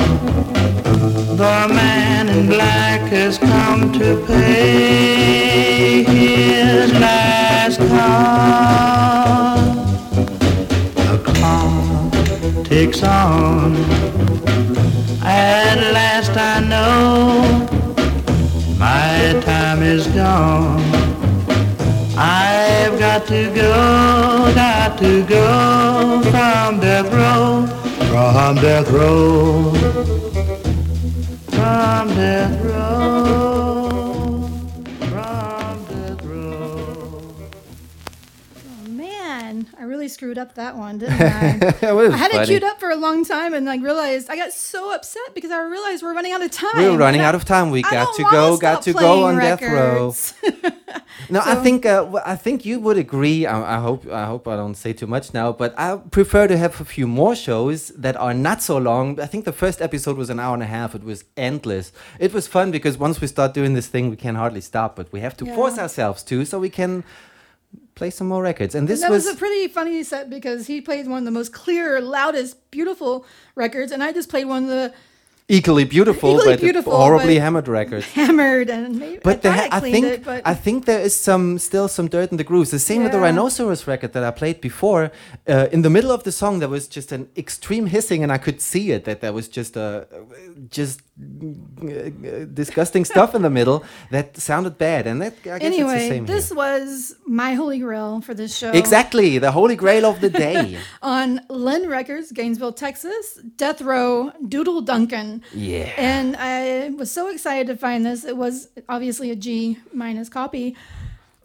The 1.37 1.67
man 1.73 2.27
in 2.27 2.47
black 2.47 2.99
has 3.11 3.37
come 3.37 3.93
to 3.93 4.21
pay 4.27 6.03
his 6.03 6.91
last 6.99 7.79
call. 7.79 9.55
The 10.95 11.17
clock 11.23 12.65
ticks 12.65 13.01
on. 13.01 13.77
At 15.23 15.79
last 15.93 16.35
I 16.35 16.59
know 16.59 17.39
my 18.77 19.39
time 19.45 19.81
is 19.81 20.07
gone. 20.07 20.83
I've 22.17 22.97
got 22.97 23.27
to 23.27 23.49
go, 23.53 24.53
to 24.97 25.23
go 25.25 26.21
from 26.31 26.79
death 26.79 27.11
row, 27.11 27.67
from 28.11 28.55
death 28.55 28.89
row, 28.89 29.73
from 31.49 32.07
death 32.15 32.54
screwed 40.15 40.37
up 40.37 40.55
that 40.55 40.75
one, 40.77 40.97
didn't 40.97 41.21
I? 41.21 41.25
I 41.27 42.17
had 42.17 42.31
funny. 42.31 42.43
it 42.43 42.45
queued 42.47 42.63
up 42.63 42.79
for 42.79 42.89
a 42.89 42.95
long 42.95 43.25
time 43.25 43.53
and 43.53 43.65
like 43.65 43.81
realized 43.81 44.29
I 44.29 44.35
got 44.37 44.51
so 44.53 44.93
upset 44.95 45.29
because 45.35 45.51
I 45.51 45.61
realized 45.63 46.01
we're 46.03 46.13
running 46.13 46.31
out 46.31 46.41
of 46.41 46.51
time. 46.51 46.77
We're 46.77 46.97
running 46.97 47.21
I- 47.21 47.25
out 47.25 47.35
of 47.35 47.43
time. 47.45 47.69
We 47.69 47.83
I 47.83 47.91
got 47.91 48.15
to 48.15 48.23
go. 48.23 48.57
Got 48.57 48.81
to 48.83 48.93
go 48.93 49.25
on 49.25 49.35
death 49.35 49.61
row. 49.61 50.07
records. 50.07 50.33
No, 51.29 51.41
I 51.43 51.55
think 51.55 51.85
uh, 51.85 52.21
I 52.25 52.35
think 52.35 52.65
you 52.65 52.79
would 52.79 52.97
agree. 52.97 53.45
I, 53.45 53.77
I 53.77 53.79
hope 53.79 54.01
I 54.07 54.25
hope 54.25 54.47
I 54.47 54.55
don't 54.55 54.75
say 54.75 54.93
too 54.93 55.07
much 55.07 55.33
now, 55.33 55.51
but 55.51 55.73
I 55.77 55.97
prefer 55.97 56.47
to 56.47 56.57
have 56.57 56.79
a 56.79 56.85
few 56.85 57.07
more 57.07 57.35
shows 57.35 57.79
that 58.05 58.15
are 58.17 58.33
not 58.33 58.61
so 58.61 58.77
long. 58.77 59.19
I 59.19 59.25
think 59.25 59.45
the 59.45 59.57
first 59.63 59.81
episode 59.81 60.17
was 60.17 60.29
an 60.29 60.39
hour 60.39 60.53
and 60.53 60.63
a 60.63 60.71
half. 60.77 60.93
It 60.93 61.03
was 61.03 61.23
endless. 61.35 61.91
It 62.19 62.31
was 62.33 62.47
fun 62.47 62.69
because 62.71 62.97
once 62.97 63.21
we 63.21 63.27
start 63.27 63.53
doing 63.53 63.73
this 63.73 63.87
thing, 63.87 64.09
we 64.09 64.17
can 64.17 64.35
hardly 64.35 64.61
stop. 64.61 64.95
But 64.95 65.11
we 65.11 65.19
have 65.21 65.35
to 65.37 65.45
force 65.55 65.77
ourselves 65.79 66.21
to, 66.29 66.45
so 66.45 66.59
we 66.59 66.69
can 66.69 67.03
play 67.95 68.09
some 68.09 68.27
more 68.27 68.43
records. 68.43 68.75
And 68.75 68.81
And 68.81 68.87
this 68.89 69.01
that 69.01 69.09
was, 69.09 69.25
was, 69.25 69.35
a 69.35 69.37
pretty 69.37 69.67
funny 69.67 70.03
set 70.03 70.29
because 70.29 70.67
he 70.67 70.81
played 70.81 71.07
one 71.07 71.19
of 71.19 71.25
the 71.25 71.31
most 71.31 71.53
clear, 71.53 71.99
loudest, 72.01 72.69
beautiful 72.71 73.25
records, 73.55 73.91
and 73.91 74.03
I 74.03 74.11
just 74.11 74.29
played 74.29 74.45
one 74.47 74.63
of 74.63 74.69
the 74.69 74.93
equally 75.47 75.83
beautiful, 75.85 76.31
Equally 76.31 76.53
but 76.55 76.59
beautiful, 76.59 76.91
horribly 76.97 77.35
but- 77.35 77.43
hammered 77.43 77.67
records. 77.67 78.05
hammered 78.13 78.67
and 78.69 78.97
maybe 78.99 79.19
But 79.23 79.45
I, 79.45 79.49
the, 79.49 79.49
I 79.49 79.77
I 79.77 79.79
think 79.79 80.05
it, 80.05 80.23
but 80.25 80.41
I 80.43 80.55
think 80.55 80.85
there 80.85 80.99
is 80.99 81.15
some 81.15 81.59
still 81.59 81.87
some 81.87 82.07
dirt 82.07 82.31
in 82.31 82.37
the 82.37 82.43
grooves. 82.43 82.71
The 82.71 82.79
same 82.79 83.03
with 83.03 83.11
the 83.11 83.19
rhinoceros 83.19 83.85
record 83.87 84.11
that 84.13 84.23
I 84.23 84.31
played 84.31 84.59
before. 84.59 85.11
Uh, 85.47 85.67
in 85.71 85.81
the 85.83 85.89
middle 85.89 86.11
of 86.11 86.23
the 86.23 86.31
song, 86.31 86.59
there 86.59 86.69
was 86.77 86.87
just 86.87 87.11
an 87.11 87.29
extreme 87.37 87.85
hissing, 87.85 88.23
and 88.23 88.31
I 88.31 88.39
could 88.39 88.59
see 88.59 88.91
it 88.91 89.05
that 89.05 89.21
there 89.21 89.33
was 89.33 89.47
just 89.47 89.77
a 89.77 90.07
just 90.69 91.01
disgusting 91.17 93.05
stuff 93.05 93.33
in 93.35 93.41
the 93.41 93.49
middle 93.49 93.85
that 94.11 94.35
sounded 94.35 94.77
bad. 94.77 95.07
And 95.07 95.21
that 95.21 95.33
I 95.33 95.35
guess 95.35 95.45
it's 95.45 95.61
the 95.61 95.65
anyway, 95.65 96.09
same 96.09 96.25
this 96.25 96.51
was 96.51 97.15
my 97.25 97.53
holy 97.53 97.79
grail 97.79 98.19
for 98.19 98.33
this 98.33 98.55
show. 98.55 98.71
exactly 98.71 99.37
the 99.37 99.51
holy 99.51 99.77
grail 99.77 100.05
of 100.05 100.19
the 100.19 100.29
day. 100.29 100.77
on 101.01 101.41
Lin 101.49 101.89
Records, 101.89 102.31
Gainesville, 102.33 102.73
Texas, 102.73 103.39
Death 103.55 103.81
Row, 103.81 104.31
Doodle 104.47 104.81
Duncan. 104.81 105.41
Yeah. 105.53 105.93
And 105.97 106.35
I 106.35 106.89
was 106.89 107.11
so 107.11 107.29
excited 107.29 107.67
to 107.67 107.77
find 107.77 108.05
this. 108.05 108.25
It 108.25 108.35
was 108.35 108.67
obviously 108.89 109.31
a 109.31 109.35
G 109.35 109.77
minus 109.93 110.27
copy, 110.27 110.75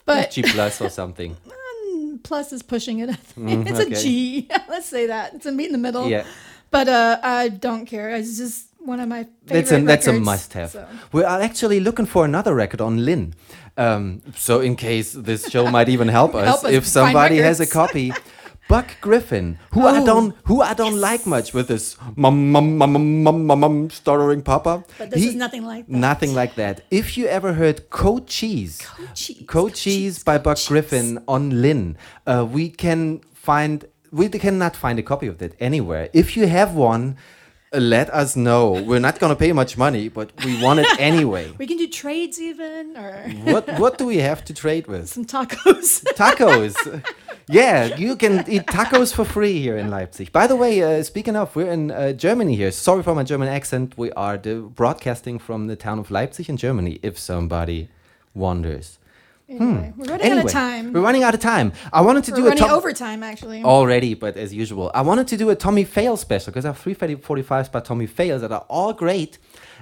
but 0.04 0.32
G 0.32 0.42
plus 0.42 0.80
or 0.80 0.88
something. 0.88 1.36
plus 2.24 2.52
is 2.52 2.62
pushing 2.62 2.98
it. 2.98 3.10
I. 3.10 3.14
Mm, 3.38 3.68
it's 3.68 3.80
okay. 3.80 3.92
a 3.92 4.02
G. 4.02 4.48
Let's 4.68 4.86
say 4.86 5.06
that. 5.06 5.34
It's 5.34 5.46
a 5.46 5.52
meet 5.52 5.66
in 5.66 5.72
the 5.72 5.78
middle. 5.78 6.08
Yeah. 6.08 6.26
But 6.72 6.88
uh, 6.88 7.20
I 7.22 7.48
don't 7.48 7.86
care. 7.86 8.10
It's 8.10 8.36
just 8.36 8.69
one 8.84 9.00
of 9.00 9.08
my 9.08 9.24
favorite 9.24 9.46
That's 9.46 9.72
a 9.72 9.80
that's 9.80 10.06
a 10.06 10.12
must-have. 10.12 10.70
so. 10.70 10.86
We 11.12 11.22
are 11.24 11.40
actually 11.40 11.80
looking 11.80 12.06
for 12.06 12.24
another 12.24 12.54
record 12.54 12.80
on 12.80 13.04
Lin. 13.04 13.34
Um, 13.76 14.20
so 14.36 14.60
in 14.60 14.76
case 14.76 15.12
this 15.12 15.48
show 15.50 15.70
might 15.70 15.88
even 15.88 16.08
help 16.08 16.34
us, 16.40 16.46
Help 16.46 16.64
us 16.64 16.72
if 16.72 16.86
somebody 16.86 17.38
has 17.38 17.60
a 17.60 17.66
copy. 17.66 18.12
Buck 18.68 18.88
Griffin, 19.00 19.58
who 19.72 19.84
I 19.84 19.98
Oh, 19.98 20.06
don't 20.06 20.36
who 20.44 20.62
I 20.62 20.74
don't 20.74 21.00
like 21.00 21.26
much 21.26 21.52
with 21.52 21.66
this 21.66 21.96
mum 22.14 22.52
mum 22.52 22.78
mum 22.78 22.92
mum 22.92 23.22
mum 23.24 23.46
mum, 23.46 23.60
mum 23.60 23.90
stuttering 23.90 24.42
papa. 24.42 24.84
But 24.96 25.10
this 25.10 25.24
is 25.24 25.34
nothing 25.34 25.64
like 25.64 25.86
that. 25.88 25.92
Nothing 26.08 26.34
like 26.34 26.54
that. 26.54 26.82
If 26.88 27.18
you 27.18 27.26
ever 27.26 27.54
heard 27.54 27.90
Cochise, 27.90 28.78
Code 29.48 29.74
Cheese, 29.74 30.22
by 30.22 30.38
Buck 30.38 30.58
Griffin 30.68 31.18
on 31.26 31.60
Lin, 31.62 31.96
uh, 32.28 32.46
we 32.48 32.68
can 32.70 33.20
find 33.34 33.86
we 34.12 34.28
cannot 34.28 34.76
find 34.76 35.00
a 35.00 35.02
copy 35.02 35.26
of 35.26 35.38
that 35.38 35.52
anywhere. 35.58 36.08
If 36.12 36.36
you 36.36 36.46
have 36.46 36.72
one, 36.74 37.16
let 37.72 38.10
us 38.10 38.34
know. 38.34 38.72
We're 38.72 38.98
not 39.00 39.18
gonna 39.20 39.36
pay 39.36 39.52
much 39.52 39.76
money, 39.78 40.08
but 40.08 40.32
we 40.44 40.60
want 40.62 40.80
it 40.80 40.88
anyway. 40.98 41.52
We 41.58 41.66
can 41.66 41.76
do 41.76 41.86
trades 41.86 42.40
even, 42.40 42.96
or 42.96 43.28
what 43.52 43.78
what 43.78 43.98
do 43.98 44.06
we 44.06 44.18
have 44.18 44.44
to 44.46 44.54
trade 44.54 44.86
with? 44.86 45.08
some 45.08 45.24
tacos. 45.24 46.02
Tacos. 46.16 46.74
yeah, 47.48 47.96
you 47.96 48.16
can 48.16 48.44
eat 48.48 48.66
tacos 48.66 49.14
for 49.14 49.24
free 49.24 49.60
here 49.60 49.76
in 49.76 49.88
Leipzig. 49.90 50.32
By 50.32 50.46
the 50.46 50.56
way, 50.56 50.82
uh, 50.82 51.02
speaking 51.02 51.36
of, 51.36 51.54
we're 51.54 51.70
in 51.70 51.90
uh, 51.90 52.12
Germany 52.12 52.56
here. 52.56 52.72
Sorry 52.72 53.02
for 53.02 53.14
my 53.14 53.22
German 53.24 53.48
accent. 53.48 53.96
We 53.96 54.10
are 54.12 54.36
the 54.36 54.56
broadcasting 54.62 55.38
from 55.38 55.66
the 55.68 55.76
town 55.76 55.98
of 55.98 56.10
Leipzig 56.10 56.48
in 56.48 56.56
Germany. 56.56 56.98
If 57.02 57.18
somebody 57.18 57.88
wonders. 58.34 58.99
Anyway, 59.50 59.92
we're 59.96 60.06
running 60.06 60.32
out 60.32 60.44
of 60.44 60.50
time. 60.52 60.92
We're 60.92 61.00
running 61.00 61.22
out 61.24 61.34
of 61.34 61.40
time. 61.40 61.72
I 61.92 62.02
wanted 62.02 62.22
to 62.24 62.30
We're 62.30 62.36
do 62.36 62.46
a 62.46 62.48
running 62.50 62.70
overtime, 62.70 63.22
actually. 63.24 63.64
already, 63.64 64.14
but 64.14 64.36
as 64.36 64.54
usual, 64.54 64.92
I 64.94 65.02
wanted 65.02 65.26
to 65.28 65.36
do 65.36 65.50
a 65.50 65.56
Tommy 65.56 65.82
Faile 65.84 66.16
special 66.16 66.52
because 66.52 66.64
I 66.64 66.68
have 66.68 66.78
three 66.78 66.94
45s 66.94 67.72
by 67.72 67.80
Tommy 67.80 68.06
Fails 68.06 68.42
that 68.42 68.52
are 68.52 68.64
all 68.68 68.92
great. 68.92 69.38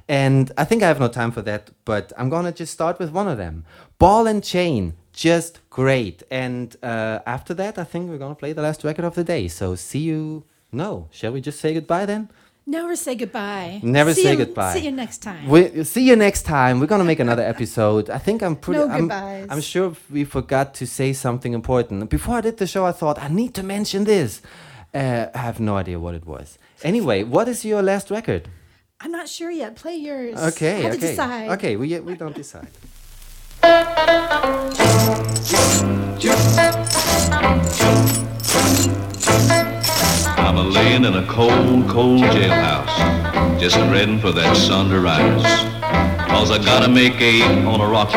And 0.08 0.50
I 0.56 0.64
think 0.64 0.82
I 0.82 0.88
have 0.88 1.00
no 1.00 1.08
time 1.08 1.32
for 1.32 1.42
that, 1.42 1.70
but 1.84 2.14
I'm 2.16 2.30
gonna 2.30 2.52
just 2.52 2.72
start 2.72 2.98
with 2.98 3.10
one 3.10 3.28
of 3.28 3.36
them. 3.36 3.66
Ball 3.98 4.26
and 4.26 4.42
Chain, 4.42 4.94
just 5.12 5.60
great. 5.68 6.22
And 6.30 6.74
uh, 6.82 7.18
after 7.26 7.52
that, 7.54 7.76
I 7.76 7.84
think 7.84 8.08
we're 8.08 8.16
gonna 8.18 8.34
play 8.34 8.54
the 8.54 8.62
last 8.62 8.84
record 8.84 9.04
of 9.04 9.14
the 9.16 9.24
day. 9.24 9.48
So 9.48 9.74
see 9.74 9.98
you. 9.98 10.44
No, 10.72 11.08
shall 11.10 11.32
we 11.32 11.40
just 11.42 11.60
say 11.60 11.74
goodbye 11.74 12.06
then? 12.06 12.30
Never 12.70 12.96
say 12.96 13.14
goodbye. 13.14 13.80
Never 13.82 14.12
See 14.12 14.24
say 14.24 14.32
you- 14.32 14.44
goodbye. 14.44 14.74
See 14.74 14.84
you 14.84 14.92
next 14.92 15.18
time. 15.22 15.48
We 15.48 15.84
see 15.84 16.04
you 16.06 16.16
next 16.16 16.42
time. 16.42 16.80
We're 16.80 16.86
gonna 16.94 17.10
make 17.12 17.18
another 17.18 17.42
episode. 17.54 18.10
I 18.10 18.18
think 18.18 18.42
I'm 18.42 18.56
pretty. 18.56 18.80
No 18.80 18.88
I'm, 18.90 19.00
goodbyes. 19.08 19.46
I'm 19.48 19.62
sure 19.62 19.96
we 20.10 20.24
forgot 20.24 20.74
to 20.74 20.86
say 20.86 21.14
something 21.14 21.54
important. 21.54 22.10
Before 22.10 22.34
I 22.36 22.42
did 22.42 22.58
the 22.58 22.66
show, 22.66 22.84
I 22.84 22.92
thought 22.92 23.18
I 23.18 23.28
need 23.28 23.54
to 23.54 23.62
mention 23.62 24.04
this. 24.04 24.42
Uh, 24.92 25.26
I 25.34 25.38
have 25.38 25.58
no 25.60 25.76
idea 25.78 25.98
what 25.98 26.14
it 26.14 26.26
was. 26.26 26.58
Anyway, 26.82 27.22
what 27.22 27.48
is 27.48 27.64
your 27.64 27.82
last 27.82 28.10
record? 28.10 28.50
I'm 29.00 29.12
not 29.12 29.28
sure 29.30 29.50
yet. 29.50 29.74
Play 29.76 29.96
yours. 29.96 30.36
Okay, 30.52 30.76
I 30.76 30.80
have 30.80 30.92
okay, 30.92 31.00
to 31.00 31.06
decide. 31.06 31.48
okay. 31.56 31.76
We 31.76 31.98
we 32.00 32.14
don't 32.16 32.36
decide. 32.36 32.68
I'm 40.38 40.56
a 40.56 40.62
laying 40.62 41.04
in 41.04 41.14
a 41.14 41.26
cold, 41.26 41.88
cold 41.88 42.22
jailhouse, 42.22 43.60
just 43.60 43.76
ready 43.76 44.18
for 44.18 44.32
that 44.32 44.56
sun 44.56 44.88
to 44.90 45.00
rise. 45.00 45.42
Cause 46.28 46.50
I 46.50 46.58
gotta 46.58 46.88
make 46.88 47.20
eight 47.20 47.42
on 47.42 47.80
a 47.80 47.86
rock 47.86 48.12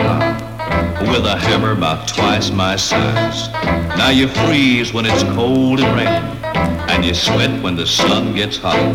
with 1.02 1.26
a 1.26 1.38
hammer 1.38 1.72
about 1.72 2.08
twice 2.08 2.52
my 2.52 2.76
size. 2.76 3.50
Now 3.98 4.10
you 4.10 4.28
freeze 4.28 4.94
when 4.94 5.06
it's 5.06 5.24
cold 5.36 5.80
and 5.80 5.96
raining, 5.96 6.90
and 6.90 7.04
you 7.04 7.14
sweat 7.14 7.62
when 7.64 7.76
the 7.76 7.88
sun 7.88 8.34
gets 8.34 8.58
hot. 8.58 8.94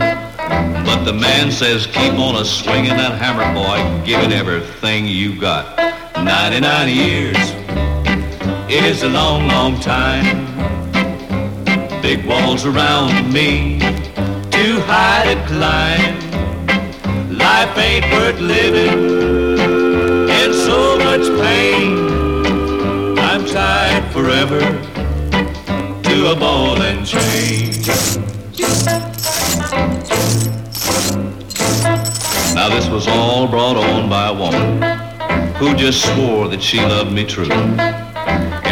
But 0.86 1.04
the 1.04 1.12
man 1.12 1.50
says 1.50 1.86
keep 1.86 2.14
on 2.14 2.36
a 2.36 2.44
swinging 2.44 2.96
that 2.96 3.18
hammer, 3.20 3.44
boy, 3.52 4.06
give 4.06 4.20
it 4.20 4.32
everything 4.32 5.06
you 5.06 5.38
got. 5.38 5.76
99 6.16 6.88
years 6.88 7.36
is 8.70 9.02
a 9.02 9.08
long, 9.08 9.48
long 9.48 9.78
time. 9.80 10.55
Big 12.06 12.24
walls 12.24 12.64
around 12.64 13.32
me, 13.32 13.80
too 14.52 14.78
high 14.86 15.34
to 15.34 15.46
climb. 15.48 16.14
Life 17.36 17.76
ain't 17.76 18.04
worth 18.12 18.38
living 18.38 20.28
in 20.30 20.52
so 20.54 20.96
much 20.98 21.26
pain. 21.42 23.18
I'm 23.18 23.44
tied 23.44 24.04
forever 24.12 24.60
to 26.04 26.30
a 26.30 26.36
ball 26.36 26.80
and 26.80 27.04
chain. 27.04 27.72
Now 32.54 32.68
this 32.68 32.88
was 32.88 33.08
all 33.08 33.48
brought 33.48 33.76
on 33.76 34.08
by 34.08 34.28
a 34.28 34.32
woman. 34.32 34.80
who 35.56 35.74
just 35.74 36.04
swore 36.04 36.46
that 36.46 36.62
she 36.62 36.78
loved 36.78 37.10
me 37.10 37.24
true. 37.24 37.48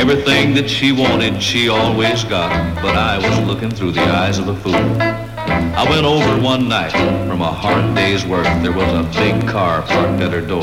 Everything 0.07 0.53
that 0.53 0.69
she 0.69 0.93
wanted, 0.93 1.43
she 1.43 1.71
always 1.71 2.25
got, 2.25 2.51
but 2.83 2.95
I 2.95 3.17
was 3.17 3.39
looking 3.47 3.71
through 3.71 3.93
the 3.93 4.03
eyes 4.03 4.39
of 4.39 4.49
a 4.49 4.55
fool. 4.55 4.75
I 4.75 5.87
went 5.89 6.05
over 6.05 6.43
one 6.43 6.69
night 6.69 6.93
from 7.27 7.41
a 7.41 7.51
hard 7.51 7.95
day's 7.95 8.23
work. 8.27 8.45
There 8.63 8.71
was 8.71 8.93
a 8.93 9.05
big 9.19 9.49
car 9.49 9.81
parked 9.81 10.21
at 10.21 10.31
her 10.31 10.43
door. 10.43 10.63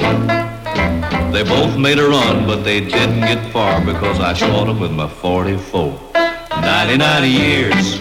They 1.33 1.43
both 1.43 1.75
made 1.75 1.97
a 1.97 2.07
run, 2.07 2.45
but 2.45 2.63
they 2.63 2.81
didn't 2.81 3.21
get 3.21 3.51
far 3.51 3.83
because 3.83 4.19
I 4.19 4.37
caught 4.37 4.67
them 4.67 4.79
with 4.79 4.91
my 4.91 5.07
44. 5.07 5.99
99 6.61 7.31
years 7.31 7.99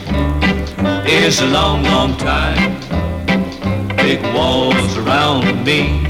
is 1.09 1.41
a 1.41 1.47
long, 1.47 1.83
long 1.85 2.19
time. 2.19 2.79
Big 3.97 4.21
walls 4.35 4.95
around 4.99 5.65
me, 5.65 6.05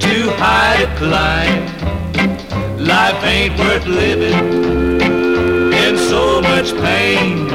too 0.00 0.30
high 0.42 0.84
to 0.84 0.96
climb. 0.98 1.57
Life 2.88 3.22
ain't 3.22 3.58
worth 3.58 3.86
living 3.86 4.32
in 5.74 5.98
so 5.98 6.40
much 6.40 6.72
pain. 6.72 7.46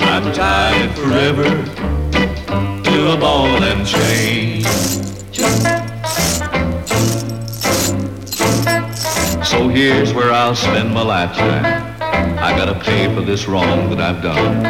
I'm 0.00 0.32
tied 0.32 0.90
forever 0.96 1.44
to 2.82 3.12
a 3.12 3.16
ball 3.18 3.62
and 3.62 3.86
chain. 3.86 4.62
So 9.44 9.68
here's 9.68 10.14
where 10.14 10.32
I'll 10.32 10.56
spend 10.56 10.94
my 10.94 11.02
lifetime. 11.02 11.66
I 12.38 12.56
gotta 12.56 12.80
pay 12.80 13.14
for 13.14 13.20
this 13.20 13.46
wrong 13.46 13.90
that 13.90 14.00
I've 14.00 14.22
done. 14.22 14.64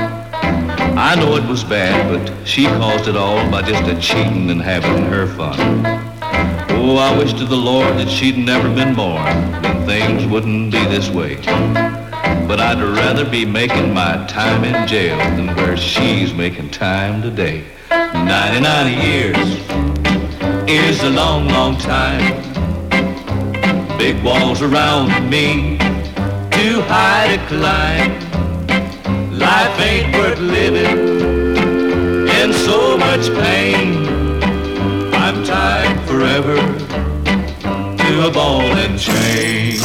I 0.98 1.14
know 1.14 1.36
it 1.36 1.44
was 1.48 1.62
bad, 1.62 2.10
but 2.10 2.44
she 2.44 2.64
caused 2.64 3.06
it 3.06 3.16
all 3.16 3.48
by 3.48 3.62
just 3.62 3.84
a 3.84 3.96
cheating 4.00 4.50
and 4.50 4.60
having 4.60 5.04
her 5.04 5.28
fun. 5.28 6.11
Oh, 6.84 6.96
I 6.96 7.16
wish 7.16 7.32
to 7.34 7.44
the 7.44 7.56
Lord 7.56 7.96
that 7.98 8.10
she'd 8.10 8.36
never 8.36 8.68
been 8.74 8.92
born, 8.92 9.24
then 9.62 9.86
things 9.86 10.26
wouldn't 10.26 10.72
be 10.72 10.84
this 10.86 11.08
way. 11.10 11.36
But 11.36 12.58
I'd 12.58 12.82
rather 12.82 13.24
be 13.24 13.44
making 13.44 13.94
my 13.94 14.26
time 14.26 14.64
in 14.64 14.88
jail 14.88 15.16
than 15.16 15.54
where 15.54 15.76
she's 15.76 16.34
making 16.34 16.70
time 16.70 17.22
today. 17.22 17.64
99 17.88 19.00
years 19.00 19.36
is 20.68 21.00
a 21.04 21.10
long, 21.10 21.46
long 21.46 21.78
time. 21.78 22.20
Big 23.96 24.20
walls 24.24 24.60
around 24.60 25.30
me, 25.30 25.78
too 26.50 26.82
high 26.90 27.36
to 27.36 27.46
climb. 27.46 28.10
Life 29.30 29.80
ain't 29.80 30.12
worth 30.16 30.40
living 30.40 30.98
in 32.28 32.52
so 32.52 32.98
much 32.98 33.28
pain. 33.40 34.32
I'm 35.14 35.44
tied 35.44 36.00
forever 36.08 36.71
a 38.22 38.30
ball 38.30 38.60
and 38.60 38.98
chain. 38.98 39.78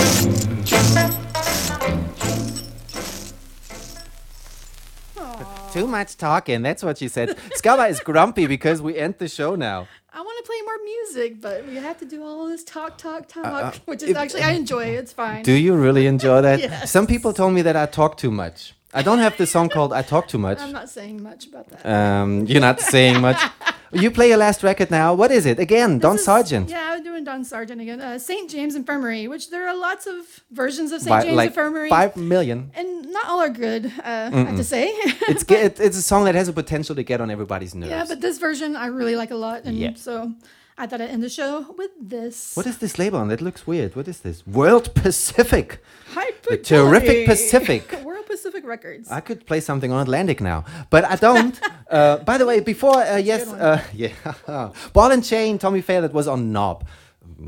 Too 5.73 5.87
much 5.87 6.17
talking. 6.17 6.61
That's 6.61 6.83
what 6.83 6.97
she 6.97 7.07
said. 7.07 7.37
Scala 7.55 7.87
is 7.87 7.99
grumpy 7.99 8.47
because 8.47 8.81
we 8.81 8.97
end 8.97 9.15
the 9.17 9.27
show 9.27 9.55
now. 9.55 9.87
I 10.13 10.21
want 10.21 10.43
to 10.43 10.49
play 10.49 10.61
more 10.63 10.77
music, 10.83 11.41
but 11.41 11.65
we 11.67 11.75
have 11.75 11.97
to 11.99 12.05
do 12.05 12.23
all 12.23 12.47
this 12.47 12.63
talk, 12.63 12.97
talk, 12.97 13.27
talk, 13.27 13.45
uh, 13.45 13.71
which 13.85 14.01
is 14.03 14.09
if- 14.09 14.17
actually 14.17 14.41
I 14.43 14.51
enjoy. 14.51 14.85
It. 14.85 14.95
It's 14.99 15.13
fine. 15.13 15.43
Do 15.43 15.51
you 15.53 15.75
really 15.75 16.07
enjoy 16.07 16.41
that? 16.41 16.59
Yes. 16.67 16.91
Some 16.91 17.05
people 17.07 17.33
told 17.33 17.53
me 17.53 17.61
that 17.63 17.75
I 17.75 17.85
talk 17.85 18.17
too 18.17 18.31
much. 18.31 18.73
I 18.93 19.03
don't 19.03 19.19
have 19.19 19.37
the 19.37 19.45
song 19.45 19.69
called 19.69 19.93
I 19.93 20.01
Talk 20.01 20.27
Too 20.27 20.37
Much. 20.37 20.59
I'm 20.61 20.71
not 20.71 20.89
saying 20.89 21.21
much 21.21 21.45
about 21.47 21.67
that. 21.69 21.85
Um, 21.85 22.45
you're 22.45 22.61
not 22.61 22.79
saying 22.79 23.21
much. 23.21 23.39
You 23.93 24.11
play 24.11 24.27
your 24.29 24.37
last 24.37 24.63
record 24.63 24.91
now. 24.91 25.13
What 25.13 25.31
is 25.31 25.45
it? 25.45 25.59
Again, 25.59 25.99
Don 25.99 26.17
Sargent. 26.17 26.69
Yeah, 26.69 26.91
I'm 26.93 27.03
doing 27.03 27.23
Don 27.23 27.43
Sargent 27.43 27.79
again. 27.81 28.01
Uh, 28.01 28.19
St. 28.19 28.49
James 28.49 28.75
Infirmary, 28.75 29.27
which 29.27 29.49
there 29.49 29.67
are 29.67 29.75
lots 29.77 30.05
of 30.07 30.15
versions 30.51 30.91
of 30.91 31.01
St. 31.01 31.09
By, 31.09 31.23
James 31.23 31.35
like 31.37 31.47
Infirmary. 31.49 31.89
five 31.89 32.15
million. 32.17 32.71
And 32.75 33.11
not 33.11 33.25
all 33.27 33.39
are 33.39 33.49
good, 33.49 33.85
uh, 33.85 34.29
I 34.33 34.37
have 34.49 34.57
to 34.57 34.63
say. 34.63 34.87
It's 35.29 35.43
it, 35.49 35.79
it's 35.79 35.97
a 35.97 36.01
song 36.01 36.25
that 36.25 36.35
has 36.35 36.47
a 36.47 36.53
potential 36.53 36.95
to 36.95 37.03
get 37.03 37.21
on 37.21 37.29
everybody's 37.31 37.73
nerves. 37.75 37.91
yeah, 37.91 38.05
but 38.07 38.19
this 38.21 38.37
version 38.39 38.75
I 38.75 38.87
really 38.87 39.15
like 39.15 39.31
a 39.31 39.35
lot. 39.35 39.63
And 39.65 39.77
Yeah. 39.77 39.93
so 39.95 40.33
I 40.77 40.85
thought 40.87 41.01
I'd 41.01 41.09
end 41.09 41.23
the 41.23 41.29
show 41.29 41.73
with 41.77 41.91
this. 41.99 42.55
What 42.55 42.67
is 42.67 42.77
this 42.77 42.99
label 42.99 43.19
on? 43.19 43.27
That 43.29 43.41
looks 43.41 43.65
weird. 43.65 43.95
What 43.95 44.07
is 44.07 44.19
this? 44.19 44.45
World 44.45 44.93
Pacific. 44.93 45.81
Hyper 46.13 46.51
The 46.51 46.57
terrific 46.57 47.25
Pacific. 47.25 47.83
World 48.37 48.53
Pacific 48.53 48.65
Records. 48.67 49.11
I 49.11 49.19
could 49.19 49.45
play 49.45 49.59
something 49.59 49.91
on 49.91 50.01
Atlantic 50.01 50.41
now, 50.41 50.65
but 50.89 51.03
I 51.05 51.15
don't. 51.15 51.59
uh, 51.91 52.17
by 52.17 52.37
the 52.37 52.45
way, 52.45 52.59
before 52.59 52.97
uh, 52.97 53.17
yes, 53.17 53.47
uh, 53.47 53.81
yeah, 53.93 54.09
Ball 54.93 55.11
and 55.11 55.23
Chain, 55.23 55.57
Tommy 55.57 55.81
Faile, 55.81 56.01
that 56.03 56.13
was 56.13 56.27
on 56.27 56.51
Nob. 56.51 56.85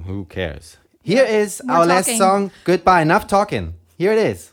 Who 0.06 0.26
cares? 0.26 0.78
Here 1.04 1.24
is 1.24 1.62
More 1.64 1.78
our 1.78 1.86
last 1.86 2.18
song. 2.18 2.52
Goodbye. 2.64 3.02
Enough 3.02 3.28
talking. 3.28 3.76
Here 3.98 4.12
it 4.12 4.18
is. 4.20 4.52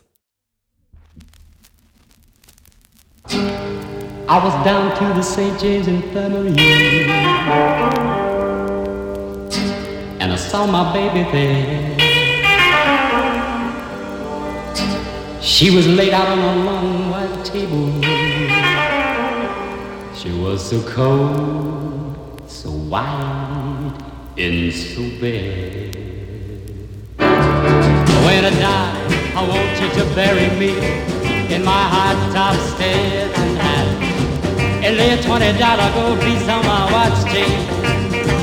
I 4.29 4.43
was 4.43 4.53
down 4.65 4.95
to 4.97 5.05
the 5.13 5.21
St. 5.21 5.59
James 5.59 5.87
Infirmary 5.87 6.53
and 10.19 10.33
I 10.33 10.35
saw 10.35 10.65
my 10.65 10.93
baby 10.93 11.23
there. 11.31 11.96
She 15.47 15.73
was 15.73 15.87
laid 15.87 16.11
out 16.11 16.27
on 16.27 16.39
a 16.39 16.55
long 16.65 17.09
white 17.09 17.45
table. 17.45 17.87
She 20.13 20.29
was 20.37 20.61
so 20.69 20.81
cold, 20.91 22.41
so 22.47 22.69
white, 22.69 23.93
and 24.37 24.73
so 24.73 25.01
bare. 25.21 25.89
When 28.25 28.43
I 28.43 28.51
die, 28.59 29.33
I 29.35 29.47
want 29.47 29.81
you 29.81 29.89
to 29.97 30.15
bury 30.15 30.49
me 30.59 30.71
in 31.55 31.63
my 31.63 31.83
hot 31.95 32.17
top 32.33 32.55
Stetson 32.75 33.55
hat 33.55 33.87
and 34.83 34.97
lay 34.97 35.11
a 35.17 35.23
twenty 35.23 35.57
dollar 35.57 35.89
gold 35.95 36.19
piece 36.19 36.45
on 36.49 36.65
my 36.65 36.91
watch 36.91 37.23
chain 37.31 37.57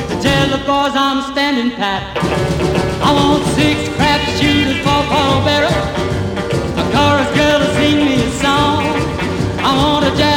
to 0.09 0.15
tell 0.25 0.49
the 0.49 0.65
boys 0.65 0.97
I'm 0.97 1.21
standing 1.33 1.77
pat. 1.77 2.17
I 3.05 3.13
want 3.13 3.45
six 3.55 3.95
crap 3.95 4.23
shooters 4.41 4.79
for 4.79 5.05
Paul 5.13 5.45
Bearer, 5.45 5.69
a 5.69 5.84
chorus 7.05 7.31
girl 7.37 7.59
to 7.59 7.69
sing 7.75 7.99
me 8.07 8.15
a 8.15 8.31
song. 8.45 8.83
I 9.69 9.71
want 9.77 10.07
a 10.07 10.17
jazz 10.17 10.34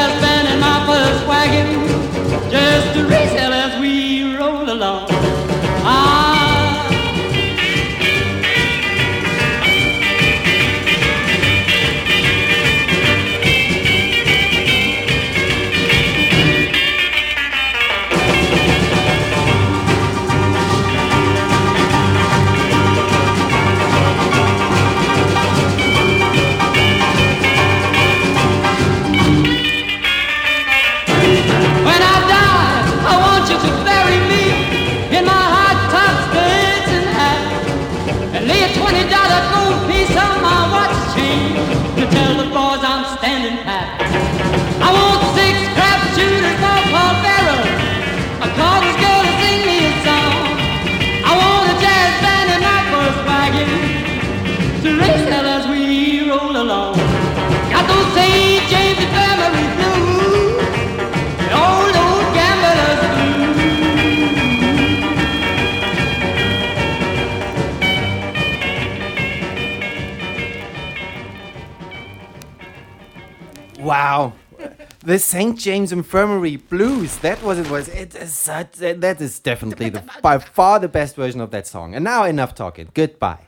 Wow. 74.08 74.34
The 75.02 75.20
St. 75.20 75.60
James 75.60 75.92
Infirmary 75.92 76.56
Blues. 76.56 77.18
That 77.18 77.44
was 77.44 77.60
it. 77.60 77.70
Was 77.70 77.90
it 77.90 78.16
is 78.16 78.34
such, 78.34 78.72
that 78.78 79.20
is 79.20 79.40
definitely 79.40 79.90
the, 79.90 80.02
by 80.22 80.38
far 80.38 80.80
the 80.80 80.88
best 80.88 81.18
version 81.18 81.42
of 81.42 81.52
that 81.52 81.68
song. 81.68 81.94
And 81.94 82.06
now 82.06 82.24
enough 82.24 82.56
talking. 82.56 82.90
Goodbye. 82.94 83.47